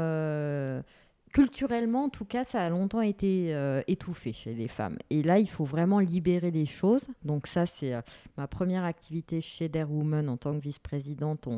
culturellement, 1.35 2.05
en 2.05 2.09
tout 2.09 2.25
cas, 2.25 2.45
ça 2.45 2.65
a 2.65 2.71
longtemps 2.71 3.01
été 3.01 3.53
euh, 3.55 3.83
étouffé 3.89 4.33
chez 4.33 4.55
les 4.55 4.69
femmes. 4.69 4.97
Et 5.11 5.25
là, 5.25 5.41
il 5.41 5.51
faut 5.51 5.65
vraiment 5.65 5.99
libérer 5.99 6.53
les 6.53 6.65
choses. 6.65 7.09
Donc 7.25 7.49
ça, 7.49 7.67
c'est 7.67 7.93
euh, 7.93 8.01
ma 8.37 8.47
première 8.47 8.85
activité 8.85 9.41
chez 9.41 9.69
Dare 9.69 9.91
Woman 9.91 10.29
en 10.29 10.37
tant 10.37 10.55
que 10.57 10.63
vice-présidente. 10.63 11.49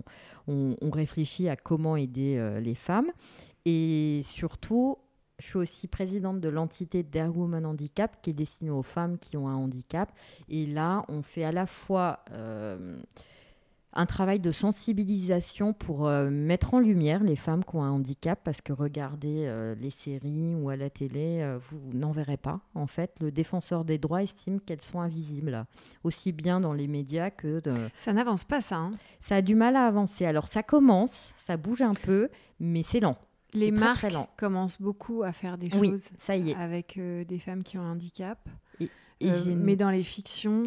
On, 0.49 0.75
réfléchit 0.91 1.51
à 1.51 1.57
comment 1.57 1.95
aider 1.95 2.39
euh, 2.39 2.59
les 2.59 2.75
femmes. 2.75 3.13
Et 3.67 4.23
surtout, 4.25 4.97
je 5.39 5.45
suis 5.45 5.59
aussi 5.59 5.89
présidente 5.89 6.41
de 6.41 6.49
l'entité 6.49 7.03
Dare 7.03 7.37
Woman 7.37 7.67
Handicap 7.67 8.23
qui 8.23 8.31
est 8.31 8.33
destinée 8.33 8.71
aux 8.71 8.83
femmes 8.83 9.19
qui 9.19 9.37
ont 9.37 9.47
un 9.47 9.57
handicap. 9.57 10.11
Et 10.49 10.65
là, 10.65 11.05
on 11.09 11.21
fait 11.21 11.45
à 11.45 11.53
la 11.53 11.67
fois 11.67 12.21
un 13.97 14.07
travail 14.07 14.41
de 14.41 14.51
sensibilisation 14.51 15.73
pour 15.73 16.07
euh, 16.07 16.29
mettre 16.31 16.75
en 16.75 16.81
lumière 16.81 17.25
les 17.25 17.35
femmes 17.35 17.65
qui 17.65 17.77
ont 17.77 17.83
un 17.83 17.91
handicap, 17.91 18.39
parce 18.45 18.61
que 18.61 18.73
regardez 18.73 19.45
euh, 19.47 19.75
les 19.75 19.91
séries 19.91 20.55
ou 20.55 20.69
à 20.69 20.77
la 20.77 20.91
télé, 20.91 21.41
euh, 21.41 21.59
vous 21.71 21.81
n'en 21.95 22.13
verrez 22.13 22.37
pas. 22.37 22.61
En 22.75 22.87
fait, 22.87 23.17
le 23.21 23.31
défenseur 23.31 23.85
des 23.85 23.99
droits 23.99 24.23
estime 24.23 24.61
qu'elles 24.61 24.83
sont 24.83 25.01
invisibles, 25.01 25.65
aussi 26.05 26.33
bien 26.33 26.61
dans 26.61 26.75
les 26.75 26.89
médias 26.89 27.31
que... 27.31 27.61
De... 27.61 27.75
Ça 27.99 28.13
n'avance 28.13 28.45
pas, 28.45 28.61
ça. 28.61 28.77
Hein. 28.77 28.93
ça 29.19 29.37
a 29.37 29.43
du 29.43 29.55
mal 29.55 29.77
à 29.77 29.87
avancer. 29.87 30.27
Alors 30.27 30.49
ça 30.49 30.63
commence, 30.63 31.33
ça 31.39 31.57
bouge 31.57 31.81
un 31.81 31.95
peu, 31.95 32.29
mais 32.61 32.83
c'est 32.83 33.01
lent. 33.01 33.17
Les 33.55 33.71
marques 33.71 34.07
commencent 34.37 34.81
beaucoup 34.81 35.23
à 35.23 35.33
faire 35.33 35.57
des 35.57 35.71
choses 35.71 36.11
ça 36.19 36.37
y 36.37 36.51
est. 36.51 36.57
avec 36.57 36.99
des 36.99 37.39
femmes 37.39 37.63
qui 37.63 37.79
ont 37.79 37.83
un 37.83 37.93
handicap. 37.93 38.39
mais 39.21 39.77
dans 39.77 39.89
les 39.89 40.03
fictions, 40.03 40.65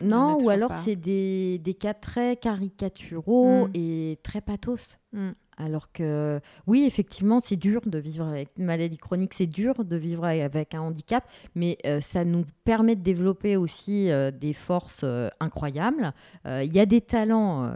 non, 0.00 0.38
ou 0.42 0.50
alors 0.50 0.74
c'est 0.74 0.96
des, 0.96 1.58
des, 1.58 1.74
cas 1.74 1.94
très 1.94 2.36
caricaturaux 2.36 3.68
mm. 3.68 3.70
et 3.74 4.18
très 4.22 4.40
pathos. 4.40 4.98
Mm. 5.12 5.30
Alors 5.58 5.90
que 5.90 6.38
oui, 6.66 6.84
effectivement, 6.86 7.40
c'est 7.40 7.56
dur 7.56 7.80
de 7.86 7.98
vivre 7.98 8.26
avec 8.26 8.50
une 8.58 8.66
maladie 8.66 8.98
chronique, 8.98 9.32
c'est 9.32 9.46
dur 9.46 9.84
de 9.84 9.96
vivre 9.96 10.24
avec 10.24 10.74
un 10.74 10.82
handicap, 10.82 11.24
mais 11.54 11.78
euh, 11.86 12.02
ça 12.02 12.26
nous 12.26 12.44
permet 12.64 12.94
de 12.94 13.00
développer 13.00 13.56
aussi 13.56 14.10
euh, 14.10 14.30
des 14.30 14.52
forces 14.52 15.00
euh, 15.04 15.28
incroyables. 15.40 16.12
Il 16.44 16.74
y 16.74 16.78
a 16.78 16.86
des 16.86 17.00
talents 17.00 17.70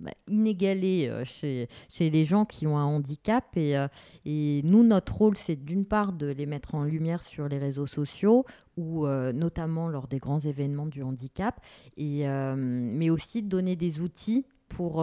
bah, 0.00 0.10
inégalés 0.26 1.10
chez, 1.24 1.68
les 2.00 2.24
gens 2.24 2.44
qui 2.44 2.66
ont 2.66 2.78
un 2.78 2.84
handicap 2.84 3.44
et, 3.56 3.76
et 4.24 4.60
nous, 4.64 4.82
notre 4.82 5.16
rôle, 5.16 5.36
c'est 5.36 5.56
d'une 5.56 5.84
part 5.84 6.12
de 6.12 6.26
les 6.26 6.46
mettre 6.46 6.74
en 6.74 6.84
lumière 6.84 7.22
sur 7.22 7.48
les 7.48 7.58
réseaux 7.58 7.86
sociaux 7.86 8.44
ou 8.76 9.06
notamment 9.06 9.88
lors 9.88 10.08
des 10.08 10.18
grands 10.18 10.40
événements 10.40 10.86
du 10.86 11.02
handicap, 11.02 11.60
et, 11.96 12.26
mais 12.56 13.10
aussi 13.10 13.42
de 13.42 13.48
donner 13.48 13.76
des 13.76 14.00
outils 14.00 14.46
pour... 14.68 14.96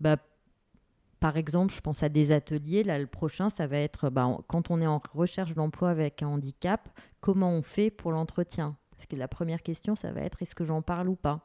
Bah, 0.00 0.16
par 1.24 1.38
exemple, 1.38 1.72
je 1.72 1.80
pense 1.80 2.02
à 2.02 2.10
des 2.10 2.32
ateliers. 2.32 2.84
Là, 2.84 2.98
le 2.98 3.06
prochain, 3.06 3.48
ça 3.48 3.66
va 3.66 3.78
être 3.78 4.10
bah, 4.10 4.36
quand 4.46 4.70
on 4.70 4.82
est 4.82 4.86
en 4.86 5.00
recherche 5.14 5.54
d'emploi 5.54 5.88
avec 5.88 6.22
un 6.22 6.26
handicap, 6.26 6.86
comment 7.22 7.50
on 7.50 7.62
fait 7.62 7.90
pour 7.90 8.12
l'entretien? 8.12 8.76
Parce 8.90 9.06
que 9.06 9.16
la 9.16 9.26
première 9.26 9.62
question, 9.62 9.96
ça 9.96 10.12
va 10.12 10.20
être 10.20 10.42
est-ce 10.42 10.54
que 10.54 10.66
j'en 10.66 10.82
parle 10.82 11.08
ou 11.08 11.14
pas? 11.14 11.40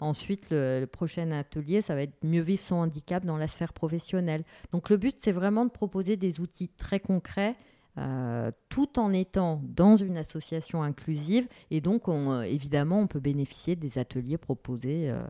Ensuite, 0.00 0.46
le, 0.50 0.86
prochain 0.86 1.30
atelier, 1.30 1.82
ça 1.82 1.94
va 1.94 2.00
être 2.00 2.24
mieux 2.24 2.40
vivre 2.40 2.62
son 2.62 2.76
handicap 2.76 3.26
dans 3.26 3.36
la 3.36 3.48
sphère 3.48 3.74
professionnelle. 3.74 4.44
Donc, 4.72 4.88
le 4.88 4.96
but, 4.96 5.14
c'est 5.18 5.32
vraiment 5.32 5.66
de 5.66 5.70
proposer 5.70 6.16
des 6.16 6.40
outils 6.40 6.70
très 6.70 6.98
concrets. 6.98 7.54
Euh, 7.98 8.50
tout 8.70 8.98
en 8.98 9.12
étant 9.12 9.60
dans 9.62 9.96
une 9.96 10.16
association 10.16 10.82
inclusive 10.82 11.46
et 11.70 11.82
donc 11.82 12.08
on, 12.08 12.40
évidemment 12.40 13.00
on 13.00 13.06
peut 13.06 13.20
bénéficier 13.20 13.76
des 13.76 13.98
ateliers 13.98 14.38
proposés 14.38 15.10
euh, 15.10 15.20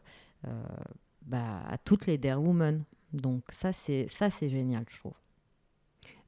euh, 0.47 0.63
bah, 1.23 1.61
à 1.69 1.77
toutes 1.79 2.07
les 2.07 2.19
Dare 2.19 2.41
Women. 2.41 2.85
Donc 3.13 3.43
ça, 3.51 3.73
c'est 3.73 4.07
ça, 4.09 4.31
c'est 4.31 4.49
génial, 4.49 4.85
je 4.89 4.99
trouve. 4.99 5.15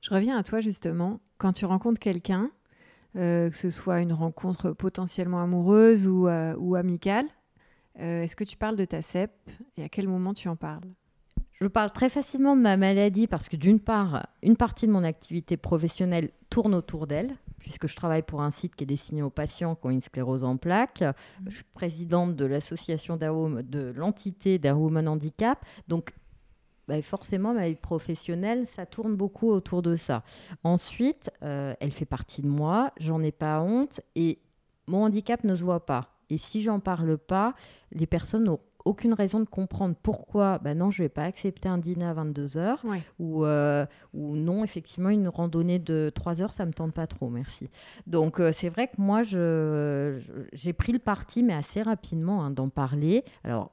Je 0.01 0.11
reviens 0.11 0.37
à 0.37 0.42
toi 0.42 0.61
justement. 0.61 1.20
Quand 1.38 1.53
tu 1.53 1.64
rencontres 1.64 1.99
quelqu'un, 1.99 2.51
euh, 3.16 3.49
que 3.49 3.57
ce 3.57 3.70
soit 3.70 4.01
une 4.01 4.12
rencontre 4.12 4.73
potentiellement 4.73 5.42
amoureuse 5.42 6.07
ou, 6.09 6.29
euh, 6.29 6.55
ou 6.59 6.75
amicale, 6.75 7.27
euh, 8.01 8.23
est-ce 8.23 8.37
que 8.37 8.44
tu 8.44 8.57
parles 8.57 8.77
de 8.77 8.85
ta 8.85 9.03
CEP 9.03 9.31
et 9.77 9.85
à 9.85 9.88
quel 9.88 10.09
moment 10.09 10.35
tu 10.35 10.49
en 10.49 10.57
parles? 10.57 10.85
Je 11.61 11.68
parle 11.68 11.92
très 11.92 12.09
facilement 12.09 12.57
de 12.57 12.61
ma 12.61 12.77
maladie 12.77 13.27
parce 13.27 13.49
que 13.49 13.57
d'une 13.57 13.81
part, 13.81 14.27
une 14.42 14.57
partie 14.57 14.87
de 14.87 14.92
mon 14.92 15.05
activité 15.05 15.57
professionnelle 15.57 16.31
tourne 16.51 16.75
autour 16.75 17.07
d'elle, 17.07 17.37
puisque 17.59 17.87
je 17.87 17.97
travaille 17.97 18.23
pour 18.23 18.42
un 18.42 18.51
site 18.51 18.75
qui 18.75 18.85
est 18.85 18.87
destiné 18.87 19.23
aux 19.23 19.31
patients 19.31 19.77
qui 19.77 19.87
ont 19.87 19.90
une 19.90 20.03
sclérose 20.03 20.44
en 20.44 20.57
plaques. 20.57 21.01
Mmh. 21.03 21.44
Je 21.47 21.55
suis 21.55 21.64
présidente 21.73 22.37
de 22.37 22.44
l'association 22.44 23.16
de 23.16 23.92
l'entité 23.97 24.59
d'Air 24.59 24.77
Handicap. 24.77 25.64
Donc 25.88 26.12
bah, 26.88 27.01
forcément, 27.03 27.55
ma 27.55 27.68
vie 27.68 27.75
professionnelle, 27.75 28.66
ça 28.66 28.87
tourne 28.87 29.16
beaucoup 29.16 29.51
autour 29.51 29.83
de 29.83 29.97
ça. 29.97 30.23
Ensuite, 30.64 31.31
euh, 31.42 31.75
elle 31.81 31.92
fait 31.92 32.05
partie 32.05 32.42
de 32.42 32.49
moi, 32.49 32.92
j'en 32.99 33.23
ai 33.23 33.33
pas 33.33 33.61
honte 33.61 34.01
et 34.14 34.38
mon 34.87 35.05
handicap 35.05 35.44
ne 35.44 35.55
se 35.55 35.64
voit 35.64 35.87
pas. 35.87 36.11
Et 36.31 36.38
si 36.38 36.62
j'en 36.62 36.81
parle 36.81 37.18
pas, 37.18 37.55
les 37.92 38.07
personnes 38.07 38.44
n'ont 38.44 38.61
aucune 38.85 39.14
raison 39.14 39.40
de 39.40 39.47
comprendre 39.47 39.94
pourquoi, 40.03 40.59
bah 40.59 40.75
non, 40.75 40.90
je 40.90 41.03
vais 41.03 41.09
pas 41.09 41.25
accepter 41.25 41.68
un 41.68 41.79
dîner 41.79 42.05
à 42.05 42.12
22 42.12 42.59
heures 42.59 42.85
ou, 43.18 43.44
euh, 43.47 43.87
ou 44.12 44.37
non, 44.37 44.62
effectivement, 44.62 45.09
une 45.09 45.29
randonnée 45.29 45.79
de 45.79 46.12
3 46.14 46.42
heures, 46.42 46.53
ça 46.53 46.66
me 46.66 46.73
tente 46.73 46.92
pas 46.92 47.07
trop, 47.07 47.31
merci. 47.31 47.70
Donc, 48.07 48.40
euh, 48.40 48.53
c'est 48.53 48.68
vrai 48.68 48.88
que 48.88 48.99
moi, 48.99 49.23
j'ai 49.23 50.73
pris 50.75 50.92
le 50.92 50.99
parti, 50.99 51.42
mais 51.42 51.55
assez 51.55 51.81
rapidement, 51.81 52.44
hein, 52.44 52.51
d'en 52.51 52.68
parler. 52.68 53.25
Alors, 53.42 53.70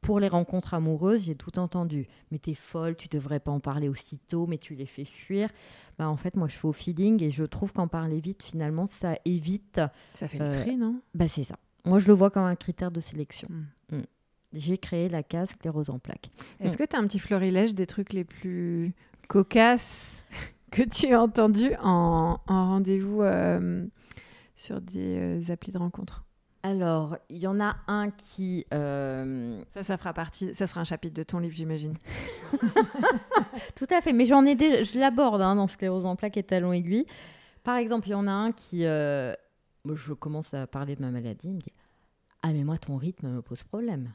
pour 0.00 0.20
les 0.20 0.28
rencontres 0.28 0.74
amoureuses, 0.74 1.24
j'ai 1.24 1.34
tout 1.34 1.58
entendu. 1.58 2.08
Mais 2.30 2.38
t'es 2.38 2.54
folle, 2.54 2.96
tu 2.96 3.08
devrais 3.08 3.40
pas 3.40 3.50
en 3.50 3.60
parler 3.60 3.88
aussitôt, 3.88 4.46
mais 4.46 4.58
tu 4.58 4.74
les 4.74 4.86
fais 4.86 5.04
fuir. 5.04 5.50
Bah, 5.98 6.08
en 6.08 6.16
fait, 6.16 6.36
moi, 6.36 6.48
je 6.48 6.56
fais 6.56 6.66
au 6.66 6.72
feeling 6.72 7.22
et 7.22 7.30
je 7.30 7.44
trouve 7.44 7.72
qu'en 7.72 7.88
parler 7.88 8.20
vite, 8.20 8.42
finalement, 8.42 8.86
ça 8.86 9.16
évite. 9.24 9.80
Ça 10.14 10.28
fait 10.28 10.38
le 10.38 10.46
euh, 10.46 10.62
tri, 10.62 10.76
non? 10.76 11.00
bah, 11.14 11.28
C'est 11.28 11.44
ça. 11.44 11.56
Moi, 11.84 11.98
je 11.98 12.08
le 12.08 12.14
vois 12.14 12.30
comme 12.30 12.44
un 12.44 12.56
critère 12.56 12.90
de 12.90 13.00
sélection. 13.00 13.48
Hmm. 13.50 13.96
Hmm. 13.96 14.02
J'ai 14.52 14.78
créé 14.78 15.08
la 15.08 15.22
case 15.22 15.54
roses 15.66 15.90
en 15.90 15.98
plaques. 15.98 16.30
Est-ce 16.60 16.74
hmm. 16.74 16.76
que 16.76 16.84
tu 16.84 16.96
as 16.96 16.98
un 16.98 17.06
petit 17.06 17.18
florilège 17.18 17.74
des 17.74 17.86
trucs 17.86 18.12
les 18.12 18.24
plus 18.24 18.94
cocasses 19.28 20.24
que 20.70 20.82
tu 20.82 21.12
as 21.14 21.20
entendus 21.20 21.74
en, 21.82 22.38
rendez-vous 22.46 23.22
euh, 23.22 23.86
sur 24.56 24.80
des 24.80 25.40
euh, 25.40 25.52
applis 25.52 25.72
de 25.72 25.78
rencontre? 25.78 26.24
Alors, 26.62 27.16
il 27.30 27.38
y 27.38 27.46
en 27.46 27.58
a 27.58 27.76
un 27.86 28.10
qui. 28.10 28.66
Euh, 28.74 29.62
ça, 29.72 29.82
ça 29.82 29.96
fera 29.96 30.12
partie. 30.12 30.54
Ça 30.54 30.66
sera 30.66 30.82
un 30.82 30.84
chapitre 30.84 31.14
de 31.14 31.22
ton 31.22 31.38
livre, 31.38 31.54
j'imagine. 31.54 31.94
Tout 33.74 33.86
à 33.90 34.02
fait. 34.02 34.12
Mais 34.12 34.26
j'en 34.26 34.44
ai 34.44 34.54
déjà. 34.56 34.82
Je 34.82 34.98
l'aborde 34.98 35.40
hein, 35.40 35.56
dans 35.56 35.68
Sclérose 35.68 36.04
en 36.04 36.16
plaques 36.16 36.36
et 36.36 36.42
talons 36.42 36.72
aiguilles. 36.72 37.06
Par 37.64 37.76
exemple, 37.76 38.08
il 38.08 38.12
y 38.12 38.14
en 38.14 38.26
a 38.26 38.32
un 38.32 38.52
qui. 38.52 38.84
Euh, 38.84 39.32
je 39.90 40.12
commence 40.12 40.52
à 40.52 40.66
parler 40.66 40.96
de 40.96 41.00
ma 41.00 41.10
maladie. 41.10 41.48
Il 41.48 41.54
me 41.54 41.60
dit 41.60 41.72
Ah, 42.42 42.52
mais 42.52 42.64
moi, 42.64 42.76
ton 42.76 42.98
rythme 42.98 43.28
me 43.28 43.42
pose 43.42 43.64
problème. 43.64 44.12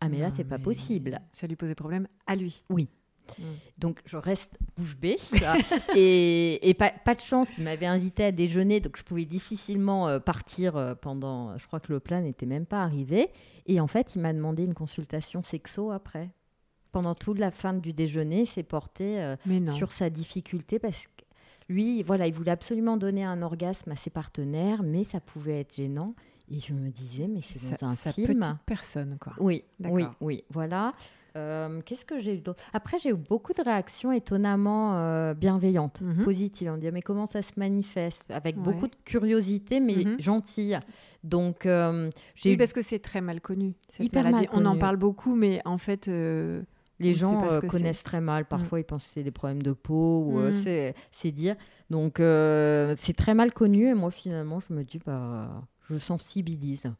Ah, 0.00 0.08
mais 0.08 0.18
là, 0.18 0.30
c'est 0.30 0.44
pas 0.44 0.58
possible. 0.58 1.20
Ça 1.30 1.46
lui 1.46 1.56
posait 1.56 1.74
problème 1.74 2.08
à 2.26 2.36
lui. 2.36 2.64
Oui. 2.70 2.88
Mm. 3.38 3.42
Donc 3.78 4.00
je 4.04 4.16
reste 4.16 4.58
bouche 4.76 4.96
bée. 4.96 5.18
et, 5.96 6.74
pas, 6.74 7.14
de 7.14 7.20
chance, 7.20 7.50
il 7.58 7.64
m'avait 7.64 7.86
invité 7.86 8.24
à 8.24 8.32
déjeuner, 8.32 8.80
donc 8.80 8.96
je 8.96 9.02
pouvais 9.02 9.24
difficilement 9.24 10.08
euh, 10.08 10.18
partir 10.18 10.76
euh, 10.76 10.94
pendant. 10.94 11.56
Je 11.58 11.66
crois 11.66 11.80
que 11.80 11.92
le 11.92 12.00
plat 12.00 12.20
n'était 12.20 12.46
même 12.46 12.66
pas 12.66 12.82
arrivé. 12.82 13.30
Et 13.66 13.80
en 13.80 13.86
fait, 13.86 14.14
il 14.14 14.22
m'a 14.22 14.32
demandé 14.32 14.64
une 14.64 14.74
consultation 14.74 15.42
sexo 15.42 15.90
après. 15.90 16.30
Pendant 16.90 17.14
toute 17.14 17.38
la 17.38 17.50
fin 17.50 17.72
du 17.72 17.92
déjeuner, 17.92 18.44
c'est 18.44 18.62
porté 18.62 19.18
euh, 19.20 19.36
sur 19.72 19.92
sa 19.92 20.10
difficulté 20.10 20.78
parce 20.78 21.06
que 21.06 21.22
lui, 21.68 22.02
voilà, 22.02 22.26
il 22.26 22.34
voulait 22.34 22.50
absolument 22.50 22.98
donner 22.98 23.24
un 23.24 23.40
orgasme 23.40 23.90
à 23.92 23.96
ses 23.96 24.10
partenaires, 24.10 24.82
mais 24.82 25.04
ça 25.04 25.20
pouvait 25.20 25.60
être 25.60 25.74
gênant. 25.74 26.14
Et 26.50 26.60
je 26.60 26.72
me 26.74 26.90
disais, 26.90 27.28
mais 27.28 27.40
c'est 27.42 27.80
dans 27.80 27.88
un 27.88 27.94
sa 27.94 28.12
film. 28.12 28.40
petite 28.40 28.56
personne, 28.66 29.16
quoi. 29.20 29.32
Oui, 29.38 29.64
oui, 29.84 30.04
oui, 30.20 30.44
voilà. 30.50 30.92
Euh, 31.34 31.80
Qu'est-ce 31.86 32.04
que 32.04 32.20
j'ai 32.20 32.34
eu 32.34 32.40
d'autre? 32.40 32.62
Après, 32.74 32.98
j'ai 32.98 33.08
eu 33.08 33.14
beaucoup 33.14 33.54
de 33.54 33.62
réactions 33.62 34.12
étonnamment 34.12 34.98
euh, 34.98 35.32
bienveillantes, 35.32 36.02
Mhm. 36.02 36.24
positives. 36.24 36.70
On 36.70 36.76
dit 36.76 36.90
mais 36.92 37.00
comment 37.00 37.24
ça 37.26 37.40
se 37.40 37.52
manifeste? 37.56 38.30
Avec 38.30 38.56
Ouais. 38.56 38.62
beaucoup 38.62 38.86
de 38.86 38.94
curiosité, 39.06 39.80
mais 39.80 40.04
Mhm. 40.04 40.16
gentille. 40.20 40.78
Donc, 41.24 41.64
euh, 41.64 42.10
j'ai 42.34 42.50
Oui, 42.50 42.54
eu 42.54 42.58
parce 42.58 42.74
que 42.74 42.82
c'est 42.82 42.98
très 42.98 43.22
mal 43.22 43.40
connu. 43.40 43.72
Hyper 43.98 44.24
maladie. 44.24 44.46
mal 44.46 44.48
On 44.60 44.66
en 44.66 44.70
connu. 44.70 44.78
parle 44.80 44.96
beaucoup, 44.98 45.34
mais 45.34 45.62
en 45.64 45.78
fait, 45.78 46.06
Les 47.00 47.14
gens 47.14 47.40
connaissent 47.66 48.04
très 48.04 48.20
mal. 48.20 48.44
Parfois, 48.44 48.78
ils 48.80 48.84
pensent 48.84 49.06
que 49.06 49.10
c'est 49.14 49.22
des 49.24 49.30
problèmes 49.32 49.62
de 49.62 49.72
peau 49.72 50.24
ou 50.26 50.38
Mm. 50.38 50.52
c'est 50.52 51.30
dire. 51.32 51.56
Donc, 51.88 52.18
c'est 52.18 53.16
très 53.16 53.32
mal 53.34 53.52
connu. 53.54 53.86
Et 53.88 53.94
moi, 53.94 54.10
finalement, 54.10 54.60
je 54.60 54.72
me 54.74 54.84
dis, 54.84 54.98
bah, 55.04 55.62
je 55.84 55.98
sensibilise. 55.98 56.92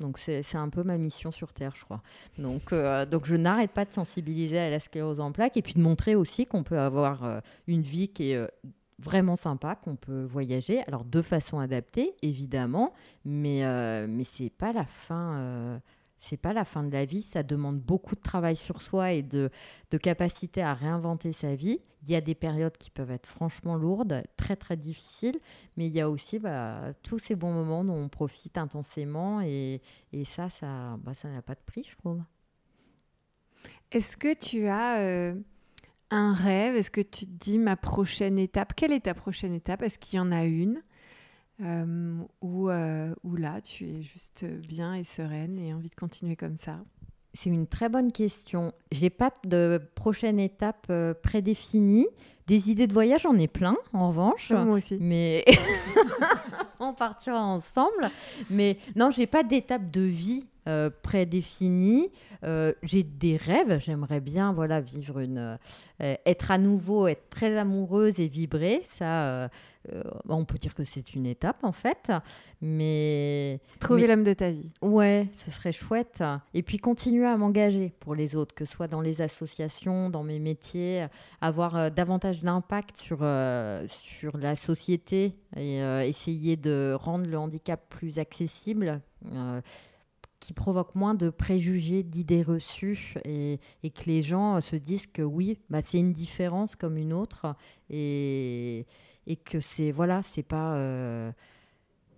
Donc, 0.00 0.18
c'est 0.18 0.56
un 0.56 0.68
peu 0.68 0.82
ma 0.82 0.98
mission 0.98 1.30
sur 1.30 1.52
Terre, 1.52 1.74
je 1.76 1.84
crois. 1.84 2.02
Donc, 2.36 2.72
euh, 2.72 3.06
donc 3.06 3.24
je 3.24 3.36
n'arrête 3.36 3.70
pas 3.70 3.84
de 3.84 3.92
sensibiliser 3.92 4.58
à 4.58 4.68
la 4.68 4.80
sclérose 4.80 5.20
en 5.20 5.30
plaques 5.30 5.56
et 5.56 5.62
puis 5.62 5.74
de 5.74 5.80
montrer 5.80 6.16
aussi 6.16 6.46
qu'on 6.46 6.64
peut 6.64 6.78
avoir 6.78 7.24
euh, 7.24 7.40
une 7.68 7.82
vie 7.82 8.08
qui 8.08 8.32
est 8.32 8.36
euh, 8.36 8.48
vraiment 8.98 9.36
sympa, 9.36 9.76
qu'on 9.76 9.94
peut 9.94 10.24
voyager. 10.24 10.82
Alors, 10.88 11.04
de 11.04 11.22
façon 11.22 11.60
adaptée, 11.60 12.14
évidemment, 12.22 12.92
mais, 13.24 13.62
mais 14.06 14.24
c'est 14.24 14.50
pas 14.50 14.72
la 14.72 14.84
fin. 14.84 15.80
C'est 16.22 16.36
pas 16.36 16.52
la 16.52 16.64
fin 16.64 16.84
de 16.84 16.92
la 16.92 17.04
vie, 17.04 17.22
ça 17.22 17.42
demande 17.42 17.80
beaucoup 17.80 18.14
de 18.14 18.20
travail 18.20 18.54
sur 18.54 18.80
soi 18.80 19.10
et 19.10 19.22
de, 19.22 19.50
de 19.90 19.98
capacité 19.98 20.62
à 20.62 20.72
réinventer 20.72 21.32
sa 21.32 21.56
vie. 21.56 21.80
Il 22.04 22.10
y 22.10 22.14
a 22.14 22.20
des 22.20 22.36
périodes 22.36 22.76
qui 22.78 22.90
peuvent 22.90 23.10
être 23.10 23.26
franchement 23.26 23.74
lourdes, 23.74 24.22
très 24.36 24.54
très 24.54 24.76
difficiles, 24.76 25.40
mais 25.76 25.88
il 25.88 25.92
y 25.92 26.00
a 26.00 26.08
aussi 26.08 26.38
bah, 26.38 26.94
tous 27.02 27.18
ces 27.18 27.34
bons 27.34 27.52
moments 27.52 27.82
dont 27.82 27.96
on 27.96 28.08
profite 28.08 28.56
intensément 28.56 29.40
et, 29.40 29.82
et 30.12 30.24
ça, 30.24 30.48
ça 30.48 30.96
bah, 31.02 31.12
ça 31.12 31.28
n'a 31.28 31.42
pas 31.42 31.54
de 31.54 31.62
prix, 31.66 31.84
je 31.90 31.96
trouve. 31.96 32.22
est-ce 33.90 34.16
que 34.16 34.32
tu 34.32 34.68
as 34.68 35.00
euh, 35.00 35.34
un 36.10 36.32
rêve? 36.34 36.76
Est-ce 36.76 36.92
que 36.92 37.00
tu 37.00 37.26
te 37.26 37.44
dis 37.44 37.58
ma 37.58 37.76
prochaine 37.76 38.38
étape 38.38 38.74
Quelle 38.76 38.92
est 38.92 39.06
ta 39.06 39.14
prochaine 39.14 39.54
étape? 39.54 39.82
Est-ce 39.82 39.98
qu'il 39.98 40.18
y 40.18 40.20
en 40.20 40.30
a 40.30 40.44
une? 40.44 40.82
Ou, 41.60 42.70
euh, 42.70 43.14
ou 43.24 43.36
là, 43.36 43.60
tu 43.60 43.88
es 43.88 44.02
juste 44.02 44.44
bien 44.44 44.94
et 44.94 45.04
sereine 45.04 45.58
et 45.58 45.72
envie 45.74 45.88
de 45.88 45.94
continuer 45.94 46.36
comme 46.36 46.56
ça 46.56 46.80
C'est 47.34 47.50
une 47.50 47.66
très 47.66 47.88
bonne 47.88 48.12
question. 48.12 48.72
J'ai 48.90 49.10
pas 49.10 49.32
de 49.44 49.80
prochaine 49.94 50.40
étape 50.40 50.86
euh, 50.90 51.14
prédéfinie. 51.14 52.06
Des 52.48 52.70
idées 52.70 52.88
de 52.88 52.92
voyage, 52.92 53.22
j'en 53.22 53.38
ai 53.38 53.46
plein, 53.46 53.76
en 53.92 54.08
revanche. 54.08 54.50
Moi 54.50 54.74
aussi. 54.76 54.98
mais 55.00 55.44
on 56.80 56.92
partira 56.92 57.40
ensemble. 57.40 58.10
Mais 58.50 58.78
non, 58.96 59.10
j'ai 59.10 59.28
pas 59.28 59.44
d'étape 59.44 59.90
de 59.92 60.00
vie 60.00 60.44
euh, 60.68 60.90
prédéfinie. 61.02 62.10
Euh, 62.44 62.72
j'ai 62.82 63.02
des 63.02 63.36
rêves. 63.36 63.80
J'aimerais 63.80 64.20
bien, 64.20 64.52
voilà, 64.52 64.80
vivre 64.80 65.18
une, 65.20 65.58
euh, 66.02 66.14
être 66.26 66.50
à 66.50 66.58
nouveau, 66.58 67.06
être 67.06 67.28
très 67.30 67.56
amoureuse 67.56 68.20
et 68.20 68.28
vibrer. 68.28 68.82
Ça, 68.84 69.24
euh, 69.24 69.48
on 70.28 70.44
peut 70.44 70.58
dire 70.58 70.74
que 70.74 70.84
c'est 70.84 71.14
une 71.14 71.26
étape 71.26 71.64
en 71.64 71.72
fait. 71.72 72.10
Mais 72.60 73.60
Trouver 73.80 74.02
Mais- 74.02 74.08
l'homme 74.08 74.24
de 74.24 74.32
ta 74.34 74.50
vie. 74.50 74.70
Ouais, 74.82 75.28
ce 75.32 75.50
serait 75.50 75.72
chouette. 75.72 76.22
Et 76.54 76.62
puis 76.62 76.78
continuer 76.78 77.26
à 77.26 77.36
m'engager 77.36 77.92
pour 78.00 78.14
les 78.14 78.36
autres, 78.36 78.54
que 78.54 78.64
ce 78.64 78.72
soit 78.72 78.88
dans 78.88 79.00
les 79.00 79.20
associations, 79.20 80.10
dans 80.10 80.22
mes 80.22 80.38
métiers, 80.38 81.06
avoir 81.40 81.90
davantage 81.90 82.40
d'impact 82.40 82.96
sur, 82.98 83.18
sur 83.86 84.36
la 84.38 84.56
société 84.56 85.34
et 85.56 85.78
essayer 86.06 86.56
de 86.56 86.96
rendre 86.98 87.26
le 87.26 87.38
handicap 87.38 87.80
plus 87.88 88.18
accessible. 88.18 89.00
Qui 90.42 90.52
provoque 90.52 90.96
moins 90.96 91.14
de 91.14 91.30
préjugés, 91.30 92.02
d'idées 92.02 92.42
reçues 92.42 93.14
et, 93.24 93.60
et 93.84 93.90
que 93.90 94.02
les 94.06 94.22
gens 94.22 94.56
euh, 94.56 94.60
se 94.60 94.74
disent 94.74 95.06
que 95.06 95.22
oui, 95.22 95.56
bah, 95.70 95.82
c'est 95.82 96.00
une 96.00 96.12
différence 96.12 96.74
comme 96.74 96.96
une 96.96 97.12
autre 97.12 97.54
et, 97.88 98.84
et 99.28 99.36
que 99.36 99.60
c'est 99.60 99.92
voilà, 99.92 100.24
c'est 100.24 100.42
pas 100.42 100.74
euh, 100.74 101.30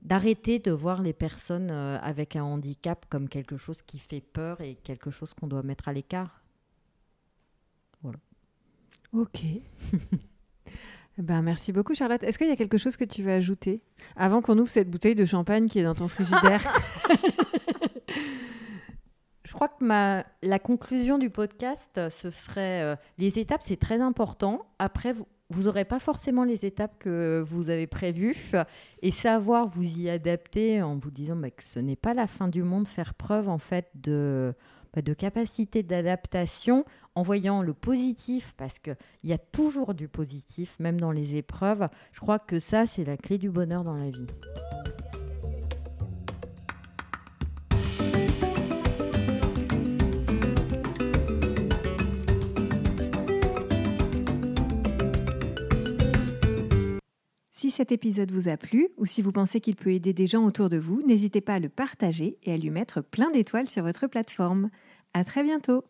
d'arrêter 0.00 0.58
de 0.58 0.72
voir 0.72 1.02
les 1.02 1.12
personnes 1.12 1.68
euh, 1.70 1.98
avec 2.00 2.34
un 2.34 2.44
handicap 2.44 3.04
comme 3.10 3.28
quelque 3.28 3.58
chose 3.58 3.82
qui 3.82 3.98
fait 3.98 4.22
peur 4.22 4.58
et 4.62 4.76
quelque 4.76 5.10
chose 5.10 5.34
qu'on 5.34 5.46
doit 5.46 5.62
mettre 5.62 5.88
à 5.88 5.92
l'écart. 5.92 6.40
Ok. 9.12 9.44
ben, 11.18 11.42
merci 11.42 11.72
beaucoup, 11.72 11.94
Charlotte. 11.94 12.22
Est-ce 12.24 12.36
qu'il 12.36 12.48
y 12.48 12.50
a 12.50 12.56
quelque 12.56 12.78
chose 12.78 12.96
que 12.96 13.04
tu 13.04 13.22
veux 13.22 13.30
ajouter 13.30 13.80
avant 14.16 14.42
qu'on 14.42 14.58
ouvre 14.58 14.68
cette 14.68 14.90
bouteille 14.90 15.14
de 15.14 15.24
champagne 15.24 15.68
qui 15.68 15.78
est 15.78 15.84
dans 15.84 15.94
ton 15.94 16.08
frigidaire? 16.08 16.62
crois 19.54 19.68
que 19.68 19.84
ma, 19.84 20.24
la 20.42 20.58
conclusion 20.58 21.18
du 21.18 21.30
podcast, 21.30 21.96
euh, 21.96 22.10
ce 22.10 22.30
serait 22.30 22.82
euh, 22.82 22.96
les 23.18 23.38
étapes, 23.38 23.62
c'est 23.64 23.78
très 23.78 24.00
important. 24.00 24.66
Après, 24.78 25.12
vous- 25.12 25.26
n'aurez 25.62 25.84
pas 25.84 26.00
forcément 26.00 26.42
les 26.44 26.64
étapes 26.64 26.98
que 26.98 27.44
vous 27.46 27.70
avez 27.70 27.86
prévues 27.86 28.50
et 29.02 29.12
savoir 29.12 29.68
vous 29.68 29.98
y 29.98 30.10
adapter 30.10 30.82
en 30.82 30.96
vous 30.96 31.10
disant 31.12 31.36
bah, 31.36 31.50
que 31.50 31.62
ce 31.62 31.78
n'est 31.78 31.94
pas 31.96 32.14
la 32.14 32.26
fin 32.26 32.48
du 32.48 32.62
monde, 32.64 32.88
faire 32.88 33.14
preuve 33.14 33.48
en 33.48 33.58
fait 33.58 33.88
de, 33.94 34.54
bah, 34.94 35.02
de 35.02 35.12
capacité 35.14 35.82
d'adaptation 35.84 36.84
en 37.14 37.22
voyant 37.22 37.62
le 37.62 37.72
positif 37.74 38.52
parce 38.56 38.80
qu'il 38.80 38.96
y 39.22 39.32
a 39.32 39.38
toujours 39.38 39.94
du 39.94 40.08
positif, 40.08 40.76
même 40.80 41.00
dans 41.00 41.12
les 41.12 41.36
épreuves. 41.36 41.88
Je 42.12 42.18
crois 42.20 42.40
que 42.40 42.58
ça, 42.58 42.86
c'est 42.86 43.04
la 43.04 43.16
clé 43.16 43.38
du 43.38 43.50
bonheur 43.50 43.84
dans 43.84 43.94
la 43.96 44.10
vie. 44.10 44.26
Si 57.64 57.70
cet 57.70 57.92
épisode 57.92 58.30
vous 58.30 58.50
a 58.50 58.58
plu 58.58 58.90
ou 58.98 59.06
si 59.06 59.22
vous 59.22 59.32
pensez 59.32 59.58
qu'il 59.58 59.74
peut 59.74 59.94
aider 59.94 60.12
des 60.12 60.26
gens 60.26 60.44
autour 60.44 60.68
de 60.68 60.76
vous, 60.76 61.00
n'hésitez 61.06 61.40
pas 61.40 61.54
à 61.54 61.58
le 61.58 61.70
partager 61.70 62.36
et 62.42 62.52
à 62.52 62.58
lui 62.58 62.68
mettre 62.68 63.00
plein 63.00 63.30
d'étoiles 63.30 63.70
sur 63.70 63.82
votre 63.82 64.06
plateforme. 64.06 64.68
À 65.14 65.24
très 65.24 65.42
bientôt! 65.42 65.82